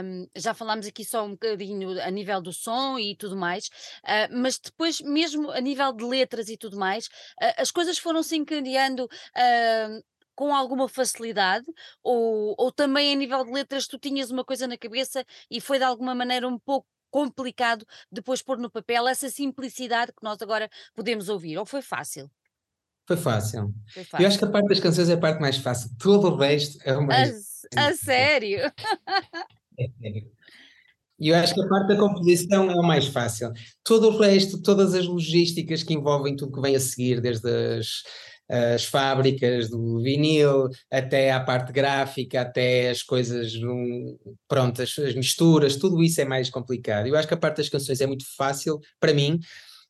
um, 0.02 0.26
já 0.34 0.54
falámos 0.54 0.86
aqui 0.86 1.04
só 1.04 1.22
um 1.26 1.32
bocadinho 1.32 2.00
a 2.00 2.10
nível 2.10 2.40
do 2.40 2.50
som 2.50 2.98
e 2.98 3.14
tudo 3.14 3.36
mais, 3.36 3.66
uh, 3.66 4.34
mas 4.40 4.58
depois 4.58 5.02
mesmo 5.02 5.50
a 5.50 5.60
nível 5.60 5.92
de 5.92 6.02
letras 6.02 6.48
e 6.48 6.56
tudo 6.56 6.78
mais, 6.78 7.08
uh, 7.42 7.52
as 7.58 7.70
coisas 7.70 7.98
foram 7.98 8.22
se 8.22 8.36
encadeando 8.36 9.04
uh, 9.04 10.04
com 10.34 10.54
alguma 10.54 10.88
facilidade 10.88 11.66
ou, 12.02 12.54
ou 12.58 12.72
também 12.72 13.12
a 13.12 13.16
nível 13.16 13.44
de 13.44 13.52
letras 13.52 13.86
tu 13.86 13.98
tinhas 13.98 14.30
uma 14.30 14.44
coisa 14.44 14.66
na 14.66 14.76
cabeça 14.76 15.24
e 15.50 15.60
foi 15.60 15.78
de 15.78 15.84
alguma 15.84 16.14
maneira 16.14 16.48
um 16.48 16.58
pouco 16.58 16.86
complicado 17.10 17.86
depois 18.10 18.42
pôr 18.42 18.58
no 18.58 18.68
papel 18.68 19.06
essa 19.06 19.28
simplicidade 19.28 20.12
que 20.12 20.24
nós 20.24 20.42
agora 20.42 20.68
podemos 20.96 21.28
ouvir, 21.28 21.56
ou 21.56 21.64
foi 21.64 21.80
fácil? 21.80 22.28
Foi 23.06 23.16
fácil. 23.16 23.72
Foi 23.86 24.02
fácil. 24.02 24.24
Eu 24.24 24.28
acho 24.28 24.38
que 24.38 24.44
a 24.44 24.50
parte 24.50 24.68
das 24.68 24.80
canções 24.80 25.08
é 25.08 25.12
a 25.12 25.18
parte 25.18 25.40
mais 25.40 25.58
fácil. 25.58 25.90
Todo 25.98 26.28
o 26.28 26.36
resto 26.36 26.78
é 26.84 26.96
o 26.96 27.06
mais. 27.06 27.60
A, 27.76 27.88
a 27.88 27.94
sério? 27.94 28.60
É 29.76 29.88
sério. 30.00 30.30
E 31.18 31.28
eu 31.30 31.36
acho 31.36 31.52
que 31.52 31.60
a 31.60 31.68
parte 31.68 31.88
da 31.88 31.96
composição 31.96 32.70
é 32.70 32.74
o 32.76 32.82
mais 32.82 33.08
fácil. 33.08 33.52
Todo 33.82 34.08
o 34.08 34.18
resto, 34.18 34.62
todas 34.62 34.94
as 34.94 35.06
logísticas 35.06 35.82
que 35.82 35.94
envolvem 35.94 36.36
tudo 36.36 36.52
que 36.52 36.60
vem 36.60 36.76
a 36.76 36.80
seguir, 36.80 37.20
desde 37.20 37.48
as 37.78 38.04
as 38.48 38.84
fábricas 38.84 39.70
do 39.70 40.02
vinil, 40.02 40.68
até 40.90 41.32
à 41.32 41.40
parte 41.40 41.72
gráfica, 41.72 42.42
até 42.42 42.90
as 42.90 43.02
coisas, 43.02 43.52
pronto, 44.46 44.82
as, 44.82 44.98
as 44.98 45.14
misturas, 45.14 45.76
tudo 45.76 46.02
isso 46.02 46.20
é 46.20 46.24
mais 46.24 46.50
complicado. 46.50 47.06
Eu 47.06 47.16
acho 47.16 47.26
que 47.26 47.34
a 47.34 47.38
parte 47.38 47.58
das 47.58 47.68
canções 47.68 48.00
é 48.00 48.06
muito 48.06 48.24
fácil 48.36 48.78
para 49.00 49.14
mim, 49.14 49.40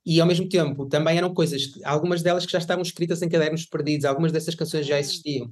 e 0.07 0.21
ao 0.21 0.27
mesmo 0.27 0.49
tempo 0.49 0.87
também 0.87 1.17
eram 1.17 1.33
coisas, 1.33 1.62
algumas 1.83 2.23
delas 2.23 2.45
que 2.45 2.53
já 2.53 2.59
estavam 2.59 2.83
escritas 2.83 3.23
em 3.23 3.29
cadernos 3.29 3.64
perdidos, 3.64 4.05
algumas 4.05 4.33
dessas 4.33 4.55
canções 4.55 4.87
já 4.87 5.01
existiam. 5.01 5.47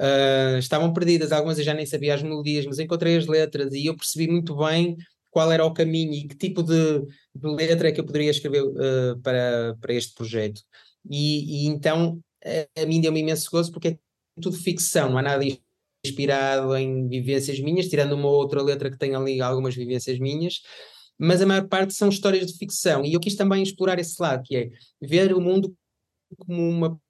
Uh, 0.00 0.58
estavam 0.58 0.92
perdidas, 0.92 1.32
algumas 1.32 1.58
eu 1.58 1.64
já 1.64 1.74
nem 1.74 1.84
sabia 1.84 2.14
as 2.14 2.22
melodias, 2.22 2.64
mas 2.64 2.78
encontrei 2.78 3.16
as 3.16 3.26
letras 3.26 3.74
e 3.74 3.86
eu 3.86 3.96
percebi 3.96 4.26
muito 4.26 4.56
bem 4.56 4.96
qual 5.30 5.52
era 5.52 5.64
o 5.64 5.72
caminho 5.72 6.12
e 6.14 6.26
que 6.26 6.36
tipo 6.36 6.62
de, 6.62 7.00
de 7.34 7.48
letra 7.48 7.88
é 7.88 7.92
que 7.92 8.00
eu 8.00 8.04
poderia 8.04 8.30
escrever 8.30 8.62
uh, 8.62 9.20
para, 9.22 9.76
para 9.80 9.92
este 9.92 10.14
projeto. 10.14 10.62
E, 11.08 11.64
e, 11.64 11.66
então 11.66 12.22
a, 12.76 12.86
mim 12.86 13.00
deu-me 13.00 13.20
imenso 13.20 13.50
gozo 13.50 13.72
porque 13.72 13.88
é 13.88 13.98
tudo 14.40 14.56
ficção, 14.56 15.10
não 15.10 15.18
há 15.18 15.22
nada 15.22 15.44
inspirado 16.04 16.74
em 16.76 17.08
vivências 17.08 17.60
minhas, 17.60 17.88
tirando 17.88 18.12
uma 18.12 18.28
outra 18.28 18.62
letra 18.62 18.90
que 18.90 18.98
tem 18.98 19.14
ali 19.14 19.40
algumas 19.40 19.74
vivências 19.74 20.18
minhas, 20.18 20.60
mas 21.18 21.40
a 21.40 21.46
maior 21.46 21.68
parte 21.68 21.94
são 21.94 22.08
histórias 22.08 22.46
de 22.46 22.58
ficção. 22.58 23.04
E 23.04 23.12
eu 23.12 23.20
quis 23.20 23.36
também 23.36 23.62
explorar 23.62 23.98
esse 23.98 24.20
lado, 24.20 24.42
que 24.42 24.56
é 24.56 24.70
ver 25.00 25.32
o 25.34 25.40
mundo 25.40 25.74
como 26.38 26.68
uma, 26.68 27.00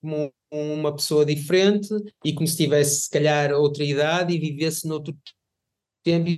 como 0.00 0.32
uma 0.50 0.94
pessoa 0.94 1.24
diferente 1.24 1.88
e 2.24 2.32
como 2.32 2.46
se 2.46 2.56
tivesse, 2.56 3.02
se 3.02 3.10
calhar, 3.10 3.52
outra 3.52 3.84
idade 3.84 4.34
e 4.34 4.38
vivesse 4.38 4.88
noutro 4.88 5.16
tempo 6.02 6.30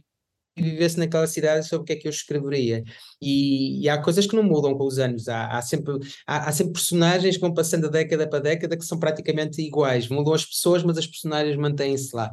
vivesse 0.63 0.99
naquela 0.99 1.27
cidade 1.27 1.69
sobre 1.69 1.83
o 1.83 1.85
que 1.85 1.93
é 1.93 1.97
que 1.97 2.09
eu 2.09 2.11
escreveria. 2.11 2.83
E, 3.21 3.83
e 3.83 3.89
há 3.89 4.01
coisas 4.01 4.27
que 4.27 4.37
não 4.37 4.43
mudam 4.43 4.77
com 4.77 4.85
os 4.87 4.99
anos. 4.99 5.29
Há, 5.29 5.49
há 5.49 5.63
sempre, 5.63 5.95
há, 6.27 6.49
há, 6.49 6.53
sempre 6.53 6.73
personagens 6.73 7.37
que 7.37 7.41
vão 7.41 7.55
passando 7.55 7.85
de 7.87 7.91
década 7.91 8.29
para 8.29 8.41
década 8.41 8.77
que 8.77 8.85
são 8.85 8.99
praticamente 8.99 9.61
iguais. 9.61 10.09
Mudam 10.09 10.35
as 10.35 10.45
pessoas, 10.45 10.83
mas 10.83 10.99
as 10.99 11.07
personagens 11.07 11.57
mantêm-se 11.57 12.15
lá. 12.15 12.31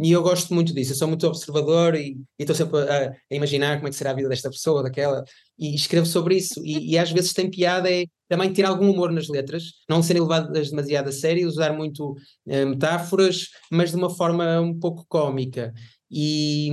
E 0.00 0.12
eu 0.12 0.22
gosto 0.22 0.52
muito 0.52 0.74
disso, 0.74 0.92
eu 0.92 0.96
sou 0.96 1.08
muito 1.08 1.26
observador 1.26 1.94
e 1.94 2.18
estou 2.38 2.54
sempre 2.54 2.78
a, 2.80 3.08
a, 3.08 3.34
imaginar 3.34 3.76
como 3.76 3.88
é 3.88 3.90
que 3.90 3.96
será 3.96 4.10
a 4.10 4.14
vida 4.14 4.28
desta 4.28 4.50
pessoa, 4.50 4.82
daquela, 4.82 5.24
e 5.58 5.74
escrevo 5.74 6.04
sobre 6.04 6.36
isso. 6.36 6.60
E, 6.62 6.92
e 6.92 6.98
às 6.98 7.10
vezes 7.10 7.32
tem 7.32 7.50
piada 7.50 7.90
é 7.90 8.04
também 8.28 8.52
ter 8.52 8.64
algum 8.66 8.90
humor 8.90 9.10
nas 9.10 9.28
letras, 9.28 9.72
não 9.88 10.02
serem 10.02 10.20
levadas 10.20 10.68
demasiado 10.68 11.08
a 11.08 11.12
sério, 11.12 11.48
usar 11.48 11.72
muito 11.72 12.14
eh, 12.46 12.66
metáforas, 12.66 13.48
mas 13.72 13.90
de 13.90 13.96
uma 13.96 14.10
forma 14.10 14.60
um 14.60 14.78
pouco 14.78 15.06
cómica 15.08 15.72
e, 16.10 16.70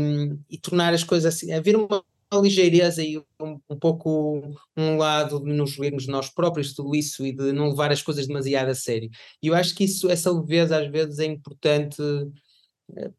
e 0.49 0.57
tornar 0.57 0.93
as 0.93 1.03
coisas 1.03 1.33
assim, 1.33 1.51
haver 1.51 1.75
uma 1.75 2.03
ligeireza 2.41 3.03
e 3.03 3.17
um, 3.39 3.59
um, 3.69 3.77
pouco 3.79 4.41
um 4.75 4.97
lado 4.97 5.39
de 5.39 5.53
nos 5.53 5.75
vermos 5.75 6.07
nós 6.07 6.29
próprios 6.29 6.73
tudo 6.73 6.95
isso 6.95 7.25
e 7.25 7.31
de 7.31 7.51
não 7.51 7.69
levar 7.69 7.91
as 7.91 8.01
coisas 8.01 8.27
demasiado 8.27 8.69
a 8.69 8.75
sério. 8.75 9.09
E 9.41 9.47
eu 9.47 9.55
acho 9.55 9.75
que 9.75 9.83
isso, 9.83 10.09
essa 10.09 10.31
leveza 10.31 10.77
às 10.77 10.91
vezes 10.91 11.19
é 11.19 11.25
importante 11.25 12.01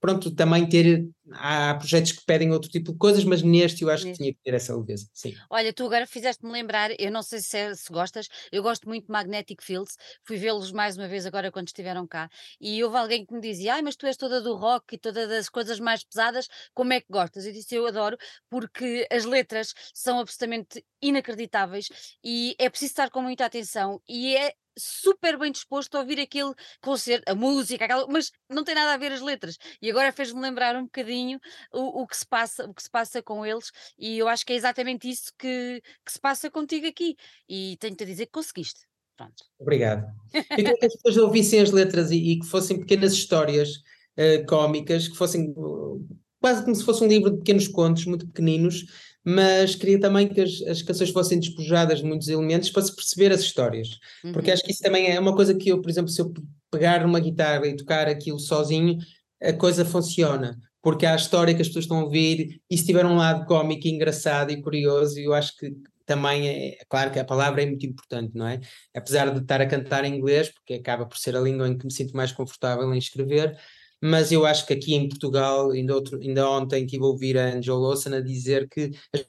pronto, 0.01 0.35
também 0.35 0.69
ter, 0.69 1.07
há 1.33 1.75
projetos 1.75 2.13
que 2.13 2.25
pedem 2.25 2.53
outro 2.53 2.71
tipo 2.71 2.93
de 2.93 2.99
coisas, 2.99 3.25
mas 3.25 3.43
neste 3.43 3.83
eu 3.83 3.91
acho 3.91 4.07
que 4.07 4.13
tinha 4.13 4.33
que 4.33 4.41
ter 4.43 4.55
essa 4.55 4.77
leveza, 4.77 5.09
sim. 5.13 5.35
Olha, 5.51 5.73
tu 5.73 5.85
agora 5.85 6.07
fizeste-me 6.07 6.53
lembrar, 6.53 6.91
eu 6.99 7.11
não 7.11 7.23
sei 7.23 7.41
se, 7.41 7.57
é, 7.57 7.75
se 7.75 7.93
gostas, 7.93 8.29
eu 8.53 8.63
gosto 8.63 8.89
muito 8.89 9.07
de 9.07 9.13
Magnetic 9.13 9.63
Fields, 9.63 9.97
fui 10.25 10.37
vê-los 10.37 10.73
mais 10.73 10.97
uma 10.97 11.09
vez 11.09 11.27
agora 11.27 11.51
quando 11.51 11.67
estiveram 11.67 12.07
cá, 12.07 12.29
e 12.61 12.83
houve 12.83 12.97
alguém 12.97 13.27
que 13.27 13.35
me 13.35 13.41
dizia, 13.41 13.75
ai, 13.75 13.83
mas 13.83 13.97
tu 13.97 14.07
és 14.07 14.17
toda 14.17 14.41
do 14.41 14.55
rock 14.55 14.95
e 14.95 14.99
toda 14.99 15.27
das 15.27 15.49
coisas 15.49 15.81
mais 15.81 16.05
pesadas, 16.05 16.49
como 16.73 16.93
é 16.93 17.01
que 17.01 17.07
gostas? 17.11 17.45
Eu 17.47 17.53
disse, 17.53 17.75
eu 17.75 17.87
adoro, 17.87 18.17
porque 18.49 19.07
as 19.11 19.25
letras 19.25 19.75
são 19.93 20.21
absolutamente 20.21 20.85
inacreditáveis 21.03 21.89
e 22.23 22.55
é 22.59 22.71
preciso 22.71 22.93
estar 22.93 23.11
com 23.11 23.23
muita 23.23 23.45
atenção 23.45 24.01
e 24.09 24.37
é 24.37 24.53
super 24.77 25.39
bem 25.39 25.51
disposto 25.51 25.95
a 25.95 26.01
ouvir 26.01 26.21
aquele 26.21 26.53
concerto, 26.81 27.31
a 27.31 27.35
música, 27.35 27.85
aquela, 27.85 28.07
mas 28.09 28.31
não 28.49 28.65
tem 28.65 28.75
nada 28.75 28.95
a 28.95 28.97
ver 28.97 29.13
as 29.13 29.21
letras. 29.21 29.57
E 29.81 29.91
agora 29.91 30.13
fez-me 30.13 30.41
lembrar 30.41 30.77
um 30.77 30.85
bocadinho 30.85 31.41
o, 31.73 32.03
o, 32.03 32.07
que 32.07 32.17
se 32.17 32.27
passa, 32.27 32.65
o 32.65 32.75
que 32.75 32.83
se 32.83 32.91
passa 32.91 33.23
com 33.23 33.45
eles, 33.45 33.71
e 33.99 34.19
eu 34.19 34.29
acho 34.29 34.45
que 34.45 34.53
é 34.53 34.57
exatamente 34.57 35.09
isso 35.09 35.33
que, 35.39 35.83
que 36.05 36.13
se 36.13 36.21
passa 36.21 36.51
contigo 36.51 36.87
aqui. 36.87 37.17
E 37.49 37.77
tenho-te 37.79 38.05
a 38.05 38.07
dizer 38.07 38.27
que 38.27 38.33
conseguiste. 38.33 38.81
Pronto. 39.17 39.45
Obrigado. 39.59 40.07
Eu 40.33 40.45
queria 40.45 40.77
que 40.77 40.87
as 40.87 40.95
pessoas 40.95 41.17
ouvissem 41.17 41.61
as 41.61 41.71
letras 41.71 42.11
e, 42.11 42.17
e 42.17 42.39
que 42.39 42.47
fossem 42.47 42.79
pequenas 42.79 43.13
histórias 43.13 43.77
uh, 44.19 44.45
cómicas, 44.47 45.09
que 45.09 45.17
fossem 45.17 45.55
uh, 45.57 46.07
quase 46.41 46.63
como 46.63 46.77
se 46.77 46.85
fosse 46.85 47.03
um 47.03 47.09
livro 47.09 47.31
de 47.31 47.39
pequenos 47.39 47.67
contos, 47.67 48.05
muito 48.05 48.27
pequeninos, 48.27 48.85
mas 49.29 49.75
queria 49.75 49.99
também 49.99 50.29
que 50.29 50.41
as, 50.41 50.63
as 50.63 50.83
canções 50.83 51.11
fossem 51.11 51.41
despojadas 51.41 51.99
de 51.99 52.05
muitos 52.05 52.29
elementos 52.29 52.71
para 52.71 52.83
se 52.83 52.95
perceber 52.95 53.33
as 53.33 53.41
histórias, 53.41 53.99
uhum. 54.25 54.31
porque 54.31 54.53
acho 54.53 54.63
que 54.63 54.71
isso 54.71 54.81
também 54.81 55.11
é 55.11 55.19
uma 55.19 55.35
coisa 55.35 55.53
que 55.53 55.69
eu, 55.69 55.83
por 55.83 55.91
exemplo, 55.91 56.09
se 56.09 56.23
eu 56.23 56.33
pegar 56.71 57.05
uma 57.05 57.19
guitarra 57.19 57.67
e 57.67 57.75
tocar 57.75 58.07
aquilo 58.07 58.39
sozinho, 58.39 58.99
a 59.43 59.53
coisa 59.53 59.85
funciona, 59.85 60.57
porque 60.81 61.05
há 61.05 61.15
a 61.15 61.17
história 61.17 61.53
que 61.53 61.61
as 61.61 61.67
pessoas 61.67 61.87
estão 61.87 61.99
a 61.99 62.05
ouvir 62.05 62.61
e 62.71 62.79
se 62.79 62.87
tiver 62.87 63.05
um 63.05 63.17
lado 63.17 63.47
cómico, 63.47 63.89
engraçado 63.89 64.53
e 64.53 64.63
curioso, 64.63 65.19
eu 65.19 65.35
acho 65.35 65.57
que 65.57 65.75
também 66.07 66.49
é, 66.49 66.69
é 66.75 66.85
claro 66.89 67.11
que 67.11 67.19
a 67.19 67.25
palavra 67.25 67.65
é 67.65 67.67
muito 67.67 67.85
importante, 67.85 68.31
não 68.33 68.47
é? 68.47 68.61
Apesar 68.95 69.29
de 69.35 69.41
estar 69.41 69.61
a 69.61 69.67
cantar 69.67 70.05
em 70.05 70.15
inglês, 70.15 70.51
porque 70.51 70.75
acaba 70.75 71.05
por 71.05 71.19
ser 71.19 71.35
a 71.35 71.41
língua 71.41 71.67
em 71.67 71.77
que 71.77 71.85
me 71.85 71.93
sinto 71.93 72.17
mais 72.17 72.31
confortável 72.31 72.95
em 72.95 72.99
escrever, 72.99 73.59
mas 74.01 74.31
eu 74.31 74.45
acho 74.45 74.67
que 74.67 74.73
aqui 74.73 74.95
em 74.95 75.09
Portugal, 75.09 75.71
ainda, 75.71 75.95
outro, 75.95 76.21
ainda 76.21 76.49
ontem 76.49 76.85
estive 76.85 77.03
a 77.03 77.07
ouvir 77.07 77.39
a 77.39 77.55
Angel 77.55 77.77
Lawson 77.77 78.15
a 78.15 78.21
dizer 78.21 78.69
que 78.69 78.91
as 79.15 79.27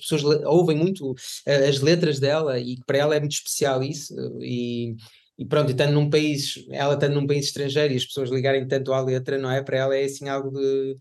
pessoas 0.00 0.22
ouvem 0.44 0.76
muito 0.76 1.12
uh, 1.12 1.68
as 1.68 1.80
letras 1.80 2.18
dela 2.18 2.58
e 2.58 2.78
para 2.86 2.98
ela 2.98 3.16
é 3.16 3.20
muito 3.20 3.32
especial 3.32 3.82
isso 3.82 4.14
e, 4.40 4.96
e 5.36 5.44
pronto, 5.44 5.70
estando 5.70 5.92
num 5.92 6.08
país, 6.08 6.64
ela 6.70 6.94
estando 6.94 7.14
num 7.14 7.26
país 7.26 7.46
estrangeiro 7.46 7.92
e 7.92 7.96
as 7.96 8.04
pessoas 8.04 8.30
ligarem 8.30 8.66
tanto 8.66 8.92
à 8.92 9.00
letra, 9.00 9.38
não 9.38 9.50
é? 9.50 9.62
Para 9.62 9.78
ela 9.78 9.96
é 9.96 10.04
assim 10.04 10.28
algo 10.28 10.50
de, 10.50 10.96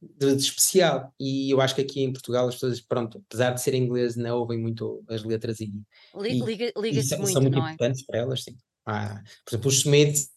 de, 0.00 0.36
de 0.36 0.42
especial 0.42 1.12
e 1.18 1.50
eu 1.50 1.60
acho 1.60 1.74
que 1.74 1.82
aqui 1.82 2.02
em 2.02 2.12
Portugal 2.12 2.48
as 2.48 2.54
pessoas, 2.54 2.80
pronto, 2.80 3.22
apesar 3.26 3.50
de 3.50 3.60
ser 3.60 3.74
inglês, 3.74 4.16
não 4.16 4.38
ouvem 4.38 4.58
muito 4.58 5.04
as 5.08 5.22
letras 5.22 5.60
e, 5.60 5.70
liga, 6.16 6.72
liga, 6.76 7.00
e 7.00 7.02
são, 7.02 7.18
muito, 7.18 7.32
são 7.32 7.42
muito 7.42 7.58
é? 7.58 7.60
importantes 7.60 8.06
para 8.06 8.20
elas, 8.20 8.42
sim. 8.42 8.56
Ah, 8.86 9.22
por 9.44 9.52
exemplo, 9.52 9.68
os 9.68 9.76
Smiths 9.76 10.30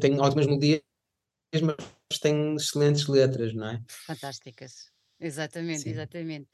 têm 0.00 0.20
ótimas 0.20 0.46
melodias 0.46 0.82
mas 2.10 2.18
têm 2.18 2.54
excelentes 2.54 3.06
letras, 3.06 3.54
não 3.54 3.68
é? 3.68 3.82
Fantásticas. 4.06 4.90
Exatamente, 5.18 5.82
Sim. 5.82 5.92
exatamente. 5.92 6.48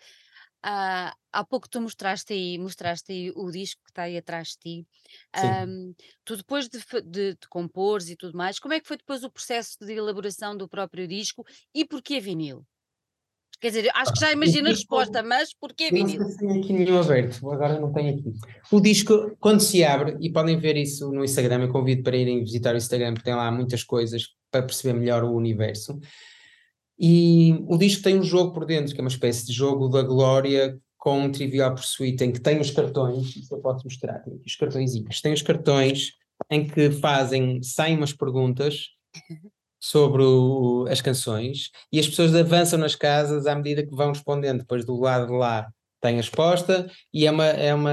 Ah, 0.63 1.15
há 1.33 1.45
pouco 1.45 1.69
tu 1.69 1.81
mostraste 1.81 2.33
aí, 2.33 2.59
mostraste 2.59 3.13
aí 3.13 3.33
o 3.35 3.51
disco 3.51 3.83
que 3.85 3.91
está 3.91 4.03
aí 4.05 4.17
atrás 4.17 4.51
de 4.51 4.59
ti. 4.59 4.89
Sim. 5.35 5.77
tu 6.25 6.37
depois 6.37 6.69
de, 6.69 6.79
de, 7.05 7.35
de 7.35 7.49
compores 7.49 8.09
e 8.09 8.17
tudo 8.17 8.37
mais, 8.37 8.59
como 8.59 8.75
é 8.75 8.81
que 8.81 8.87
foi 8.87 8.97
depois 8.97 9.25
o 9.25 9.31
processo 9.31 9.77
de 9.81 9.93
elaboração 9.93 10.57
do 10.57 10.69
próprio 10.69 11.07
disco 11.09 11.45
e 11.75 11.85
porquê 11.85 12.21
vinil? 12.21 12.67
Quer 13.63 13.69
dizer, 13.69 13.91
acho 13.95 14.13
que 14.13 14.19
já 14.19 14.33
imagino 14.33 14.67
a 14.67 14.71
resposta, 14.73 15.23
mas 15.23 15.55
porquê 15.55 15.89
não 15.89 16.05
vinil? 16.05 16.25
se 16.25 16.37
tenho 16.37 16.59
aqui 16.59 16.73
nenhum 16.73 17.01
aberto, 17.01 17.49
agora 17.49 17.79
não 17.79 17.93
tenho 17.93 18.19
aqui. 18.19 18.33
O 18.73 18.81
disco, 18.81 19.37
quando 19.39 19.61
se 19.61 19.85
abre, 19.85 20.17
e 20.21 20.33
podem 20.33 20.59
ver 20.59 20.77
isso 20.77 21.13
no 21.13 21.25
Instagram, 21.25 21.63
eu 21.63 21.69
convido 21.69 22.03
para 22.03 22.17
irem 22.17 22.41
visitar 22.41 22.75
o 22.75 22.77
Instagram, 22.77 23.15
porque 23.15 23.27
tem 23.27 23.37
lá 23.37 23.53
muitas 23.53 23.85
coisas 23.85 24.31
para 24.51 24.65
perceber 24.65 24.99
melhor 24.99 25.23
o 25.23 25.33
universo. 25.33 25.97
E 26.99 27.55
o 27.69 27.79
disco 27.79 28.03
tem 28.03 28.19
um 28.19 28.25
jogo 28.25 28.53
por 28.53 28.67
dentro, 28.67 28.93
que 28.93 29.01
é 29.01 29.05
uma 29.05 29.09
espécie 29.09 29.47
de 29.47 29.53
jogo 29.53 29.89
da 29.89 30.03
glória 30.03 30.77
com 30.99 31.21
um 31.21 31.31
Trivial 31.31 31.73
Pursuit, 31.73 32.21
em 32.25 32.33
que 32.33 32.41
tem 32.41 32.59
os 32.59 32.73
cartões, 32.73 33.37
isso 33.37 33.55
eu 33.55 33.61
posso 33.61 33.85
mostrar, 33.85 34.19
tem 34.25 34.35
aqui 34.35 34.47
os 34.47 34.57
cartõezinhos, 34.57 35.21
tem 35.21 35.33
os 35.33 35.43
cartões 35.43 36.09
em 36.51 36.67
que 36.67 36.91
fazem, 36.91 37.63
saem 37.63 37.97
umas 37.97 38.13
perguntas 38.13 38.87
sobre 39.83 40.23
o, 40.23 40.87
as 40.89 41.01
canções 41.01 41.71
e 41.91 41.99
as 41.99 42.07
pessoas 42.07 42.33
avançam 42.37 42.79
nas 42.79 42.95
casas 42.95 43.47
à 43.47 43.55
medida 43.57 43.85
que 43.85 43.93
vão 43.93 44.13
respondendo, 44.13 44.61
depois 44.61 44.85
do 44.85 44.97
lado 44.97 45.27
de 45.27 45.33
lá 45.33 45.69
tem 46.01 46.15
a 46.15 46.17
resposta 46.19 46.89
e 47.13 47.27
é 47.27 47.31
uma, 47.31 47.47
é 47.47 47.75
uma 47.75 47.91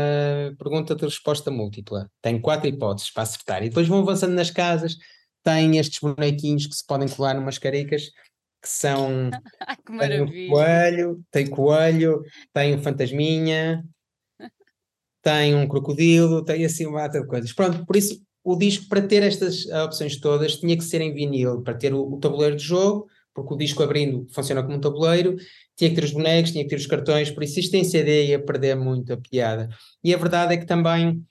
pergunta 0.58 0.96
de 0.96 1.04
resposta 1.04 1.50
múltipla. 1.50 2.08
Tem 2.22 2.40
quatro 2.40 2.68
hipóteses 2.68 3.12
para 3.12 3.24
acertar. 3.24 3.64
E 3.64 3.70
depois 3.70 3.88
vão 3.88 4.02
avançando 4.02 4.34
nas 4.34 4.52
casas, 4.52 4.98
tem 5.44 5.78
estes 5.78 6.00
bonequinhos 6.00 6.68
que 6.68 6.76
se 6.76 6.86
podem 6.86 7.08
colar 7.08 7.34
numas 7.34 7.58
caricas, 7.58 8.04
que 8.62 8.70
são. 8.70 9.32
Ai, 9.66 9.76
que 9.76 9.98
tem 9.98 10.22
um 10.22 10.50
coelho, 10.50 11.24
tem 11.32 11.48
coelho, 11.48 12.24
tem 12.54 12.76
um 12.76 12.82
fantasminha, 12.84 13.84
tem 15.24 15.56
um 15.56 15.68
crocodilo, 15.68 16.46
tem 16.46 16.66
assim 16.66 16.86
uma 16.86 17.02
data 17.02 17.22
de 17.22 17.28
coisas. 17.28 17.52
Pronto, 17.52 17.84
por 17.86 17.96
isso 17.96 18.20
o 18.54 18.58
disco, 18.58 18.88
para 18.88 19.02
ter 19.02 19.24
estas 19.24 19.66
opções 19.68 20.20
todas, 20.20 20.58
tinha 20.58 20.78
que 20.78 20.84
ser 20.84 21.02
em 21.02 21.14
vinil, 21.14 21.62
para 21.62 21.74
ter 21.74 21.94
o, 21.94 22.02
o 22.02 22.20
tabuleiro 22.20 22.56
de 22.56 22.64
jogo, 22.64 23.08
porque 23.34 23.54
o 23.54 23.58
disco 23.58 23.84
abrindo 23.84 24.28
funciona 24.32 24.64
como 24.64 24.76
um 24.76 24.82
tabuleiro, 24.82 25.36
tinha 25.76 25.90
que 25.90 25.96
ter 25.96 26.04
os 26.04 26.12
bonecos, 26.12 26.52
tinha 26.52 26.64
que 26.64 26.70
ter 26.70 26.76
os 26.76 26.88
cartões, 26.88 27.32
por 27.32 27.44
isso 27.44 27.60
isto 27.60 27.74
em 27.76 27.84
CD 27.84 28.28
ia 28.28 28.44
perder 28.44 28.76
muito 28.76 29.14
a 29.14 29.18
piada. 29.18 29.70
E 30.04 30.14
a 30.14 30.18
verdade 30.18 30.54
é 30.54 30.58
que 30.58 30.66
também 30.66 31.24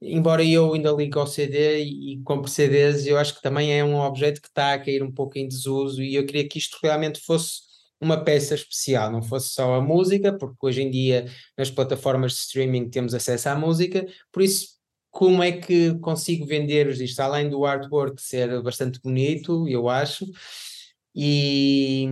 embora 0.00 0.44
eu 0.44 0.74
ainda 0.74 0.90
ligue 0.92 1.18
ao 1.18 1.26
CD 1.26 1.84
e, 1.84 2.14
e 2.14 2.22
compre 2.22 2.50
CDs, 2.50 3.06
eu 3.06 3.18
acho 3.18 3.34
que 3.34 3.42
também 3.42 3.72
é 3.72 3.84
um 3.84 3.96
objeto 3.96 4.40
que 4.40 4.48
está 4.48 4.74
a 4.74 4.78
cair 4.78 5.02
um 5.02 5.10
pouco 5.12 5.38
em 5.38 5.48
desuso 5.48 6.02
e 6.02 6.14
eu 6.14 6.26
queria 6.26 6.48
que 6.48 6.58
isto 6.58 6.78
realmente 6.82 7.20
fosse 7.20 7.66
uma 8.00 8.22
peça 8.22 8.54
especial, 8.54 9.10
não 9.10 9.22
fosse 9.22 9.50
só 9.50 9.74
a 9.74 9.80
música, 9.80 10.36
porque 10.36 10.66
hoje 10.66 10.82
em 10.82 10.90
dia 10.90 11.26
nas 11.56 11.70
plataformas 11.70 12.32
de 12.32 12.38
streaming 12.40 12.90
temos 12.90 13.14
acesso 13.14 13.48
à 13.48 13.54
música, 13.54 14.06
por 14.30 14.42
isso 14.42 14.75
como 15.16 15.42
é 15.42 15.50
que 15.50 15.98
consigo 16.00 16.44
vender 16.44 16.86
os 16.86 16.98
discos, 16.98 17.20
além 17.20 17.48
do 17.48 17.64
artwork 17.64 18.20
ser 18.20 18.60
bastante 18.62 19.00
bonito, 19.00 19.66
eu 19.66 19.88
acho, 19.88 20.26
e, 21.14 22.06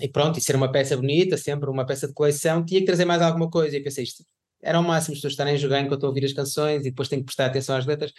e, 0.00 0.08
pronto, 0.08 0.38
e 0.38 0.40
ser 0.40 0.56
uma 0.56 0.72
peça 0.72 0.96
bonita, 0.96 1.36
sempre 1.36 1.68
uma 1.68 1.84
peça 1.84 2.08
de 2.08 2.14
coleção, 2.14 2.64
tinha 2.64 2.80
que 2.80 2.86
trazer 2.86 3.04
mais 3.04 3.20
alguma 3.20 3.50
coisa, 3.50 3.76
e 3.76 3.82
pensei 3.82 4.04
isto, 4.04 4.24
era 4.62 4.80
o 4.80 4.82
máximo 4.82 5.12
as 5.12 5.18
pessoas 5.18 5.34
estarem 5.34 5.52
a 5.52 5.58
jogar 5.58 5.82
enquanto 5.82 6.04
eu 6.04 6.08
ouvir 6.08 6.24
as 6.24 6.32
canções 6.32 6.80
e 6.80 6.90
depois 6.90 7.10
tenho 7.10 7.20
que 7.20 7.26
prestar 7.26 7.44
atenção 7.44 7.76
às 7.76 7.84
letras. 7.84 8.10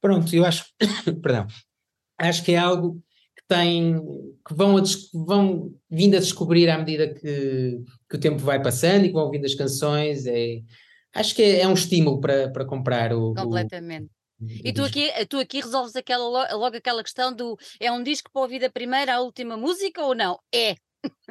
Pronto, 0.00 0.34
eu 0.34 0.44
acho, 0.44 0.64
perdão, 1.22 1.46
acho 2.18 2.42
que 2.42 2.50
é 2.50 2.58
algo 2.58 3.00
que 3.36 3.44
tem, 3.46 3.96
que 4.44 4.54
vão, 4.54 4.76
a, 4.76 4.82
vão 5.24 5.72
vindo 5.88 6.16
a 6.16 6.20
descobrir 6.20 6.68
à 6.68 6.76
medida 6.76 7.14
que, 7.14 7.80
que 8.10 8.16
o 8.16 8.20
tempo 8.20 8.38
vai 8.38 8.60
passando 8.60 9.04
e 9.04 9.08
que 9.08 9.14
vão 9.14 9.26
ouvindo 9.26 9.44
as 9.44 9.54
canções. 9.54 10.26
É, 10.26 10.60
acho 11.14 11.34
que 11.34 11.42
é, 11.42 11.60
é 11.60 11.68
um 11.68 11.74
estímulo 11.74 12.20
para, 12.20 12.50
para 12.50 12.64
comprar 12.64 13.12
o. 13.12 13.34
Completamente. 13.34 14.06
O, 14.06 14.46
e 14.64 14.72
tu 14.72 14.82
aqui, 14.82 15.10
tu 15.28 15.38
aqui 15.38 15.60
resolves 15.60 15.96
aquela, 15.96 16.54
logo 16.54 16.76
aquela 16.76 17.02
questão 17.02 17.34
do 17.34 17.56
é 17.80 17.90
um 17.90 18.02
disco 18.02 18.30
para 18.32 18.42
ouvir 18.42 18.58
da 18.58 18.68
primeira 18.68 19.14
à 19.14 19.20
última 19.20 19.56
música 19.56 20.02
ou 20.02 20.14
não? 20.14 20.38
É, 20.52 20.74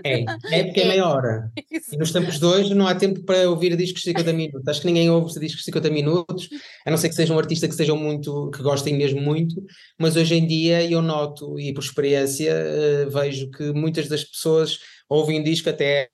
é, 0.04 0.24
é 0.52 0.64
porque 0.64 0.80
é, 0.80 0.84
é 0.84 0.88
meia 0.88 1.08
hora. 1.08 1.52
E 1.92 1.98
nos 1.98 2.12
tempos 2.12 2.40
de 2.40 2.46
hoje 2.46 2.74
não 2.74 2.88
há 2.88 2.96
tempo 2.96 3.24
para 3.24 3.50
ouvir 3.50 3.76
discos 3.76 4.02
de 4.02 4.10
50 4.10 4.34
minutos. 4.34 4.68
Acho 4.68 4.82
que 4.82 4.88
ninguém 4.88 5.10
ouve 5.10 5.40
discos 5.40 5.60
de 5.60 5.66
50 5.66 5.90
minutos, 5.90 6.50
a 6.86 6.90
não 6.90 6.98
ser 6.98 7.10
que 7.10 7.16
seja 7.16 7.34
um 7.34 7.38
artista 7.38 7.68
que 7.68 7.76
sejam 7.76 7.98
muito, 7.98 8.50
que 8.52 8.64
gostem 8.64 8.96
mesmo 8.96 9.22
muito, 9.22 9.56
mas 10.00 10.16
hoje 10.16 10.36
em 10.36 10.48
dia 10.48 10.90
eu 10.90 11.02
noto, 11.02 11.60
e 11.60 11.74
por 11.74 11.84
experiência, 11.84 12.54
uh, 12.54 13.10
vejo 13.12 13.50
que 13.52 13.72
muitas 13.74 14.08
das 14.08 14.24
pessoas 14.24 14.80
ouvem 15.08 15.40
um 15.40 15.44
disco 15.44 15.70
até 15.70 16.10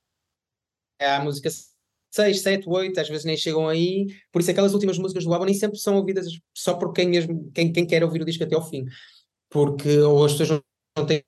à 0.99 1.21
música 1.21 1.49
6, 2.11 2.41
7, 2.41 2.67
8, 2.67 2.99
às 2.99 3.07
vezes 3.09 3.25
nem 3.25 3.37
chegam 3.37 3.67
aí, 3.67 4.07
por 4.31 4.41
isso 4.41 4.51
aquelas 4.51 4.73
últimas 4.73 4.97
músicas 4.97 5.23
do 5.23 5.33
álbum 5.33 5.45
nem 5.45 5.53
sempre 5.53 5.77
são 5.77 5.95
ouvidas 5.95 6.27
só 6.55 6.75
por 6.75 6.93
quem 6.93 7.07
mesmo, 7.09 7.51
quem, 7.53 7.71
quem 7.71 7.85
quer 7.85 8.03
ouvir 8.03 8.21
o 8.21 8.25
disco 8.25 8.43
até 8.43 8.55
ao 8.55 8.67
fim, 8.67 8.85
porque 9.49 9.99
ou 9.99 10.25
as 10.25 10.33
pessoas 10.33 10.61
não 10.97 11.05
têm 11.05 11.23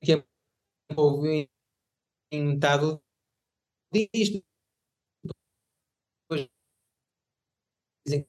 tempo 0.00 0.26
ouvi 0.96 1.48
metade 2.32 2.84
do 2.86 3.00
disco, 4.12 4.42
depois 6.28 6.48
dizem 8.06 8.26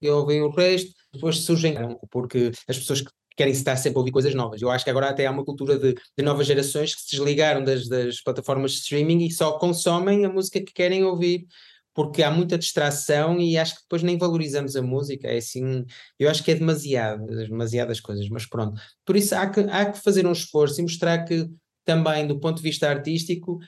que 0.00 0.10
ouvem 0.10 0.42
o 0.42 0.50
resto, 0.50 0.94
depois 1.12 1.38
surgem, 1.38 1.74
porque 2.10 2.52
as 2.68 2.78
pessoas 2.78 3.02
querem 3.38 3.52
estar 3.52 3.76
sempre 3.76 3.98
a 3.98 4.00
ouvir 4.00 4.10
coisas 4.10 4.34
novas. 4.34 4.60
Eu 4.60 4.68
acho 4.68 4.84
que 4.84 4.90
agora 4.90 5.08
até 5.08 5.24
há 5.24 5.30
uma 5.30 5.44
cultura 5.44 5.78
de, 5.78 5.94
de 5.94 6.24
novas 6.24 6.44
gerações 6.44 6.92
que 6.92 7.02
se 7.02 7.12
desligaram 7.12 7.62
das, 7.62 7.86
das 7.88 8.20
plataformas 8.20 8.72
de 8.72 8.78
streaming 8.78 9.24
e 9.24 9.30
só 9.30 9.52
consomem 9.52 10.24
a 10.24 10.28
música 10.28 10.58
que 10.60 10.72
querem 10.72 11.04
ouvir 11.04 11.46
porque 11.94 12.22
há 12.22 12.30
muita 12.30 12.58
distração 12.58 13.40
e 13.40 13.56
acho 13.56 13.76
que 13.76 13.82
depois 13.82 14.02
nem 14.02 14.18
valorizamos 14.18 14.76
a 14.76 14.82
música, 14.82 15.26
é 15.26 15.38
assim, 15.38 15.84
eu 16.16 16.30
acho 16.30 16.44
que 16.44 16.50
é 16.52 16.54
demasiado, 16.54 17.26
demasiadas 17.26 18.00
coisas, 18.00 18.28
mas 18.28 18.46
pronto. 18.46 18.80
Por 19.04 19.16
isso 19.16 19.34
há 19.34 19.48
que, 19.48 19.60
há 19.60 19.90
que 19.90 19.98
fazer 19.98 20.24
um 20.24 20.30
esforço 20.30 20.80
e 20.80 20.82
mostrar 20.82 21.24
que 21.24 21.48
também 21.84 22.26
do 22.26 22.38
ponto 22.38 22.58
de 22.58 22.62
vista 22.62 22.88
artístico 22.88 23.58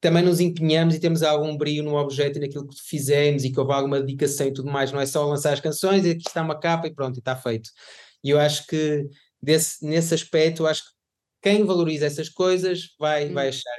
também 0.00 0.24
nos 0.24 0.40
empenhamos 0.40 0.94
e 0.94 1.00
temos 1.00 1.22
algum 1.22 1.56
brilho 1.56 1.84
no 1.84 1.94
objeto 1.94 2.38
e 2.38 2.40
naquilo 2.40 2.66
que 2.66 2.74
fizemos 2.82 3.44
e 3.44 3.52
que 3.52 3.60
houve 3.60 3.72
alguma 3.72 4.00
dedicação 4.00 4.46
e 4.48 4.52
tudo 4.52 4.70
mais, 4.70 4.90
não 4.90 5.00
é 5.00 5.06
só 5.06 5.24
lançar 5.26 5.52
as 5.52 5.60
canções 5.60 6.04
e 6.04 6.10
aqui 6.10 6.26
está 6.26 6.42
uma 6.42 6.58
capa 6.58 6.86
e 6.88 6.94
pronto, 6.94 7.16
e 7.16 7.18
está 7.20 7.36
feito. 7.36 7.70
E 8.22 8.30
eu 8.30 8.38
acho 8.38 8.66
que 8.66 9.08
desse, 9.42 9.84
nesse 9.84 10.14
aspecto, 10.14 10.66
acho 10.66 10.84
que 10.84 10.90
quem 11.42 11.64
valoriza 11.64 12.06
essas 12.06 12.28
coisas 12.28 12.94
vai, 12.98 13.28
hum. 13.28 13.34
vai 13.34 13.48
achar 13.48 13.76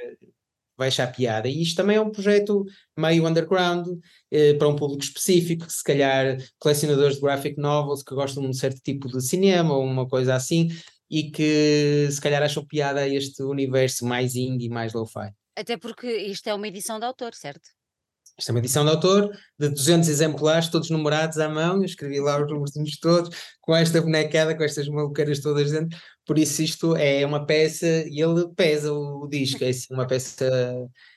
vai 0.76 0.88
achar 0.88 1.06
piada. 1.12 1.48
E 1.48 1.62
isto 1.62 1.76
também 1.76 1.96
é 1.96 2.00
um 2.00 2.10
projeto 2.10 2.64
meio 2.98 3.26
underground, 3.26 3.86
eh, 4.30 4.54
para 4.54 4.68
um 4.68 4.74
público 4.74 5.04
específico, 5.04 5.70
se 5.70 5.82
calhar 5.84 6.36
colecionadores 6.58 7.16
de 7.16 7.22
graphic 7.22 7.60
novels 7.60 8.02
que 8.02 8.14
gostam 8.14 8.42
de 8.42 8.48
um 8.48 8.52
certo 8.52 8.80
tipo 8.82 9.06
de 9.08 9.22
cinema 9.22 9.74
ou 9.76 9.84
uma 9.84 10.08
coisa 10.08 10.34
assim, 10.34 10.68
e 11.10 11.30
que 11.30 12.08
se 12.10 12.20
calhar 12.20 12.42
acham 12.42 12.64
piada 12.66 13.00
a 13.00 13.08
este 13.08 13.42
universo 13.42 14.04
mais 14.04 14.34
indie, 14.34 14.68
mais 14.68 14.92
lo-fi. 14.92 15.30
Até 15.54 15.76
porque 15.76 16.10
isto 16.16 16.48
é 16.48 16.54
uma 16.54 16.66
edição 16.66 16.98
de 16.98 17.04
autor, 17.04 17.34
certo? 17.34 17.68
Esta 18.42 18.50
é 18.50 18.54
uma 18.54 18.58
edição 18.58 18.84
de 18.84 18.90
autor 18.90 19.30
de 19.56 19.68
200 19.68 20.08
exemplares, 20.08 20.66
todos 20.66 20.90
numerados 20.90 21.38
à 21.38 21.48
mão. 21.48 21.76
Eu 21.76 21.84
escrevi 21.84 22.18
lá 22.18 22.42
os 22.42 22.50
números 22.50 22.98
todos, 23.00 23.30
com 23.60 23.74
esta 23.76 24.02
bonecada, 24.02 24.56
com 24.56 24.64
estas 24.64 24.88
maluqueiras 24.88 25.38
todas 25.38 25.70
dentro. 25.70 25.96
Por 26.26 26.36
isso, 26.36 26.60
isto 26.60 26.96
é 26.96 27.24
uma 27.24 27.46
peça, 27.46 27.86
e 27.86 28.20
ele 28.20 28.48
pesa 28.56 28.92
o, 28.92 29.28
disco. 29.28 29.62
É 29.62 29.68
assim, 29.68 29.94
uma 29.94 30.08
peça 30.08 30.50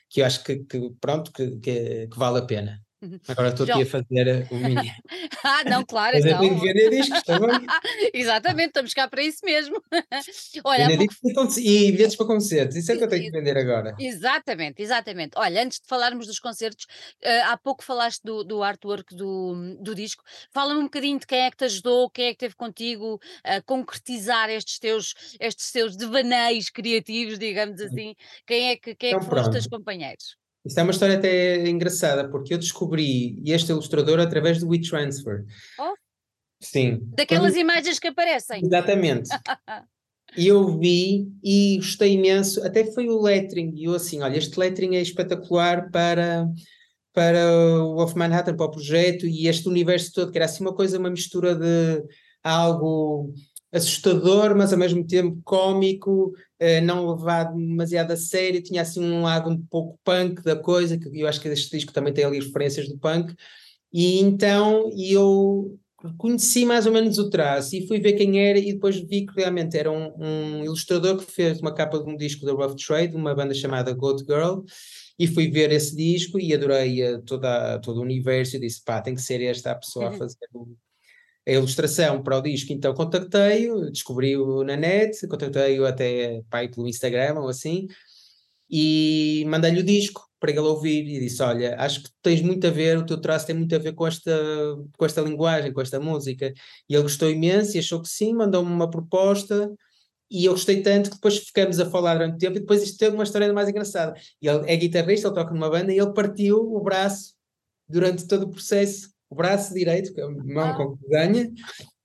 que 0.08 0.20
eu 0.20 0.26
acho 0.26 0.44
que, 0.44 0.58
que 0.58 0.90
pronto, 1.00 1.32
que, 1.32 1.58
que, 1.58 2.06
que 2.06 2.16
vale 2.16 2.38
a 2.38 2.42
pena. 2.42 2.80
Uhum. 3.02 3.20
Agora 3.28 3.48
estou 3.48 3.64
aqui 3.64 3.82
a 3.82 3.86
fazer 3.86 4.48
o 4.50 4.56
mini. 4.56 4.90
ah, 5.44 5.64
não, 5.64 5.84
claro, 5.84 6.20
tenho 6.20 6.38
que 6.38 6.66
vender 6.66 6.90
discos 6.90 7.22
também. 7.22 7.66
Exatamente, 8.12 8.68
estamos 8.68 8.94
cá 8.94 9.06
para 9.06 9.22
isso 9.22 9.44
mesmo. 9.44 9.82
Olha, 10.64 10.96
discos 10.96 11.58
e 11.58 11.92
bilhetes 11.92 12.16
para 12.16 12.26
concertos, 12.26 12.76
isso 12.76 12.90
é 12.90 12.96
que 12.96 13.04
eu 13.04 13.08
tenho 13.08 13.24
que 13.24 13.30
vender 13.30 13.56
agora. 13.58 13.94
Exatamente, 13.98 14.82
exatamente. 14.82 15.32
Olha, 15.36 15.62
antes 15.62 15.78
de 15.78 15.86
falarmos 15.86 16.26
dos 16.26 16.38
concertos, 16.38 16.84
uh, 17.22 17.50
há 17.50 17.56
pouco 17.58 17.84
falaste 17.84 18.22
do, 18.24 18.42
do 18.42 18.62
artwork 18.62 19.14
do, 19.14 19.76
do 19.78 19.94
disco. 19.94 20.22
Fala-me 20.50 20.80
um 20.80 20.84
bocadinho 20.84 21.18
de 21.18 21.26
quem 21.26 21.40
é 21.40 21.50
que 21.50 21.56
te 21.58 21.64
ajudou, 21.64 22.08
quem 22.08 22.26
é 22.26 22.28
que 22.28 22.36
esteve 22.36 22.56
contigo 22.56 23.20
a 23.44 23.60
concretizar 23.60 24.48
estes 24.48 24.78
teus, 24.78 25.14
estes 25.38 25.70
teus 25.70 25.96
devaneios 25.96 26.70
criativos, 26.70 27.38
digamos 27.38 27.78
assim. 27.80 28.14
Quem 28.46 28.70
é 28.70 28.76
que, 28.76 28.94
quem 28.94 29.10
é 29.10 29.12
então, 29.12 29.20
que 29.20 29.26
foram 29.26 29.42
os 29.42 29.48
teus 29.48 29.66
companheiros? 29.66 30.36
Isto 30.66 30.80
é 30.80 30.82
uma 30.82 30.92
história 30.92 31.16
até 31.16 31.68
engraçada, 31.68 32.28
porque 32.28 32.52
eu 32.52 32.58
descobri 32.58 33.40
este 33.46 33.70
ilustrador 33.70 34.18
através 34.18 34.58
do 34.58 34.68
WeTransfer. 34.68 35.44
Oh. 35.78 35.94
Sim. 36.60 37.00
Daquelas 37.16 37.52
Quando... 37.52 37.60
imagens 37.60 37.98
que 37.98 38.08
aparecem. 38.08 38.62
Exatamente. 38.64 39.28
E 40.36 40.48
eu 40.48 40.78
vi 40.78 41.32
e 41.42 41.76
gostei 41.76 42.12
imenso, 42.12 42.62
até 42.62 42.84
foi 42.84 43.08
o 43.08 43.22
lettering, 43.22 43.72
e 43.74 43.84
eu 43.84 43.94
assim, 43.94 44.20
olha, 44.22 44.36
este 44.36 44.58
lettering 44.58 44.96
é 44.96 45.00
espetacular 45.00 45.90
para, 45.90 46.46
para 47.14 47.50
o 47.82 48.02
Of 48.02 48.16
Manhattan, 48.18 48.54
para 48.54 48.66
o 48.66 48.70
projeto, 48.70 49.26
e 49.26 49.48
este 49.48 49.66
universo 49.66 50.12
todo, 50.12 50.30
que 50.30 50.36
era 50.36 50.44
assim 50.44 50.62
uma 50.62 50.74
coisa, 50.74 50.98
uma 50.98 51.08
mistura 51.08 51.54
de 51.54 52.02
algo 52.42 53.32
assustador, 53.72 54.56
mas 54.56 54.72
ao 54.72 54.78
mesmo 54.78 55.06
tempo 55.06 55.40
cómico, 55.44 56.32
eh, 56.58 56.80
não 56.80 57.10
levado 57.10 57.56
demasiado 57.56 58.12
a 58.12 58.16
sério, 58.16 58.62
tinha 58.62 58.82
assim 58.82 59.02
um 59.02 59.22
lado 59.22 59.50
um 59.50 59.60
pouco 59.60 59.98
punk 60.04 60.42
da 60.42 60.56
coisa, 60.56 60.98
que 60.98 61.08
eu 61.20 61.26
acho 61.28 61.40
que 61.40 61.48
este 61.48 61.76
disco 61.76 61.92
também 61.92 62.12
tem 62.12 62.24
ali 62.24 62.38
referências 62.38 62.88
do 62.88 62.98
punk, 62.98 63.34
e 63.92 64.20
então 64.20 64.90
eu 64.96 65.78
conheci 66.18 66.64
mais 66.64 66.86
ou 66.86 66.92
menos 66.92 67.18
o 67.18 67.30
traço 67.30 67.74
e 67.74 67.86
fui 67.86 67.98
ver 67.98 68.12
quem 68.12 68.38
era 68.38 68.58
e 68.58 68.72
depois 68.74 68.96
vi 68.96 69.26
que 69.26 69.34
realmente 69.34 69.76
era 69.76 69.90
um, 69.90 70.12
um 70.18 70.64
ilustrador 70.64 71.16
que 71.18 71.30
fez 71.30 71.60
uma 71.60 71.72
capa 71.72 71.98
de 71.98 72.08
um 72.08 72.16
disco 72.16 72.44
da 72.44 72.52
Rough 72.52 72.76
Trade, 72.76 73.16
uma 73.16 73.34
banda 73.34 73.54
chamada 73.54 73.92
Goat 73.92 74.22
Girl, 74.24 74.60
e 75.18 75.26
fui 75.26 75.50
ver 75.50 75.72
esse 75.72 75.96
disco 75.96 76.38
e 76.38 76.54
adorei 76.54 77.02
eh, 77.02 77.18
toda, 77.24 77.78
todo 77.80 77.98
o 77.98 78.02
universo 78.02 78.56
e 78.56 78.60
disse, 78.60 78.82
pá, 78.84 79.00
tem 79.00 79.14
que 79.14 79.22
ser 79.22 79.42
esta 79.42 79.72
a 79.72 79.74
pessoa 79.74 80.06
a 80.06 80.10
uhum. 80.10 80.18
fazer 80.18 80.48
o 80.52 80.76
a 81.46 81.52
ilustração 81.52 82.22
para 82.22 82.38
o 82.38 82.42
disco, 82.42 82.72
então 82.72 82.92
contactei-o, 82.92 83.90
descobri-o 83.90 84.64
na 84.64 84.76
net, 84.76 85.26
contactei-o 85.28 85.86
até 85.86 86.42
pai, 86.50 86.68
pelo 86.68 86.88
Instagram 86.88 87.40
ou 87.40 87.48
assim, 87.48 87.86
e 88.70 89.44
mandei-lhe 89.48 89.80
o 89.80 89.84
disco 89.84 90.26
para 90.40 90.50
ele 90.50 90.60
ouvir 90.60 91.06
e 91.06 91.20
disse: 91.20 91.42
Olha, 91.42 91.76
acho 91.78 92.02
que 92.02 92.10
tens 92.22 92.42
muito 92.42 92.66
a 92.66 92.70
ver, 92.70 92.98
o 92.98 93.06
teu 93.06 93.20
traço 93.20 93.46
tem 93.46 93.56
muito 93.56 93.74
a 93.74 93.78
ver 93.78 93.94
com 93.94 94.06
esta, 94.06 94.32
com 94.98 95.04
esta 95.04 95.20
linguagem, 95.20 95.72
com 95.72 95.80
esta 95.80 96.00
música. 96.00 96.52
E 96.88 96.94
ele 96.94 97.02
gostou 97.02 97.30
imenso 97.30 97.76
e 97.76 97.80
achou 97.80 98.02
que 98.02 98.08
sim, 98.08 98.34
mandou-me 98.34 98.70
uma 98.70 98.90
proposta. 98.90 99.72
E 100.30 100.44
eu 100.44 100.52
gostei 100.52 100.82
tanto 100.82 101.10
que 101.10 101.16
depois 101.16 101.38
ficamos 101.38 101.78
a 101.80 101.88
falar 101.88 102.14
durante 102.14 102.38
tempo. 102.38 102.56
E 102.56 102.60
depois 102.60 102.82
isto 102.82 102.98
teve 102.98 103.14
uma 103.14 103.24
história 103.24 103.52
mais 103.52 103.68
engraçada. 103.68 104.14
Ele 104.42 104.70
é 104.70 104.76
guitarrista, 104.76 105.28
ele 105.28 105.34
toca 105.34 105.52
numa 105.54 105.70
banda 105.70 105.92
e 105.92 105.98
ele 105.98 106.12
partiu 106.12 106.58
o 106.58 106.82
braço 106.82 107.34
durante 107.88 108.26
todo 108.26 108.44
o 108.44 108.50
processo 108.50 109.15
o 109.28 109.34
braço 109.34 109.74
direito, 109.74 110.12
que 110.14 110.20
é 110.20 110.24
a 110.24 110.28
mão 110.28 110.70
ah. 110.70 110.76
com 110.76 110.96
que 110.96 111.08
ganha, 111.08 111.50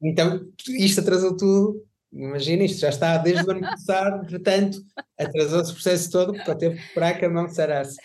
então 0.02 0.46
isto 0.70 1.02
atrasou 1.02 1.36
tudo. 1.36 1.86
Imagina, 2.12 2.64
isto 2.64 2.80
já 2.80 2.90
está 2.90 3.18
desde 3.18 3.48
o 3.48 3.52
ano 3.52 3.62
passado, 3.62 4.28
portanto, 4.28 4.82
atrasou-se 5.18 5.72
o 5.72 5.74
processo 5.74 6.12
todo, 6.12 6.34
porque 6.34 6.56
teve 6.56 6.76
que 6.76 6.82
esperar 6.82 7.18
que 7.18 7.26
a 7.26 7.30
mão 7.30 7.48
sarasse. 7.48 7.96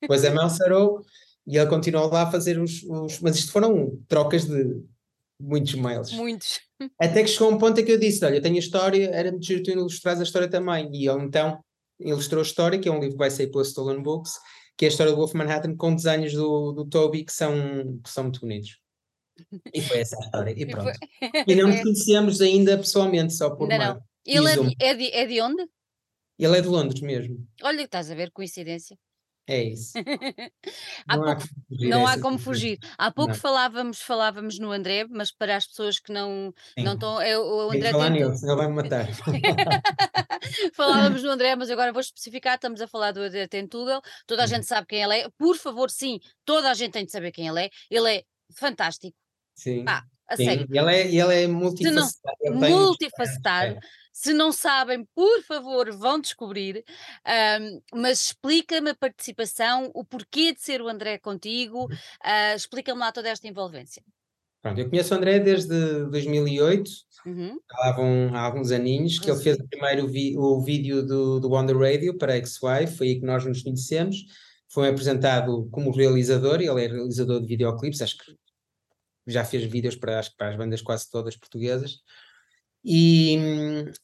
Depois 0.00 0.24
a 0.24 0.34
mão 0.34 0.48
sarou 0.48 1.00
e 1.46 1.56
ele 1.56 1.68
continuou 1.68 2.10
lá 2.10 2.22
a 2.22 2.30
fazer 2.30 2.58
os, 2.58 2.82
os. 2.82 3.20
Mas 3.20 3.36
isto 3.36 3.52
foram 3.52 3.96
trocas 4.08 4.44
de 4.44 4.82
muitos 5.40 5.74
mails. 5.74 6.12
Muitos. 6.12 6.60
Até 6.98 7.22
que 7.22 7.28
chegou 7.28 7.52
um 7.52 7.58
ponto 7.58 7.80
em 7.80 7.84
que 7.84 7.92
eu 7.92 7.98
disse: 7.98 8.24
Olha, 8.24 8.36
eu 8.36 8.42
tenho 8.42 8.56
a 8.56 8.60
história, 8.60 9.10
era 9.12 9.30
muito 9.30 9.46
giro 9.46 9.62
tu 9.62 9.70
ilustrar 9.70 10.18
a 10.18 10.22
história 10.22 10.48
também. 10.48 10.90
E 10.92 11.08
ele 11.08 11.22
então 11.22 11.62
ilustrou 12.00 12.40
a 12.40 12.46
história, 12.46 12.78
que 12.78 12.88
é 12.88 12.92
um 12.92 12.98
livro 12.98 13.12
que 13.12 13.18
vai 13.18 13.30
sair 13.30 13.48
pela 13.48 13.64
Stolen 13.64 14.02
Books, 14.02 14.34
que 14.82 14.86
é 14.86 14.88
a 14.88 14.90
história 14.90 15.12
do 15.12 15.16
Wolf 15.16 15.32
Manhattan 15.34 15.76
com 15.76 15.94
desenhos 15.94 16.32
do, 16.32 16.72
do 16.72 16.84
Toby 16.84 17.22
que 17.22 17.32
são, 17.32 18.00
que 18.02 18.10
são 18.10 18.24
muito 18.24 18.40
bonitos. 18.40 18.80
E 19.72 19.80
foi 19.80 20.00
essa 20.00 20.16
a 20.16 20.24
história, 20.24 20.52
e 20.56 20.66
pronto. 20.66 20.98
E 21.46 21.54
não 21.54 21.68
nos 21.68 21.82
conhecemos 21.82 22.40
ainda 22.40 22.76
pessoalmente, 22.76 23.32
só 23.32 23.50
por 23.50 23.68
não, 23.68 23.78
não. 23.78 24.02
Ele 24.26 24.48
é 24.48 24.56
de, 24.56 24.76
é, 24.80 24.94
de, 24.94 25.10
é 25.12 25.26
de 25.26 25.40
onde? 25.40 25.68
Ele 26.36 26.58
é 26.58 26.60
de 26.60 26.66
Londres 26.66 27.00
mesmo. 27.00 27.46
Olha, 27.62 27.82
estás 27.82 28.10
a 28.10 28.14
ver, 28.16 28.32
coincidência. 28.32 28.98
É 29.46 29.64
isso. 29.64 29.92
há 31.08 31.16
não, 31.16 31.24
pouco, 31.24 31.42
há, 31.42 31.86
não 31.88 32.06
há 32.06 32.20
como 32.20 32.38
fugir. 32.38 32.78
Há 32.96 33.10
pouco 33.10 33.34
falávamos, 33.34 34.00
falávamos 34.00 34.58
no 34.58 34.70
André, 34.70 35.04
mas 35.10 35.32
para 35.32 35.56
as 35.56 35.66
pessoas 35.66 35.98
que 35.98 36.12
não, 36.12 36.54
não 36.78 36.94
estão. 36.94 37.20
É, 37.20 37.36
o 37.36 37.70
André 37.70 37.90
falar 37.90 38.10
tem... 38.10 38.20
nele, 38.20 38.36
senão 38.36 38.56
vai 38.56 38.68
me 38.68 38.74
matar. 38.74 39.08
falávamos 40.74 41.22
no 41.22 41.30
André, 41.30 41.56
mas 41.56 41.70
agora 41.70 41.92
vou 41.92 42.00
especificar, 42.00 42.54
estamos 42.54 42.80
a 42.80 42.86
falar 42.86 43.10
do 43.10 43.20
André 43.20 43.48
Tentugel, 43.48 44.00
toda 44.26 44.44
a 44.44 44.46
gente 44.46 44.64
sabe 44.64 44.86
quem 44.86 45.02
ele 45.02 45.18
é. 45.18 45.28
Por 45.36 45.56
favor, 45.56 45.90
sim, 45.90 46.20
toda 46.44 46.70
a 46.70 46.74
gente 46.74 46.92
tem 46.92 47.04
de 47.04 47.10
saber 47.10 47.32
quem 47.32 47.48
ele 47.48 47.64
é. 47.64 47.70
Ele 47.90 48.16
é 48.16 48.24
fantástico. 48.54 49.16
Sim. 49.56 49.84
Ah, 49.88 50.04
a 50.28 50.36
sim. 50.36 50.44
sério. 50.44 50.66
Ele 50.70 50.94
é, 50.94 51.06
ele 51.08 51.42
é 51.42 51.46
multifacetado. 51.48 52.36
Não, 52.44 52.70
multifacetado. 52.70 53.78
Se 54.12 54.34
não 54.34 54.52
sabem, 54.52 55.06
por 55.14 55.42
favor, 55.42 55.90
vão 55.96 56.20
descobrir. 56.20 56.84
Um, 57.26 58.00
mas 58.00 58.24
explica-me 58.24 58.90
a 58.90 58.94
participação, 58.94 59.90
o 59.94 60.04
porquê 60.04 60.52
de 60.52 60.60
ser 60.60 60.82
o 60.82 60.88
André 60.88 61.18
contigo, 61.18 61.86
uh, 61.86 62.54
explica-me 62.54 63.00
lá 63.00 63.10
toda 63.10 63.30
esta 63.30 63.48
envolvência. 63.48 64.02
Pronto, 64.60 64.78
eu 64.78 64.88
conheço 64.88 65.12
o 65.12 65.16
André 65.16 65.40
desde 65.40 66.04
2008, 66.06 66.88
uhum. 67.26 67.58
há, 67.68 68.00
um, 68.00 68.34
há 68.36 68.42
alguns 68.42 68.70
aninhos, 68.70 69.18
que 69.18 69.28
ele 69.28 69.40
fez 69.40 69.56
o 69.56 69.66
primeiro 69.66 70.06
vi, 70.06 70.38
o 70.38 70.60
vídeo 70.60 71.04
do, 71.04 71.40
do 71.40 71.52
On 71.52 71.66
The 71.66 71.72
Radio 71.72 72.16
para 72.16 72.36
XY, 72.36 72.86
foi 72.96 73.08
aí 73.08 73.18
que 73.18 73.26
nós 73.26 73.44
nos 73.44 73.62
conhecemos. 73.62 74.18
Foi 74.68 74.88
apresentado 74.88 75.68
como 75.70 75.90
realizador, 75.90 76.60
ele 76.60 76.84
é 76.84 76.86
realizador 76.86 77.40
de 77.40 77.46
videoclipes, 77.46 78.00
acho 78.00 78.16
que 78.18 78.36
já 79.26 79.44
fez 79.44 79.64
vídeos 79.64 79.96
para, 79.96 80.18
acho, 80.18 80.34
para 80.36 80.50
as 80.50 80.56
bandas 80.56 80.80
quase 80.80 81.10
todas 81.10 81.36
portuguesas. 81.36 81.96
E, 82.84 83.36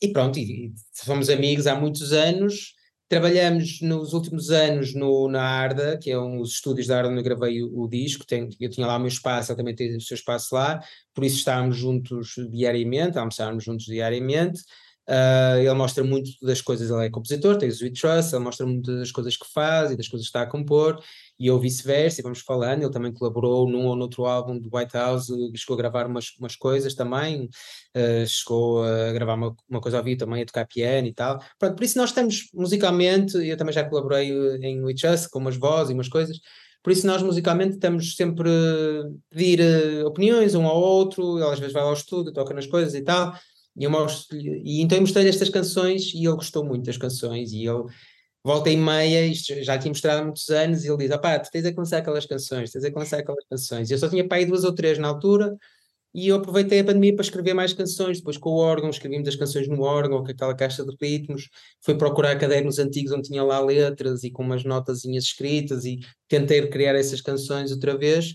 e 0.00 0.08
pronto, 0.12 0.38
e, 0.38 0.72
fomos 0.92 1.28
amigos 1.28 1.66
há 1.66 1.74
muitos 1.74 2.12
anos. 2.12 2.74
Trabalhamos 3.08 3.80
nos 3.80 4.12
últimos 4.12 4.50
anos 4.50 4.94
no, 4.94 5.28
na 5.28 5.42
Arda, 5.42 5.98
que 5.98 6.10
é 6.10 6.18
um 6.18 6.38
dos 6.38 6.52
estúdios 6.52 6.86
da 6.86 6.98
Arda 6.98 7.08
onde 7.08 7.20
eu 7.20 7.24
gravei 7.24 7.62
o, 7.62 7.80
o 7.80 7.88
disco. 7.88 8.26
Tem, 8.26 8.48
eu 8.60 8.70
tinha 8.70 8.86
lá 8.86 8.96
o 8.96 8.98
meu 8.98 9.08
espaço, 9.08 9.50
ele 9.50 9.56
também 9.56 9.74
tem 9.74 9.96
o 9.96 10.00
seu 10.00 10.14
espaço 10.14 10.54
lá, 10.54 10.80
por 11.14 11.24
isso 11.24 11.36
estávamos 11.36 11.76
juntos 11.76 12.34
diariamente, 12.50 13.18
almoçávamos 13.18 13.64
juntos 13.64 13.86
diariamente. 13.86 14.60
Uh, 15.08 15.56
ele 15.60 15.72
mostra 15.72 16.04
muito 16.04 16.32
das 16.42 16.60
coisas, 16.60 16.90
ele 16.90 17.06
é 17.06 17.08
compositor, 17.08 17.56
tem 17.56 17.70
o 17.70 17.72
Sweet 17.72 17.98
Trust, 17.98 18.34
ele 18.34 18.44
mostra 18.44 18.66
muito 18.66 18.94
das 18.94 19.10
coisas 19.10 19.38
que 19.38 19.46
faz 19.50 19.90
e 19.90 19.96
das 19.96 20.06
coisas 20.06 20.26
que 20.26 20.28
está 20.28 20.42
a 20.42 20.46
compor, 20.46 21.02
e 21.40 21.46
eu 21.46 21.58
vice-versa, 21.58 22.20
e 22.20 22.22
vamos 22.22 22.40
falando, 22.40 22.82
ele 22.82 22.92
também 22.92 23.10
colaborou 23.10 23.66
num 23.66 23.86
ou 23.86 23.96
noutro 23.96 24.26
álbum 24.26 24.58
do 24.58 24.68
White 24.70 24.94
House, 24.94 25.28
chegou 25.56 25.74
a 25.74 25.78
gravar 25.78 26.06
umas, 26.06 26.26
umas 26.38 26.56
coisas 26.56 26.94
também, 26.94 27.48
uh, 27.96 28.26
chegou 28.26 28.84
a 28.84 29.10
gravar 29.12 29.34
uma, 29.34 29.56
uma 29.66 29.80
coisa 29.80 29.96
ao 29.96 30.04
vivo 30.04 30.18
também, 30.18 30.42
a 30.42 30.46
tocar 30.46 30.66
piano 30.66 31.08
e 31.08 31.14
tal. 31.14 31.42
Pronto, 31.58 31.76
por 31.76 31.84
isso 31.84 31.96
nós 31.96 32.10
estamos 32.10 32.50
musicalmente, 32.52 33.34
eu 33.38 33.56
também 33.56 33.72
já 33.72 33.88
colaborei 33.88 34.30
em 34.30 34.84
We 34.84 34.94
Trust 34.94 35.30
com 35.30 35.38
umas 35.38 35.56
vozes 35.56 35.90
e 35.90 35.94
umas 35.94 36.08
coisas, 36.10 36.38
por 36.82 36.92
isso 36.92 37.06
nós 37.06 37.22
musicalmente 37.22 37.76
estamos 37.76 38.14
sempre 38.14 38.50
a 38.50 39.34
pedir 39.34 39.60
uh, 39.60 40.06
opiniões 40.06 40.54
um 40.54 40.66
ao 40.66 40.78
outro, 40.78 41.38
ele 41.38 41.50
às 41.50 41.58
vezes 41.58 41.72
vai 41.72 41.82
ao 41.82 41.94
estúdio, 41.94 42.30
toca 42.30 42.52
nas 42.52 42.66
coisas 42.66 42.94
e 42.94 43.00
tal, 43.00 43.32
e, 43.78 43.84
eu 43.84 43.90
mostro 43.90 44.36
e 44.36 44.80
então 44.82 44.98
eu 44.98 45.02
mostrei-lhe 45.02 45.30
estas 45.30 45.48
canções 45.48 46.12
e 46.14 46.26
ele 46.26 46.34
gostou 46.34 46.64
muito 46.64 46.84
das 46.84 46.96
canções. 46.96 47.52
E 47.52 47.64
ele 47.66 47.84
volta 48.44 48.70
e 48.70 48.76
meia, 48.76 49.26
isto 49.26 49.62
já 49.62 49.78
tinha 49.78 49.90
mostrado 49.90 50.22
há 50.22 50.24
muitos 50.24 50.48
anos, 50.48 50.84
e 50.84 50.88
ele 50.88 50.96
diz: 50.98 51.16
pá, 51.18 51.38
tu 51.38 51.50
tens 51.50 51.64
a 51.64 51.72
começar 51.72 51.98
aquelas 51.98 52.26
canções, 52.26 52.70
tens 52.72 52.84
a 52.84 52.90
começar 52.92 53.18
aquelas 53.18 53.44
canções. 53.48 53.90
E 53.90 53.94
eu 53.94 53.98
só 53.98 54.08
tinha 54.08 54.26
para 54.26 54.38
aí 54.38 54.46
duas 54.46 54.64
ou 54.64 54.74
três 54.74 54.98
na 54.98 55.08
altura, 55.08 55.56
e 56.14 56.28
eu 56.28 56.36
aproveitei 56.36 56.80
a 56.80 56.84
pandemia 56.84 57.14
para 57.14 57.22
escrever 57.22 57.54
mais 57.54 57.72
canções, 57.72 58.18
depois 58.18 58.36
com 58.38 58.50
o 58.50 58.56
órgão, 58.56 58.90
escrevemos 58.90 59.28
as 59.28 59.36
canções 59.36 59.68
no 59.68 59.82
órgão, 59.82 60.24
com 60.24 60.30
aquela 60.30 60.54
caixa 60.54 60.84
de 60.84 60.96
ritmos, 61.00 61.48
fui 61.82 61.94
procurar 61.96 62.36
cadernos 62.38 62.78
antigos 62.78 63.12
onde 63.12 63.28
tinha 63.28 63.42
lá 63.44 63.60
letras 63.60 64.24
e 64.24 64.30
com 64.30 64.42
umas 64.42 64.64
notazinhas 64.64 65.24
escritas, 65.24 65.84
e 65.84 66.00
tentei 66.26 66.66
criar 66.68 66.94
essas 66.94 67.20
canções 67.20 67.70
outra 67.70 67.96
vez 67.96 68.34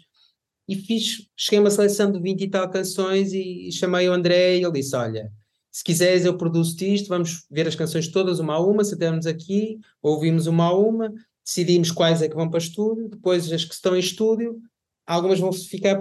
e 0.67 0.75
fiz, 0.75 1.27
cheguei 1.35 1.59
a 1.59 1.61
uma 1.61 1.71
seleção 1.71 2.11
de 2.11 2.19
20 2.19 2.41
e 2.41 2.49
tal 2.49 2.69
canções 2.69 3.33
e, 3.33 3.67
e 3.67 3.71
chamei 3.71 4.07
o 4.07 4.13
André 4.13 4.57
e 4.57 4.63
ele 4.63 4.71
disse: 4.71 4.95
Olha, 4.95 5.31
se 5.71 5.83
quiseres 5.83 6.25
eu 6.25 6.37
produzo-te 6.37 6.93
isto, 6.93 7.09
vamos 7.09 7.45
ver 7.49 7.67
as 7.67 7.75
canções 7.75 8.07
todas 8.07 8.39
uma 8.39 8.55
a 8.55 8.59
uma, 8.59 8.83
sentamos 8.83 9.25
aqui, 9.25 9.79
ouvimos 10.01 10.47
uma 10.47 10.65
a 10.65 10.77
uma, 10.77 11.11
decidimos 11.43 11.91
quais 11.91 12.21
é 12.21 12.29
que 12.29 12.35
vão 12.35 12.49
para 12.49 12.59
estúdio, 12.59 13.09
depois 13.09 13.51
as 13.51 13.65
que 13.65 13.73
estão 13.73 13.95
em 13.95 13.99
estúdio, 13.99 14.57
algumas 15.05 15.39
vão 15.39 15.51
ficar 15.51 15.99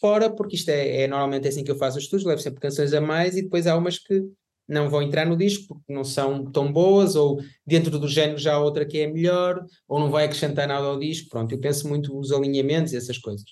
fora, 0.00 0.30
porque 0.30 0.56
isto 0.56 0.68
é, 0.68 1.02
é 1.02 1.06
normalmente 1.08 1.48
assim 1.48 1.64
que 1.64 1.70
eu 1.70 1.76
faço 1.76 1.98
os 1.98 2.04
estúdios, 2.04 2.28
levo 2.28 2.40
sempre 2.40 2.60
canções 2.60 2.92
a 2.92 3.00
mais 3.00 3.36
e 3.36 3.42
depois 3.42 3.66
há 3.66 3.76
umas 3.76 3.98
que 3.98 4.22
não 4.66 4.88
vão 4.88 5.02
entrar 5.02 5.26
no 5.26 5.36
disco 5.36 5.74
porque 5.74 5.92
não 5.92 6.04
são 6.04 6.50
tão 6.50 6.72
boas, 6.72 7.16
ou 7.16 7.40
dentro 7.66 7.98
do 7.98 8.08
género 8.08 8.38
já 8.38 8.54
há 8.54 8.60
outra 8.60 8.86
que 8.86 8.98
é 8.98 9.06
melhor, 9.06 9.64
ou 9.86 9.98
não 9.98 10.10
vai 10.10 10.24
acrescentar 10.24 10.66
nada 10.66 10.86
ao 10.86 10.98
disco. 10.98 11.28
Pronto, 11.28 11.52
eu 11.52 11.60
penso 11.60 11.88
muito 11.88 12.14
nos 12.14 12.32
alinhamentos 12.32 12.92
e 12.92 12.96
essas 12.96 13.18
coisas. 13.18 13.44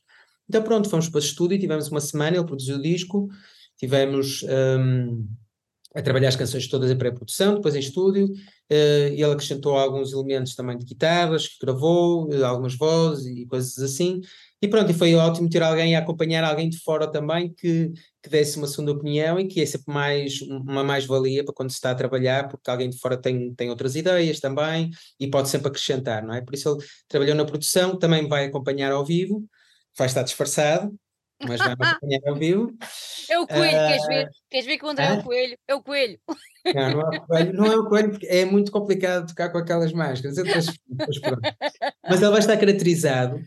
Então 0.49 0.63
pronto, 0.63 0.89
fomos 0.89 1.09
para 1.09 1.19
o 1.19 1.23
estúdio, 1.23 1.59
tivemos 1.59 1.89
uma 1.89 2.01
semana, 2.01 2.37
ele 2.37 2.47
produziu 2.47 2.77
o 2.77 2.83
disco, 2.83 3.29
tivemos 3.79 4.45
um, 4.45 5.27
a 5.95 6.03
trabalhar 6.03 6.29
as 6.29 6.37
canções 6.37 6.69
todas 6.69 6.91
em 6.91 6.97
pré-produção, 6.97 7.55
depois 7.55 7.75
em 7.75 7.81
estúdio, 7.81 8.27
uh, 8.27 9.07
ele 9.13 9.25
acrescentou 9.25 9.77
alguns 9.77 10.13
elementos 10.13 10.55
também 10.55 10.79
de 10.79 10.85
guitarras, 10.85 11.49
que 11.49 11.59
gravou, 11.61 12.29
uh, 12.29 12.45
algumas 12.45 12.75
vozes 12.75 13.27
e 13.27 13.47
coisas 13.47 13.79
assim, 13.79 14.21
e 14.61 14.69
pronto, 14.69 14.91
e 14.91 14.95
foi 14.95 15.15
ótimo 15.17 15.51
ter 15.51 15.63
alguém 15.63 15.97
a 15.97 15.99
acompanhar 15.99 16.45
alguém 16.45 16.71
de 16.71 16.79
fora 16.79 17.11
também 17.11 17.53
que, 17.53 17.91
que 18.23 18.31
desse 18.31 18.57
uma 18.57 18.69
segunda 18.69 18.93
opinião 18.93 19.39
e 19.39 19.49
que 19.49 19.61
é 19.61 19.67
sempre 19.67 19.93
mais, 19.93 20.41
uma 20.41 20.85
mais-valia 20.85 21.45
para 21.45 21.53
quando 21.53 21.71
se 21.71 21.75
está 21.77 21.91
a 21.91 21.95
trabalhar, 21.97 22.49
porque 22.49 22.71
alguém 22.71 22.89
de 22.89 22.99
fora 22.99 23.17
tem, 23.17 23.53
tem 23.55 23.69
outras 23.71 23.97
ideias 23.97 24.39
também 24.39 24.91
e 25.19 25.29
pode 25.29 25.49
sempre 25.49 25.69
acrescentar, 25.69 26.25
não 26.25 26.33
é? 26.33 26.41
Por 26.41 26.55
isso 26.55 26.71
ele 26.71 26.87
trabalhou 27.09 27.35
na 27.35 27.45
produção, 27.45 27.99
também 27.99 28.29
vai 28.29 28.45
acompanhar 28.45 28.93
ao 28.93 29.05
vivo, 29.05 29.45
vai 29.97 30.07
estar 30.07 30.23
disfarçado, 30.23 30.95
mas 31.47 31.59
vai 31.59 31.73
acompanhar 31.79 32.21
ao 32.27 32.37
vivo. 32.37 32.73
É 33.29 33.39
o 33.39 33.47
coelho, 33.47 33.71
queres 33.71 34.07
ver? 34.07 34.29
Queres 34.51 34.67
ver 34.67 34.79
que 34.79 34.85
o 34.85 34.89
André 34.89 35.05
é 35.07 35.13
o 35.15 35.23
coelho? 35.23 35.59
É 35.69 35.75
o 35.75 35.83
coelho. 35.83 36.19
Não, 36.75 36.91
não 36.91 37.13
é 37.13 37.19
o 37.19 37.27
coelho, 37.27 37.53
não 37.53 37.67
é 37.67 37.77
o 37.77 37.89
coelho 37.89 38.11
porque 38.11 38.27
é 38.27 38.45
muito 38.45 38.71
complicado 38.71 39.29
tocar 39.29 39.51
com 39.51 39.59
aquelas 39.59 39.93
máscaras. 39.93 40.37
Mas 42.09 42.23
ele 42.23 42.31
vai 42.31 42.39
estar 42.39 42.57
caracterizado 42.57 43.41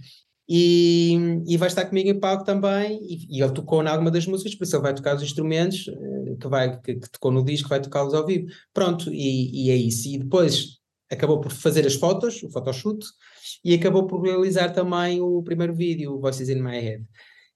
e, 0.47 1.41
e 1.47 1.58
vai 1.58 1.67
estar 1.67 1.86
comigo 1.86 2.10
em 2.10 2.19
palco 2.19 2.43
também. 2.43 2.99
E, 3.03 3.38
e 3.38 3.41
ele 3.41 3.53
tocou 3.53 3.81
em 3.84 3.88
alguma 3.88 4.12
das 4.12 4.25
músicas, 4.27 4.55
por 4.55 4.63
isso 4.63 4.75
ele 4.75 4.84
vai 4.84 4.93
tocar 4.93 5.15
os 5.15 5.23
instrumentos 5.23 5.88
eh, 5.88 6.36
que, 6.39 6.47
vai, 6.47 6.79
que, 6.81 6.95
que 6.95 7.10
tocou 7.10 7.31
no 7.31 7.43
disco, 7.43 7.69
vai 7.69 7.81
tocá-los 7.81 8.13
ao 8.13 8.25
vivo. 8.25 8.47
Pronto, 8.73 9.12
e, 9.12 9.67
e 9.67 9.71
é 9.71 9.75
isso. 9.75 10.08
E 10.08 10.19
depois 10.19 10.79
acabou 11.11 11.39
por 11.39 11.51
fazer 11.51 11.85
as 11.85 11.95
fotos, 11.95 12.41
o 12.43 12.49
photoshoot, 12.49 13.05
e 13.63 13.73
acabou 13.73 14.07
por 14.07 14.21
realizar 14.21 14.69
também 14.69 15.21
o 15.21 15.41
primeiro 15.43 15.73
vídeo, 15.73 16.19
Voices 16.19 16.49
in 16.49 16.61
My 16.61 16.79
Head. 16.79 17.05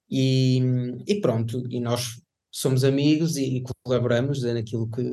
E, 0.09 0.59
e 1.07 1.21
pronto, 1.21 1.63
e 1.69 1.79
nós 1.79 2.19
somos 2.51 2.83
amigos 2.83 3.38
e, 3.38 3.57
e 3.57 3.63
colaboramos 3.83 4.41
naquilo 4.41 4.89
que, 4.89 5.03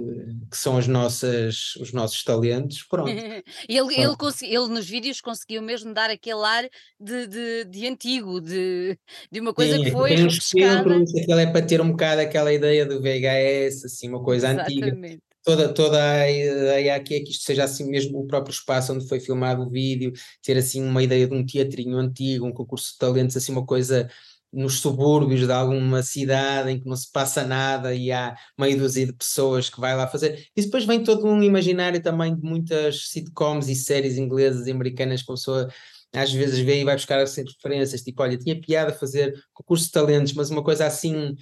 que, 0.51 0.57
são 0.57 0.79
as 0.79 0.89
nossas, 0.89 1.77
os 1.77 1.93
nossos 1.93 2.25
talentos, 2.25 2.83
pronto. 2.83 3.11
ele, 3.69 3.95
ele, 3.95 4.17
ele 4.43 4.69
nos 4.69 4.89
vídeos 4.89 5.21
conseguiu 5.21 5.61
mesmo 5.61 5.93
dar 5.93 6.09
aquele 6.09 6.43
ar 6.43 6.69
de, 6.99 7.27
de, 7.27 7.65
de 7.67 7.87
antigo, 7.87 8.41
de, 8.41 8.99
de 9.31 9.41
uma 9.41 9.53
coisa 9.53 9.77
Sim, 9.77 9.85
que 9.85 9.91
foi 9.91 10.15
tem 10.15 10.27
uns 10.27 10.49
filtros, 10.49 11.15
aquilo 11.15 11.39
é 11.39 11.47
para 11.47 11.67
ter 11.67 11.81
um 11.81 11.91
bocado 11.91 12.23
aquela 12.23 12.53
ideia 12.53 12.87
do 12.87 13.03
VHS, 13.03 13.85
assim, 13.85 14.09
uma 14.09 14.23
coisa 14.23 14.51
Exatamente. 14.51 14.85
antiga. 14.85 15.26
Toda, 15.47 15.73
toda 15.73 16.03
a 16.03 16.29
ideia 16.29 16.97
aqui 16.97 17.15
é 17.15 17.21
que 17.21 17.31
isto 17.31 17.45
seja 17.45 17.63
assim 17.63 17.89
mesmo 17.89 18.19
o 18.19 18.27
próprio 18.27 18.53
espaço 18.53 18.93
onde 18.93 19.07
foi 19.07 19.21
filmado 19.21 19.63
o 19.63 19.71
vídeo, 19.71 20.13
ter 20.43 20.57
assim 20.59 20.83
uma 20.83 21.01
ideia 21.05 21.25
de 21.25 21.33
um 21.33 21.47
teatrinho 21.47 21.97
antigo, 21.99 22.45
um 22.45 22.53
concurso 22.53 22.91
de 22.91 22.99
talentos, 22.99 23.37
assim 23.37 23.53
uma 23.53 23.65
coisa 23.65 24.11
nos 24.53 24.81
subúrbios 24.81 25.47
de 25.47 25.53
alguma 25.53 26.03
cidade 26.03 26.73
em 26.73 26.81
que 26.81 26.89
não 26.89 26.97
se 26.97 27.13
passa 27.13 27.45
nada 27.45 27.95
e 27.95 28.11
há 28.11 28.37
meia 28.59 28.77
dúzia 28.77 29.07
de 29.07 29.13
pessoas 29.13 29.71
que 29.71 29.81
vai 29.81 29.95
lá 29.95 30.09
fazer. 30.09 30.49
E 30.57 30.63
depois 30.63 30.85
vem 30.85 31.05
todo 31.05 31.25
um 31.25 31.41
imaginário 31.41 32.03
também 32.03 32.35
de 32.35 32.43
muitas 32.43 33.09
sitcoms 33.11 33.69
e 33.69 33.77
séries 33.77 34.19
inglesas 34.19 34.67
e 34.67 34.73
americanas 34.73 35.23
que 35.23 35.31
a 35.31 35.35
pessoa 35.35 35.69
às 36.13 36.33
vezes 36.33 36.59
vê 36.59 36.81
e 36.81 36.85
vai 36.85 36.97
buscar 36.97 37.21
assim, 37.21 37.45
referências, 37.45 38.03
tipo, 38.03 38.21
olha, 38.21 38.37
tinha 38.37 38.61
piada 38.61 38.93
fazer 38.93 39.33
concurso 39.55 39.85
de 39.85 39.93
talentos, 39.93 40.33
mas 40.33 40.51
uma 40.51 40.65
coisa 40.65 40.87
assim 40.87 41.37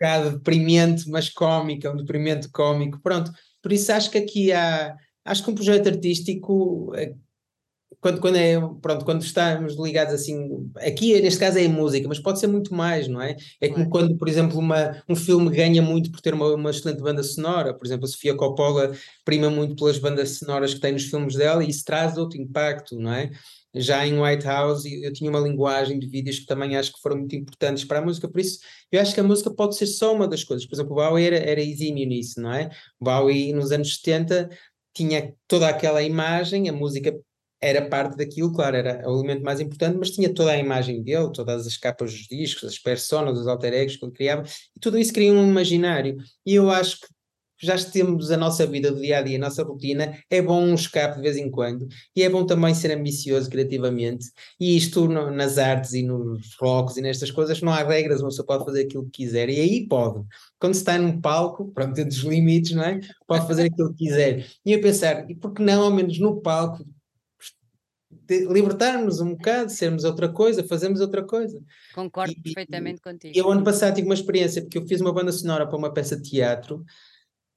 bocado 0.00 0.30
deprimente, 0.38 1.08
mas 1.10 1.28
cómica, 1.28 1.92
um 1.92 1.96
deprimente 1.96 2.48
cómico, 2.48 3.00
pronto. 3.02 3.30
Por 3.62 3.72
isso 3.72 3.92
acho 3.92 4.10
que 4.10 4.18
aqui 4.18 4.52
há, 4.52 4.96
acho 5.24 5.44
que 5.44 5.50
um 5.50 5.54
projeto 5.54 5.88
artístico 5.88 6.92
eh, 6.96 7.14
quando, 8.00 8.20
quando, 8.20 8.36
é, 8.36 8.58
pronto, 8.80 9.04
quando 9.04 9.22
estamos 9.22 9.76
ligados 9.76 10.14
assim, 10.14 10.70
aqui 10.76 11.20
neste 11.20 11.40
caso 11.40 11.58
é 11.58 11.66
a 11.66 11.68
música, 11.68 12.08
mas 12.08 12.18
pode 12.18 12.38
ser 12.38 12.46
muito 12.46 12.74
mais, 12.74 13.08
não 13.08 13.20
é? 13.20 13.36
É 13.60 13.68
como 13.68 13.88
quando, 13.90 14.16
por 14.16 14.28
exemplo, 14.28 14.58
uma, 14.58 15.02
um 15.08 15.16
filme 15.16 15.50
ganha 15.50 15.82
muito 15.82 16.10
por 16.10 16.20
ter 16.20 16.32
uma, 16.32 16.54
uma 16.54 16.70
excelente 16.70 17.02
banda 17.02 17.22
sonora, 17.22 17.74
por 17.74 17.86
exemplo, 17.86 18.04
a 18.04 18.08
Sofia 18.08 18.34
Coppola 18.34 18.92
prima 19.24 19.50
muito 19.50 19.74
pelas 19.76 19.98
bandas 19.98 20.38
sonoras 20.38 20.72
que 20.72 20.80
tem 20.80 20.92
nos 20.92 21.04
filmes 21.04 21.34
dela 21.34 21.64
e 21.64 21.68
isso 21.68 21.84
traz 21.84 22.16
outro 22.16 22.40
impacto, 22.40 22.98
não 22.98 23.12
é? 23.12 23.30
Já 23.74 24.04
em 24.04 24.20
White 24.20 24.46
House 24.46 24.84
eu 24.84 25.12
tinha 25.12 25.30
uma 25.30 25.38
linguagem 25.38 25.98
de 25.98 26.06
vídeos 26.06 26.40
que 26.40 26.46
também 26.46 26.76
acho 26.76 26.92
que 26.92 27.00
foram 27.00 27.18
muito 27.18 27.36
importantes 27.36 27.84
para 27.84 27.98
a 28.00 28.02
música, 28.02 28.28
por 28.28 28.40
isso 28.40 28.60
eu 28.90 29.00
acho 29.00 29.14
que 29.14 29.20
a 29.20 29.24
música 29.24 29.50
pode 29.50 29.76
ser 29.76 29.86
só 29.86 30.14
uma 30.14 30.26
das 30.26 30.42
coisas. 30.42 30.66
Por 30.66 30.74
exemplo, 30.74 30.92
o 30.92 30.96
Bowie 30.96 31.26
era, 31.26 31.36
era 31.36 31.60
exímio 31.60 32.06
nisso, 32.06 32.40
não 32.40 32.52
é? 32.52 32.70
O 32.98 33.04
Bowie 33.04 33.52
nos 33.52 33.70
anos 33.70 33.96
70 33.96 34.48
tinha 34.94 35.34
toda 35.46 35.68
aquela 35.68 36.02
imagem, 36.02 36.68
a 36.68 36.72
música 36.72 37.14
era 37.60 37.88
parte 37.88 38.16
daquilo, 38.16 38.52
claro, 38.52 38.76
era 38.76 39.08
o 39.08 39.18
elemento 39.18 39.42
mais 39.42 39.60
importante, 39.60 39.96
mas 39.98 40.10
tinha 40.10 40.32
toda 40.32 40.52
a 40.52 40.58
imagem 40.58 41.02
dele, 41.02 41.30
todas 41.32 41.66
as 41.66 41.76
capas 41.76 42.12
dos 42.12 42.26
discos, 42.26 42.64
as 42.64 42.78
personas, 42.78 43.38
os 43.38 43.46
alter 43.46 43.74
egos 43.74 43.96
que 43.96 44.04
ele 44.04 44.12
criava, 44.12 44.44
e 44.76 44.80
tudo 44.80 44.98
isso 44.98 45.12
cria 45.12 45.32
um 45.32 45.48
imaginário. 45.48 46.16
E 46.46 46.54
eu 46.54 46.70
acho 46.70 47.00
que 47.00 47.06
já 47.62 47.76
temos 47.76 48.30
a 48.30 48.36
nossa 48.36 48.66
vida 48.66 48.90
do 48.90 49.00
dia 49.00 49.18
a 49.18 49.22
dia, 49.22 49.36
a 49.36 49.40
nossa 49.40 49.62
rotina, 49.62 50.16
é 50.30 50.40
bom 50.40 50.62
um 50.62 50.74
escape 50.74 51.16
de 51.16 51.22
vez 51.22 51.36
em 51.36 51.50
quando, 51.50 51.86
e 52.16 52.22
é 52.22 52.28
bom 52.30 52.46
também 52.46 52.74
ser 52.74 52.90
ambicioso 52.96 53.50
criativamente. 53.50 54.30
E 54.58 54.76
isto 54.76 55.06
no, 55.06 55.30
nas 55.30 55.58
artes 55.58 55.92
e 55.92 56.02
nos 56.02 56.56
rocks 56.58 56.96
e 56.96 57.02
nestas 57.02 57.30
coisas, 57.30 57.60
não 57.60 57.72
há 57.72 57.82
regras, 57.82 58.20
uma 58.20 58.30
pessoa 58.30 58.46
pode 58.46 58.64
fazer 58.64 58.84
aquilo 58.84 59.04
que 59.04 59.24
quiser, 59.24 59.50
e 59.50 59.60
aí 59.60 59.86
pode. 59.86 60.24
Quando 60.58 60.74
se 60.74 60.80
está 60.80 60.98
num 60.98 61.20
palco, 61.20 61.70
pronto, 61.72 61.92
dentro 61.92 62.10
dos 62.10 62.24
limites, 62.24 62.72
não 62.72 62.84
é? 62.84 63.00
Pode 63.26 63.46
fazer 63.46 63.64
aquilo 63.64 63.90
que 63.92 64.06
quiser. 64.06 64.46
E 64.64 64.72
eu 64.72 64.80
pensar, 64.80 65.30
e 65.30 65.34
por 65.34 65.52
que 65.52 65.62
não, 65.62 65.82
ao 65.82 65.90
menos 65.90 66.18
no 66.18 66.40
palco, 66.40 66.82
libertarmos 68.30 69.20
um 69.20 69.30
bocado, 69.30 69.70
sermos 69.70 70.04
outra 70.04 70.28
coisa, 70.28 70.64
fazermos 70.64 71.00
outra 71.00 71.24
coisa. 71.24 71.60
Concordo 71.94 72.32
e, 72.32 72.42
perfeitamente 72.42 73.00
contigo. 73.00 73.36
Eu 73.36 73.50
ano 73.50 73.64
passado 73.64 73.94
tive 73.94 74.06
uma 74.06 74.14
experiência, 74.14 74.62
porque 74.62 74.78
eu 74.78 74.86
fiz 74.86 75.00
uma 75.00 75.12
banda 75.12 75.32
sonora 75.32 75.66
para 75.66 75.76
uma 75.76 75.92
peça 75.92 76.16
de 76.16 76.30
teatro 76.30 76.84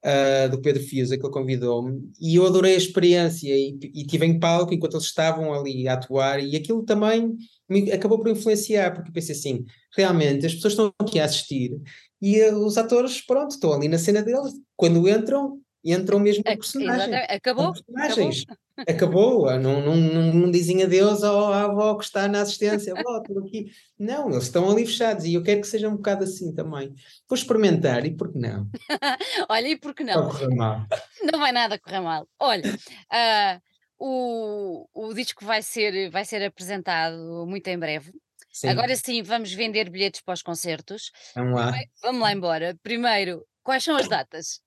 uh, 0.04 0.48
do 0.50 0.60
Pedro 0.60 0.82
Fiusa, 0.82 1.16
que 1.16 1.24
ele 1.24 1.32
convidou-me, 1.32 2.10
e 2.20 2.36
eu 2.36 2.46
adorei 2.46 2.74
a 2.74 2.78
experiência 2.78 3.54
e, 3.54 3.78
e 3.94 4.02
estive 4.02 4.26
em 4.26 4.38
palco 4.38 4.74
enquanto 4.74 4.94
eles 4.94 5.06
estavam 5.06 5.52
ali 5.54 5.88
a 5.88 5.94
atuar, 5.94 6.42
e 6.42 6.54
aquilo 6.54 6.84
também 6.84 7.34
me 7.68 7.90
acabou 7.90 8.18
por 8.18 8.28
influenciar, 8.28 8.94
porque 8.94 9.10
pensei 9.10 9.34
assim, 9.34 9.64
realmente 9.96 10.44
as 10.46 10.54
pessoas 10.54 10.74
estão 10.74 10.92
aqui 10.98 11.18
a 11.18 11.24
assistir 11.24 11.80
e 12.20 12.40
uh, 12.42 12.58
os 12.64 12.76
atores, 12.76 13.20
pronto, 13.20 13.52
estão 13.52 13.72
ali 13.72 13.88
na 13.88 13.98
cena 13.98 14.22
deles, 14.22 14.52
quando 14.76 15.08
entram, 15.08 15.60
entram 15.84 16.18
mesmo 16.18 16.42
como 16.42 16.56
personagens. 16.56 17.26
Acabou. 17.28 17.72
Personagens. 17.72 18.44
Acabou. 18.86 19.46
acabou, 19.46 19.58
não, 19.60 19.80
não, 19.80 19.96
não, 20.32 20.50
dizem 20.50 20.82
adeus 20.82 21.22
à 21.22 21.64
avó 21.64 21.94
que 21.96 22.04
está 22.04 22.26
na 22.26 22.40
assistência, 22.40 22.94
avó, 22.96 23.18
estou 23.18 23.38
aqui. 23.40 23.70
Não, 23.98 24.30
eles 24.30 24.44
estão 24.44 24.70
ali 24.70 24.86
fechados 24.86 25.24
e 25.24 25.34
eu 25.34 25.42
quero 25.42 25.60
que 25.60 25.66
seja 25.66 25.88
um 25.88 25.96
bocado 25.96 26.24
assim 26.24 26.54
também. 26.54 26.94
Vou 27.28 27.36
experimentar, 27.36 28.04
e 28.06 28.16
por 28.16 28.32
que 28.32 28.38
não? 28.38 28.68
Olha, 29.48 29.68
e 29.68 29.76
por 29.76 29.94
que 29.94 30.04
não? 30.04 30.22
Vai 30.24 30.32
correr 30.32 30.54
mal. 30.56 30.86
Não 31.32 31.38
vai 31.38 31.52
nada 31.52 31.78
correr 31.78 32.00
mal. 32.00 32.28
Olha, 32.38 32.70
uh, 32.70 33.60
o, 33.98 34.88
o 34.92 35.14
disco 35.14 35.44
vai 35.44 35.62
ser, 35.62 36.10
vai 36.10 36.24
ser 36.24 36.44
apresentado 36.44 37.46
muito 37.46 37.66
em 37.68 37.78
breve. 37.78 38.12
Sim, 38.54 38.68
Agora 38.68 38.94
sim, 38.94 39.20
vamos 39.22 39.52
vender 39.52 39.90
bilhetes 39.90 40.20
para 40.20 40.34
os 40.34 40.42
concertos. 40.42 41.10
vamos 41.34 41.54
lá. 41.54 41.72
Vamos 42.02 42.20
lá 42.20 42.32
embora. 42.32 42.78
Primeiro, 42.84 43.44
quais 43.64 43.82
são 43.82 43.96
as 43.96 44.08
datas? 44.08 44.60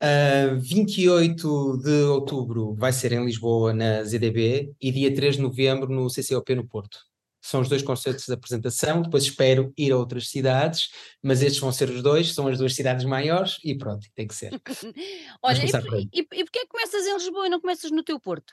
Uh, 0.00 0.60
28 0.60 1.78
de 1.78 2.02
outubro 2.04 2.74
vai 2.74 2.92
ser 2.92 3.12
em 3.12 3.24
Lisboa, 3.24 3.72
na 3.72 4.04
ZDB, 4.04 4.72
e 4.80 4.92
dia 4.92 5.12
3 5.12 5.36
de 5.36 5.42
novembro 5.42 5.92
no 5.92 6.08
CCOP 6.08 6.54
no 6.54 6.66
Porto. 6.66 6.98
São 7.40 7.60
os 7.60 7.68
dois 7.68 7.82
concertos 7.82 8.26
de 8.26 8.32
apresentação, 8.32 9.02
depois 9.02 9.24
espero 9.24 9.72
ir 9.76 9.92
a 9.92 9.96
outras 9.96 10.28
cidades, 10.28 10.90
mas 11.22 11.40
estes 11.42 11.60
vão 11.60 11.72
ser 11.72 11.88
os 11.88 12.02
dois, 12.02 12.34
são 12.34 12.46
as 12.46 12.58
duas 12.58 12.74
cidades 12.74 13.04
maiores 13.04 13.58
e 13.64 13.76
pronto, 13.76 14.06
tem 14.14 14.26
que 14.26 14.34
ser. 14.34 14.50
Olha, 15.42 15.64
e, 15.64 15.70
por- 15.70 15.98
e, 15.98 16.08
e 16.12 16.44
porquê 16.44 16.58
é 16.60 16.66
começas 16.66 17.06
em 17.06 17.14
Lisboa 17.14 17.46
e 17.46 17.50
não 17.50 17.60
começas 17.60 17.90
no 17.90 18.02
teu 18.02 18.20
Porto? 18.20 18.52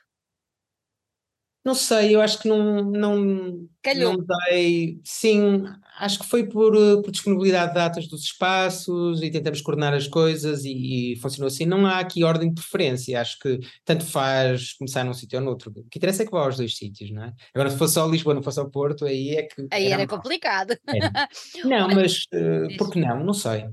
Não 1.65 1.73
sei, 1.73 2.15
eu 2.15 2.21
acho 2.21 2.39
que 2.39 2.47
não, 2.47 2.83
não, 2.83 3.67
Calhou. 3.81 4.17
não 4.17 4.25
dei. 4.47 5.01
Sim, 5.03 5.63
acho 5.97 6.19
que 6.19 6.25
foi 6.25 6.47
por, 6.47 6.75
eh, 6.75 7.01
por 7.01 7.11
disponibilidade 7.11 7.69
de 7.69 7.75
datas 7.75 8.07
dos 8.07 8.23
espaços 8.23 9.21
e 9.21 9.31
tentamos 9.31 9.61
coordenar 9.61 9.93
as 9.93 10.07
coisas 10.07 10.65
e, 10.65 11.13
e 11.13 11.15
funcionou 11.17 11.47
assim. 11.47 11.65
Não 11.65 11.85
há 11.85 11.99
aqui 11.99 12.23
ordem 12.23 12.49
de 12.49 12.55
preferência, 12.55 13.19
acho 13.19 13.39
que 13.39 13.59
tanto 13.83 14.05
faz 14.05 14.73
começar 14.73 15.03
num 15.03 15.13
sítio 15.13 15.39
ou 15.39 15.45
noutro. 15.45 15.71
O 15.71 15.89
que 15.89 15.97
interessa 15.97 16.23
é 16.23 16.25
que 16.25 16.31
vá 16.31 16.41
aos 16.41 16.57
dois 16.57 16.75
sítios, 16.75 17.11
não 17.11 17.23
é? 17.23 17.33
Agora, 17.53 17.69
se 17.69 17.77
fosse 17.77 17.93
só 17.93 18.07
Lisboa, 18.07 18.35
não 18.35 18.43
fosse 18.43 18.59
ao 18.59 18.69
Porto, 18.69 19.05
aí 19.05 19.35
é 19.35 19.43
que. 19.43 19.67
Aí 19.71 19.87
era 19.87 20.05
mal. 20.05 20.07
complicado. 20.07 20.77
Era. 20.87 21.29
Não, 21.63 21.87
mas 21.87 22.25
uh, 22.33 22.77
por 22.77 22.91
que 22.91 22.99
não? 22.99 23.23
Não 23.23 23.33
sei. 23.33 23.65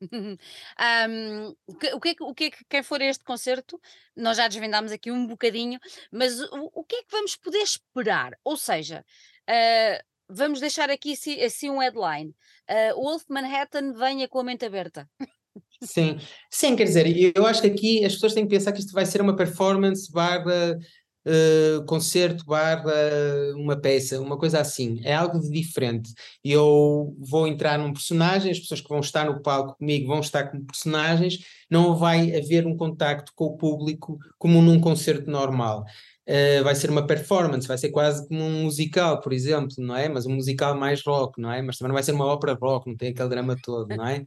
Ahm, 0.78 1.54
o 1.66 1.74
que, 1.74 1.94
o 1.94 2.00
que 2.00 2.08
é 2.08 2.14
que, 2.14 2.22
o 2.22 2.34
que 2.34 2.44
é 2.44 2.50
que 2.50 2.64
quem 2.68 2.82
for 2.82 3.00
a 3.00 3.04
este 3.04 3.24
concerto, 3.24 3.80
nós 4.16 4.36
já 4.36 4.48
desvendámos 4.48 4.92
aqui 4.92 5.10
um 5.10 5.26
bocadinho, 5.26 5.78
mas 6.12 6.40
o, 6.40 6.70
o 6.74 6.84
que 6.84 6.96
é 6.96 7.02
que 7.02 7.10
vamos 7.10 7.36
poder 7.36 7.62
esperar? 7.62 8.32
Ou 8.44 8.56
seja, 8.56 9.04
ah, 9.48 10.02
vamos 10.34 10.60
deixar 10.60 10.90
aqui 10.90 11.14
assim, 11.44 11.70
um 11.70 11.78
headline. 11.78 12.34
Ah, 12.68 12.94
Wolf 12.94 13.24
Manhattan 13.28 13.92
venha 13.92 14.28
com 14.28 14.40
a 14.40 14.44
mente 14.44 14.64
aberta. 14.64 15.08
Sim, 15.82 16.18
sim, 16.50 16.74
quer 16.74 16.84
dizer, 16.84 17.32
eu 17.36 17.46
acho 17.46 17.60
que 17.60 17.68
aqui 17.68 18.04
as 18.04 18.14
pessoas 18.14 18.34
têm 18.34 18.44
que 18.44 18.54
pensar 18.54 18.72
que 18.72 18.80
isto 18.80 18.92
vai 18.92 19.04
ser 19.04 19.20
uma 19.20 19.36
performance 19.36 20.10
barra 20.10 20.78
eh, 21.26 21.80
concerto 21.86 22.44
barra 22.44 22.92
uma 23.56 23.80
peça, 23.80 24.20
uma 24.20 24.36
coisa 24.36 24.60
assim, 24.60 25.00
é 25.04 25.14
algo 25.14 25.40
de 25.40 25.50
diferente. 25.50 26.12
Eu 26.44 27.16
vou 27.18 27.46
entrar 27.48 27.78
num 27.78 27.94
personagem, 27.94 28.50
as 28.50 28.58
pessoas 28.60 28.82
que 28.82 28.88
vão 28.88 29.00
estar 29.00 29.24
no 29.24 29.40
palco 29.42 29.76
comigo 29.78 30.06
vão 30.06 30.20
estar 30.20 30.50
como 30.50 30.66
personagens, 30.66 31.38
não 31.70 31.96
vai 31.96 32.36
haver 32.36 32.66
um 32.66 32.76
contacto 32.76 33.32
com 33.34 33.46
o 33.46 33.56
público 33.56 34.18
como 34.38 34.60
num 34.60 34.78
concerto 34.80 35.30
normal. 35.30 35.84
Eh, 36.26 36.62
vai 36.62 36.74
ser 36.74 36.90
uma 36.90 37.06
performance, 37.06 37.68
vai 37.68 37.76
ser 37.76 37.90
quase 37.90 38.26
como 38.28 38.42
um 38.42 38.62
musical, 38.64 39.20
por 39.20 39.32
exemplo, 39.32 39.74
não 39.78 39.96
é? 39.96 40.08
Mas 40.08 40.26
um 40.26 40.34
musical 40.34 40.74
mais 40.76 41.02
rock, 41.02 41.40
não 41.40 41.52
é? 41.52 41.60
Mas 41.62 41.76
também 41.76 41.88
não 41.88 41.94
vai 41.94 42.02
ser 42.02 42.12
uma 42.12 42.26
ópera 42.26 42.54
rock, 42.60 42.88
não 42.88 42.96
tem 42.96 43.10
aquele 43.10 43.28
drama 43.28 43.56
todo, 43.62 43.94
não 43.94 44.06
é? 44.06 44.24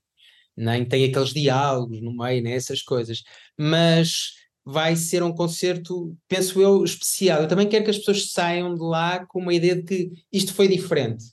nem 0.58 0.84
tem 0.84 1.06
aqueles 1.06 1.30
diálogos 1.30 2.02
no 2.02 2.12
meio, 2.18 2.42
nem 2.42 2.54
essas 2.54 2.82
coisas, 2.82 3.24
mas 3.58 4.34
vai 4.66 4.96
ser 4.96 5.24
um 5.24 5.34
concerto, 5.34 6.18
penso 6.28 6.60
eu, 6.60 6.84
especial. 6.84 7.42
Eu 7.42 7.48
também 7.48 7.70
quero 7.70 7.86
que 7.86 7.92
as 7.92 8.00
pessoas 8.00 8.32
saiam 8.32 8.74
de 8.74 8.82
lá 8.82 9.26
com 9.28 9.40
uma 9.40 9.54
ideia 9.54 9.76
de 9.76 9.84
que 9.84 10.12
isto 10.34 10.54
foi 10.54 10.68
diferente. 10.68 11.26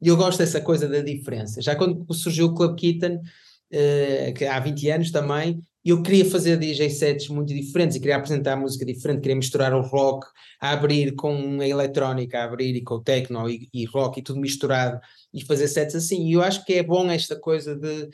E 0.00 0.08
eu 0.08 0.16
gosto 0.16 0.38
dessa 0.38 0.60
coisa 0.60 0.88
da 0.88 1.00
diferença. 1.00 1.62
Já 1.62 1.76
quando 1.76 2.04
surgiu 2.12 2.46
o 2.46 2.54
Club 2.54 2.76
Kitten, 2.76 3.16
uh, 3.16 4.50
há 4.50 4.58
20 4.58 4.90
anos 4.90 5.10
também, 5.12 5.60
eu 5.90 6.02
queria 6.02 6.24
fazer 6.24 6.56
DJ 6.56 6.90
sets 6.90 7.28
muito 7.28 7.52
diferentes 7.52 7.96
e 7.96 8.00
queria 8.00 8.16
apresentar 8.16 8.56
música 8.56 8.84
diferente, 8.84 9.20
queria 9.20 9.36
misturar 9.36 9.74
o 9.74 9.80
rock 9.80 10.26
a 10.60 10.70
abrir 10.70 11.14
com 11.14 11.60
a 11.60 11.66
eletrónica, 11.66 12.38
a 12.38 12.44
abrir 12.44 12.76
e 12.76 12.82
com 12.82 12.94
o 12.94 13.02
techno 13.02 13.48
e, 13.48 13.68
e 13.72 13.84
rock 13.84 14.20
e 14.20 14.22
tudo 14.22 14.40
misturado 14.40 15.00
e 15.34 15.44
fazer 15.44 15.68
sets 15.68 15.94
assim. 15.94 16.28
E 16.28 16.34
eu 16.34 16.42
acho 16.42 16.64
que 16.64 16.74
é 16.74 16.82
bom 16.82 17.10
esta 17.10 17.34
coisa 17.34 17.74
de 17.74 18.08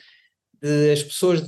de 0.60 0.92
as 0.92 1.02
pessoas 1.02 1.42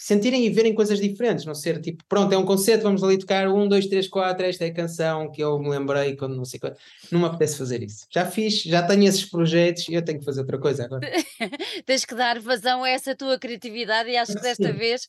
sentirem 0.00 0.46
e 0.46 0.50
verem 0.50 0.74
coisas 0.74 0.98
diferentes, 0.98 1.44
não 1.44 1.54
ser 1.54 1.78
tipo, 1.78 2.02
pronto, 2.08 2.32
é 2.32 2.38
um 2.38 2.44
concerto, 2.44 2.84
vamos 2.84 3.04
ali 3.04 3.18
tocar 3.18 3.46
um, 3.48 3.68
dois, 3.68 3.86
três, 3.86 4.08
quatro, 4.08 4.46
esta 4.46 4.64
é 4.64 4.68
a 4.68 4.72
canção 4.72 5.30
que 5.30 5.42
eu 5.42 5.58
me 5.58 5.68
lembrei 5.68 6.16
quando 6.16 6.34
não 6.34 6.44
sei 6.46 6.58
quando. 6.58 6.76
Não 7.12 7.20
me 7.20 7.26
apetece 7.26 7.58
fazer 7.58 7.82
isso. 7.82 8.06
Já 8.10 8.24
fiz, 8.24 8.62
já 8.62 8.82
tenho 8.82 9.04
esses 9.04 9.26
projetos 9.26 9.86
e 9.90 9.94
eu 9.94 10.02
tenho 10.02 10.18
que 10.18 10.24
fazer 10.24 10.40
outra 10.40 10.58
coisa 10.58 10.86
agora. 10.86 11.06
Tens 11.84 12.06
que 12.06 12.14
dar 12.14 12.40
vazão 12.40 12.82
a 12.82 12.88
essa 12.88 13.14
tua 13.14 13.38
criatividade 13.38 14.08
e 14.08 14.16
acho 14.16 14.32
que 14.32 14.40
desta 14.40 14.72
Sim. 14.72 14.78
vez 14.78 15.06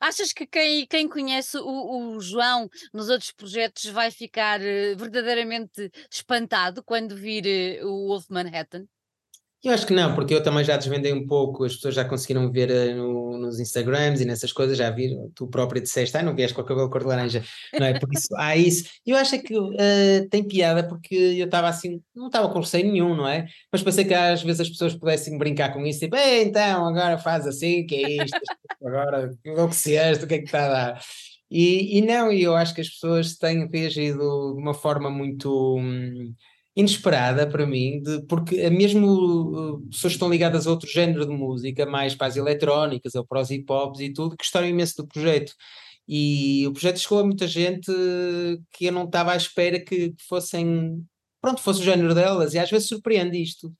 achas 0.00 0.32
que 0.32 0.44
quem, 0.44 0.86
quem 0.88 1.08
conhece 1.08 1.56
o, 1.58 2.16
o 2.16 2.20
João 2.20 2.68
nos 2.92 3.08
outros 3.08 3.30
projetos 3.30 3.84
vai 3.86 4.10
ficar 4.10 4.60
eh, 4.60 4.96
verdadeiramente 4.96 5.88
espantado 6.10 6.82
quando 6.82 7.14
vir 7.14 7.46
eh, 7.46 7.84
o 7.84 8.08
Wolf 8.08 8.28
Manhattan? 8.28 8.86
Eu 9.64 9.72
acho 9.72 9.86
que 9.86 9.94
não, 9.94 10.12
porque 10.12 10.34
eu 10.34 10.42
também 10.42 10.64
já 10.64 10.76
desvendei 10.76 11.12
um 11.12 11.24
pouco, 11.24 11.64
as 11.64 11.76
pessoas 11.76 11.94
já 11.94 12.04
conseguiram 12.04 12.50
ver 12.50 12.68
uh, 12.68 12.96
no, 12.96 13.38
nos 13.38 13.60
Instagrams 13.60 14.20
e 14.20 14.24
nessas 14.24 14.52
coisas, 14.52 14.76
já 14.76 14.90
viram, 14.90 15.30
tu 15.36 15.46
própria 15.46 15.80
disseste, 15.80 16.16
ah, 16.16 16.22
não 16.22 16.34
vieste 16.34 16.52
com 16.52 16.62
o 16.62 16.64
cabelo 16.64 16.90
cor 16.90 17.02
de 17.02 17.06
laranja, 17.06 17.44
não 17.78 17.86
é? 17.86 17.96
Por 17.96 18.12
isso 18.12 18.34
há 18.36 18.56
isso. 18.56 18.90
Eu 19.06 19.16
acho 19.16 19.40
que 19.40 19.56
uh, 19.56 20.28
tem 20.30 20.42
piada 20.42 20.82
porque 20.88 21.14
eu 21.14 21.44
estava 21.44 21.68
assim, 21.68 22.02
não 22.12 22.26
estava 22.26 22.48
com 22.48 22.58
receio 22.58 22.90
nenhum, 22.90 23.14
não 23.14 23.28
é? 23.28 23.46
Mas 23.70 23.84
pensei 23.84 24.04
que 24.04 24.14
às 24.14 24.42
vezes 24.42 24.62
as 24.62 24.68
pessoas 24.68 24.94
pudessem 24.94 25.38
brincar 25.38 25.72
com 25.72 25.86
isso, 25.86 26.00
tipo, 26.00 26.16
então, 26.16 26.88
agora 26.88 27.16
faz 27.16 27.46
assim, 27.46 27.86
que 27.86 28.04
é 28.04 28.24
isto, 28.24 28.40
agora 28.84 29.32
enlouqueceste, 29.44 30.24
o 30.24 30.26
que 30.26 30.34
é 30.34 30.38
que 30.38 30.44
está 30.46 30.66
a 30.66 30.68
dar? 30.68 31.00
E, 31.48 31.98
e 31.98 32.02
não, 32.02 32.32
e 32.32 32.42
eu 32.42 32.56
acho 32.56 32.74
que 32.74 32.80
as 32.80 32.88
pessoas 32.88 33.36
têm 33.36 33.68
reagido 33.70 34.54
de 34.54 34.60
uma 34.60 34.72
forma 34.72 35.10
muito. 35.10 35.76
Hum, 35.78 36.34
inesperada 36.74 37.46
para 37.46 37.66
mim, 37.66 38.00
de, 38.02 38.22
porque 38.22 38.68
mesmo 38.70 39.06
uh, 39.06 39.80
pessoas 39.88 40.12
que 40.12 40.16
estão 40.16 40.30
ligadas 40.30 40.66
a 40.66 40.70
outro 40.70 40.88
género 40.88 41.26
de 41.26 41.32
música, 41.32 41.84
mais 41.84 42.14
para 42.14 42.28
as 42.28 42.36
eletrónicas 42.36 43.14
ou 43.14 43.26
para 43.26 43.40
os 43.40 43.50
hip 43.50 43.70
hops 43.70 44.00
e 44.00 44.12
tudo, 44.12 44.36
gostaram 44.36 44.66
imenso 44.66 44.96
do 44.96 45.06
projeto. 45.06 45.52
E 46.08 46.66
o 46.66 46.72
projeto 46.72 46.98
chegou 46.98 47.20
a 47.20 47.24
muita 47.24 47.46
gente 47.46 47.92
que 48.72 48.86
eu 48.86 48.92
não 48.92 49.04
estava 49.04 49.32
à 49.32 49.36
espera 49.36 49.78
que 49.80 50.14
fossem, 50.28 51.04
pronto, 51.40 51.60
fosse 51.60 51.80
o 51.80 51.84
género 51.84 52.14
delas, 52.14 52.54
e 52.54 52.58
às 52.58 52.70
vezes 52.70 52.88
surpreende 52.88 53.40
isto. 53.40 53.72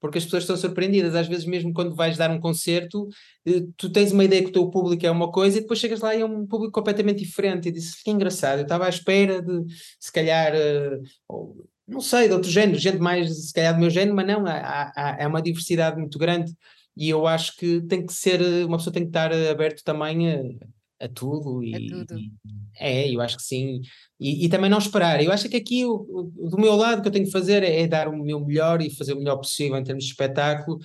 Porque 0.00 0.18
as 0.18 0.24
pessoas 0.24 0.44
estão 0.44 0.56
surpreendidas, 0.56 1.14
às 1.14 1.28
vezes 1.28 1.44
mesmo 1.44 1.74
quando 1.74 1.94
vais 1.94 2.16
dar 2.16 2.30
um 2.30 2.40
concerto, 2.40 3.06
eh, 3.46 3.64
tu 3.76 3.90
tens 3.92 4.12
uma 4.12 4.24
ideia 4.24 4.42
que 4.42 4.48
o 4.48 4.52
teu 4.52 4.70
público 4.70 5.04
é 5.04 5.10
uma 5.10 5.30
coisa 5.30 5.58
e 5.58 5.60
depois 5.60 5.78
chegas 5.78 6.00
lá 6.00 6.14
e 6.16 6.22
é 6.22 6.24
um 6.24 6.46
público 6.46 6.72
completamente 6.72 7.18
diferente 7.22 7.68
e 7.68 7.72
disse, 7.72 8.02
que 8.02 8.10
engraçado, 8.10 8.60
eu 8.60 8.62
estava 8.62 8.86
à 8.86 8.88
espera 8.88 9.42
de, 9.42 9.64
se 9.98 10.10
calhar, 10.10 10.54
uh, 10.54 11.68
não 11.90 12.00
sei, 12.00 12.28
de 12.28 12.34
outro 12.34 12.50
género, 12.50 12.78
gente 12.78 12.98
mais 12.98 13.48
se 13.48 13.52
calhar 13.52 13.74
do 13.74 13.80
meu 13.80 13.90
género, 13.90 14.14
mas 14.16 14.26
não, 14.26 14.46
há, 14.46 14.92
há, 14.96 15.24
há 15.24 15.28
uma 15.28 15.42
diversidade 15.42 15.98
muito 15.98 16.18
grande 16.18 16.52
e 16.96 17.08
eu 17.08 17.26
acho 17.26 17.56
que 17.56 17.80
tem 17.82 18.04
que 18.04 18.12
ser, 18.12 18.40
uma 18.66 18.76
pessoa 18.78 18.92
tem 18.92 19.02
que 19.02 19.08
estar 19.08 19.32
aberto 19.32 19.82
também 19.84 20.30
a, 20.30 20.40
a 21.04 21.08
tudo 21.08 21.62
e, 21.62 21.74
A 21.74 21.78
tudo. 22.06 22.18
e- 22.18 22.30
é, 22.78 23.10
eu 23.14 23.20
acho 23.20 23.36
que 23.36 23.42
sim, 23.42 23.80
e, 24.18 24.46
e 24.46 24.48
também 24.48 24.70
não 24.70 24.78
esperar, 24.78 25.22
eu 25.22 25.30
acho 25.32 25.48
que 25.48 25.56
aqui 25.56 25.84
o, 25.84 25.92
o- 26.36 26.48
do 26.48 26.58
meu 26.58 26.74
lado 26.76 27.00
o 27.00 27.02
que 27.02 27.08
eu 27.08 27.12
tenho 27.12 27.26
que 27.26 27.30
fazer 27.32 27.62
é, 27.62 27.82
é 27.82 27.86
dar 27.86 28.08
o 28.08 28.16
meu 28.16 28.40
melhor 28.44 28.80
e 28.80 28.94
fazer 28.94 29.12
o 29.12 29.18
melhor 29.18 29.36
possível 29.36 29.76
em 29.76 29.84
termos 29.84 30.04
de 30.04 30.10
espetáculo, 30.10 30.78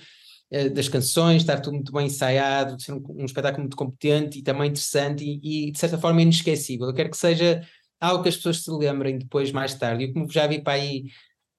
eh, 0.50 0.68
das 0.68 0.88
canções, 0.88 1.42
estar 1.42 1.60
tudo 1.60 1.74
muito 1.74 1.92
bem 1.92 2.06
ensaiado, 2.06 2.80
ser 2.80 2.92
um, 2.92 3.02
um 3.20 3.24
espetáculo 3.24 3.62
muito 3.62 3.76
competente 3.76 4.38
e 4.38 4.42
também 4.42 4.68
interessante 4.70 5.24
e, 5.24 5.68
e, 5.68 5.72
de 5.72 5.78
certa 5.78 5.98
forma 5.98 6.22
inesquecível, 6.22 6.86
eu 6.88 6.94
quero 6.94 7.10
que 7.10 7.16
seja 7.16 7.62
algo 8.00 8.22
que 8.22 8.28
as 8.28 8.36
pessoas 8.36 8.62
se 8.62 8.70
lembrem 8.70 9.18
depois, 9.18 9.52
mais 9.52 9.74
tarde. 9.74 10.04
E 10.04 10.12
como 10.12 10.30
já 10.30 10.46
vi 10.46 10.62
para 10.62 10.74
aí, 10.74 11.04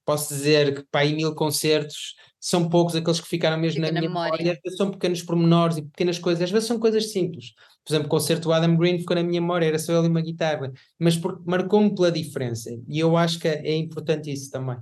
posso 0.05 0.33
dizer 0.33 0.73
que 0.75 0.87
para 0.89 1.01
aí 1.01 1.13
mil 1.13 1.35
concertos 1.35 2.15
são 2.39 2.69
poucos 2.69 2.95
aqueles 2.95 3.19
que 3.19 3.27
ficaram 3.27 3.57
mesmo 3.57 3.75
Fica 3.75 3.87
na 3.87 3.99
minha 3.99 4.09
memória. 4.09 4.37
memória. 4.37 4.61
São 4.77 4.91
pequenos 4.91 5.21
pormenores 5.21 5.77
e 5.77 5.81
pequenas 5.81 6.19
coisas, 6.19 6.43
às 6.43 6.51
vezes 6.51 6.67
são 6.67 6.79
coisas 6.79 7.11
simples. 7.11 7.53
Por 7.83 7.93
exemplo, 7.93 8.07
o 8.07 8.09
concerto 8.09 8.43
do 8.43 8.53
Adam 8.53 8.77
Green 8.77 8.99
ficou 8.99 9.15
na 9.15 9.23
minha 9.23 9.41
memória, 9.41 9.65
era 9.65 9.79
só 9.79 9.97
ele 9.97 10.07
e 10.07 10.09
uma 10.09 10.21
guitarra, 10.21 10.71
mas 10.99 11.19
marcou-me 11.45 11.93
pela 11.93 12.11
diferença. 12.11 12.69
E 12.87 12.99
eu 12.99 13.17
acho 13.17 13.39
que 13.39 13.47
é 13.47 13.75
importante 13.75 14.31
isso 14.31 14.51
também. 14.51 14.77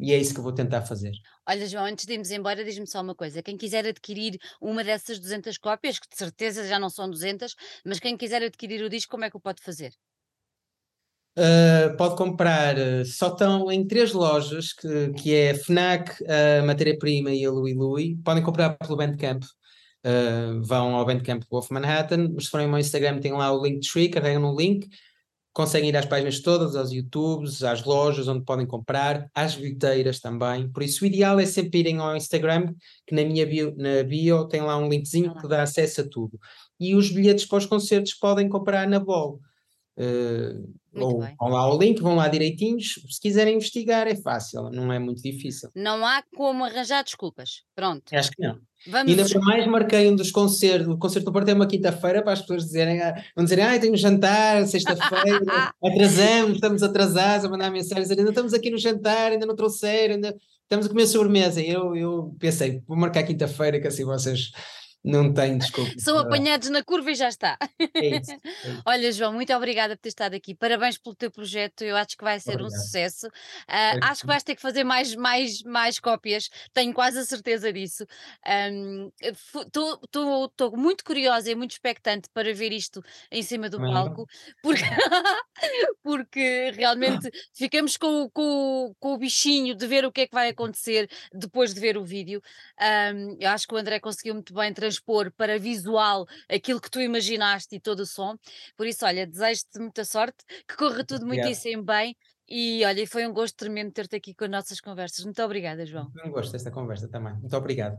E 0.00 0.12
é 0.12 0.18
isso 0.18 0.32
que 0.32 0.38
eu 0.38 0.44
vou 0.44 0.52
tentar 0.52 0.82
fazer. 0.82 1.12
Olha, 1.48 1.66
João, 1.66 1.84
antes 1.84 2.06
de 2.06 2.12
irmos 2.12 2.30
embora, 2.30 2.64
diz-me 2.64 2.86
só 2.86 3.00
uma 3.00 3.14
coisa. 3.14 3.42
Quem 3.42 3.56
quiser 3.56 3.84
adquirir 3.86 4.38
uma 4.60 4.84
dessas 4.84 5.18
200 5.18 5.58
cópias, 5.58 5.98
que 5.98 6.08
de 6.08 6.16
certeza 6.16 6.66
já 6.66 6.78
não 6.78 6.88
são 6.88 7.10
200, 7.10 7.54
mas 7.84 7.98
quem 7.98 8.16
quiser 8.16 8.42
adquirir 8.42 8.82
o 8.84 8.88
disco, 8.88 9.10
como 9.10 9.24
é 9.24 9.30
que 9.30 9.36
o 9.36 9.40
pode 9.40 9.60
fazer? 9.62 9.92
Uh, 11.38 11.96
pode 11.96 12.16
comprar, 12.16 12.76
uh, 12.76 13.04
só 13.04 13.28
estão 13.28 13.70
em 13.70 13.86
três 13.86 14.12
lojas, 14.12 14.72
que, 14.72 15.12
que 15.12 15.32
é 15.32 15.50
a 15.52 15.54
FNAC, 15.54 16.24
a 16.26 16.64
Matéria 16.64 16.98
Prima 16.98 17.30
e 17.30 17.44
a 17.44 17.50
Louis 17.50 17.76
Louis. 17.76 18.16
Podem 18.24 18.42
comprar 18.42 18.70
pelo 18.70 18.96
Bandcamp. 18.96 19.44
Uh, 20.04 20.60
vão 20.64 20.96
ao 20.96 21.06
Bandcamp 21.06 21.44
Wolf 21.48 21.70
Manhattan, 21.70 22.32
mas 22.34 22.46
se 22.46 22.50
forem 22.50 22.66
ao 22.66 22.70
meu 22.72 22.80
Instagram 22.80 23.20
tem 23.20 23.32
lá 23.32 23.52
o 23.52 23.64
Linktree, 23.64 24.08
carregam 24.08 24.42
no 24.42 24.56
link, 24.56 24.88
conseguem 25.52 25.90
ir 25.90 25.96
às 25.96 26.06
páginas 26.06 26.40
todas, 26.40 26.74
aos 26.74 26.90
YouTubes, 26.90 27.62
às 27.62 27.84
lojas 27.84 28.26
onde 28.26 28.44
podem 28.44 28.66
comprar, 28.66 29.28
às 29.32 29.54
bilheteiras 29.54 30.18
também. 30.18 30.68
Por 30.70 30.82
isso, 30.82 31.04
o 31.04 31.06
ideal 31.06 31.38
é 31.38 31.46
sempre 31.46 31.80
irem 31.80 31.98
ao 31.98 32.16
Instagram, 32.16 32.74
que 33.06 33.14
na 33.14 33.24
minha 33.24 33.46
bio, 33.46 33.74
na 33.76 34.02
bio 34.02 34.48
tem 34.48 34.60
lá 34.60 34.76
um 34.76 34.88
linkzinho 34.88 35.36
que 35.36 35.46
dá 35.46 35.62
acesso 35.62 36.00
a 36.00 36.08
tudo. 36.08 36.38
E 36.80 36.96
os 36.96 37.10
bilhetes 37.10 37.46
para 37.46 37.58
os 37.58 37.66
concertos 37.66 38.14
podem 38.14 38.48
comprar 38.48 38.88
na 38.88 38.98
Bol. 38.98 39.40
Uh, 39.98 40.72
ou 40.94 41.18
bem. 41.20 41.34
vão 41.38 41.48
lá 41.48 41.60
ao 41.60 41.78
link, 41.78 42.00
vão 42.00 42.14
lá 42.14 42.28
direitinhos. 42.28 43.00
Se 43.10 43.20
quiserem 43.20 43.56
investigar, 43.56 44.06
é 44.06 44.14
fácil, 44.14 44.70
não 44.70 44.92
é 44.92 44.98
muito 44.98 45.22
difícil. 45.22 45.70
Não 45.74 46.06
há 46.06 46.22
como 46.36 46.64
arranjar 46.64 47.02
desculpas. 47.02 47.62
Pronto. 47.74 48.04
Acho 48.14 48.30
que 48.30 48.42
não. 48.42 48.58
Vamos... 48.86 49.10
Ainda 49.10 49.40
mais 49.40 49.66
marquei 49.66 50.08
um 50.08 50.14
dos 50.14 50.30
concertos, 50.30 50.86
o 50.86 50.96
concerto 50.96 51.26
do 51.26 51.32
Porto 51.32 51.48
é 51.48 51.54
uma 51.54 51.66
quinta-feira 51.66 52.22
para 52.22 52.32
as 52.32 52.40
pessoas 52.40 52.64
dizerem, 52.64 53.02
ah, 53.02 53.12
vão 53.34 53.44
dizerem, 53.44 53.64
ah, 53.64 53.78
tenho 53.78 53.92
um 53.92 53.96
jantar, 53.96 54.64
sexta-feira, 54.68 55.40
atrasamos, 55.82 56.54
estamos 56.54 56.82
atrasados, 56.84 57.44
a 57.44 57.48
mandar 57.48 57.72
mensagens, 57.72 58.08
ainda 58.08 58.28
estamos 58.28 58.54
aqui 58.54 58.70
no 58.70 58.78
jantar, 58.78 59.32
ainda 59.32 59.44
não 59.44 59.56
trouxeram, 59.56 60.14
ainda 60.14 60.34
estamos 60.62 60.86
a 60.86 60.88
comer 60.88 61.06
sobremesa. 61.08 61.60
Eu, 61.60 61.96
eu 61.96 62.36
pensei, 62.38 62.80
vou 62.86 62.96
marcar 62.96 63.24
quinta-feira, 63.24 63.80
que 63.80 63.88
assim 63.88 64.04
vocês 64.04 64.52
não 65.04 65.32
tem 65.32 65.56
desculpa. 65.56 65.92
São 65.98 66.18
apanhados 66.18 66.68
na 66.70 66.82
curva 66.82 67.10
e 67.10 67.14
já 67.14 67.28
está. 67.28 67.56
É 67.94 68.18
isso, 68.18 68.32
é 68.32 68.36
isso. 68.36 68.82
Olha, 68.84 69.12
João, 69.12 69.32
muito 69.32 69.52
obrigada 69.54 69.96
por 69.96 70.02
ter 70.02 70.08
estado 70.08 70.34
aqui. 70.34 70.54
Parabéns 70.54 70.98
pelo 70.98 71.14
teu 71.14 71.30
projeto. 71.30 71.82
Eu 71.82 71.96
acho 71.96 72.16
que 72.16 72.24
vai 72.24 72.40
ser 72.40 72.54
Obrigado. 72.54 72.72
um 72.72 72.76
sucesso. 72.76 73.26
Uh, 73.28 74.02
acho 74.02 74.22
que 74.22 74.26
vais 74.26 74.42
ter 74.42 74.56
que 74.56 74.62
fazer 74.62 74.84
mais, 74.84 75.14
mais, 75.14 75.62
mais 75.62 75.98
cópias. 75.98 76.50
Tenho 76.72 76.92
quase 76.92 77.18
a 77.18 77.24
certeza 77.24 77.72
disso. 77.72 78.04
Estou 79.22 80.74
um, 80.74 80.76
muito 80.76 81.04
curiosa 81.04 81.50
e 81.50 81.54
muito 81.54 81.72
expectante 81.72 82.28
para 82.34 82.52
ver 82.52 82.72
isto 82.72 83.02
em 83.30 83.42
cima 83.42 83.68
do 83.68 83.78
palco, 83.78 84.26
porque, 84.62 84.82
porque 86.02 86.72
realmente 86.74 87.30
ficamos 87.54 87.96
com, 87.96 88.28
com, 88.30 88.94
com 88.98 89.14
o 89.14 89.18
bichinho 89.18 89.74
de 89.74 89.86
ver 89.86 90.04
o 90.04 90.12
que 90.12 90.22
é 90.22 90.26
que 90.26 90.34
vai 90.34 90.48
acontecer 90.48 91.08
depois 91.32 91.72
de 91.72 91.80
ver 91.80 91.96
o 91.96 92.04
vídeo. 92.04 92.42
Um, 92.80 93.36
eu 93.38 93.50
acho 93.50 93.66
que 93.66 93.74
o 93.74 93.78
André 93.78 94.00
conseguiu 94.00 94.34
muito 94.34 94.52
bem 94.52 94.72
transpor 94.88 95.30
para 95.32 95.58
visual 95.58 96.26
aquilo 96.48 96.80
que 96.80 96.90
tu 96.90 97.00
imaginaste 97.00 97.76
e 97.76 97.80
todo 97.80 98.00
o 98.00 98.06
som. 98.06 98.36
Por 98.76 98.86
isso, 98.86 99.04
olha, 99.04 99.26
desejo-te 99.26 99.78
muita 99.78 100.04
sorte, 100.04 100.44
que 100.66 100.76
corra 100.76 101.04
tudo 101.04 101.26
muitíssimo 101.26 101.82
bem. 101.82 102.16
E 102.48 102.82
olha, 102.84 103.06
foi 103.06 103.26
um 103.26 103.32
gosto 103.32 103.56
tremendo 103.56 103.92
ter-te 103.92 104.16
aqui 104.16 104.34
com 104.34 104.44
as 104.44 104.50
nossas 104.50 104.80
conversas. 104.80 105.24
Muito 105.24 105.42
obrigada, 105.42 105.84
João. 105.84 106.10
Foi 106.10 106.28
um 106.28 106.32
gosto 106.32 106.52
desta 106.52 106.70
conversa 106.70 107.06
também. 107.08 107.34
Muito 107.34 107.56
obrigado. 107.56 107.98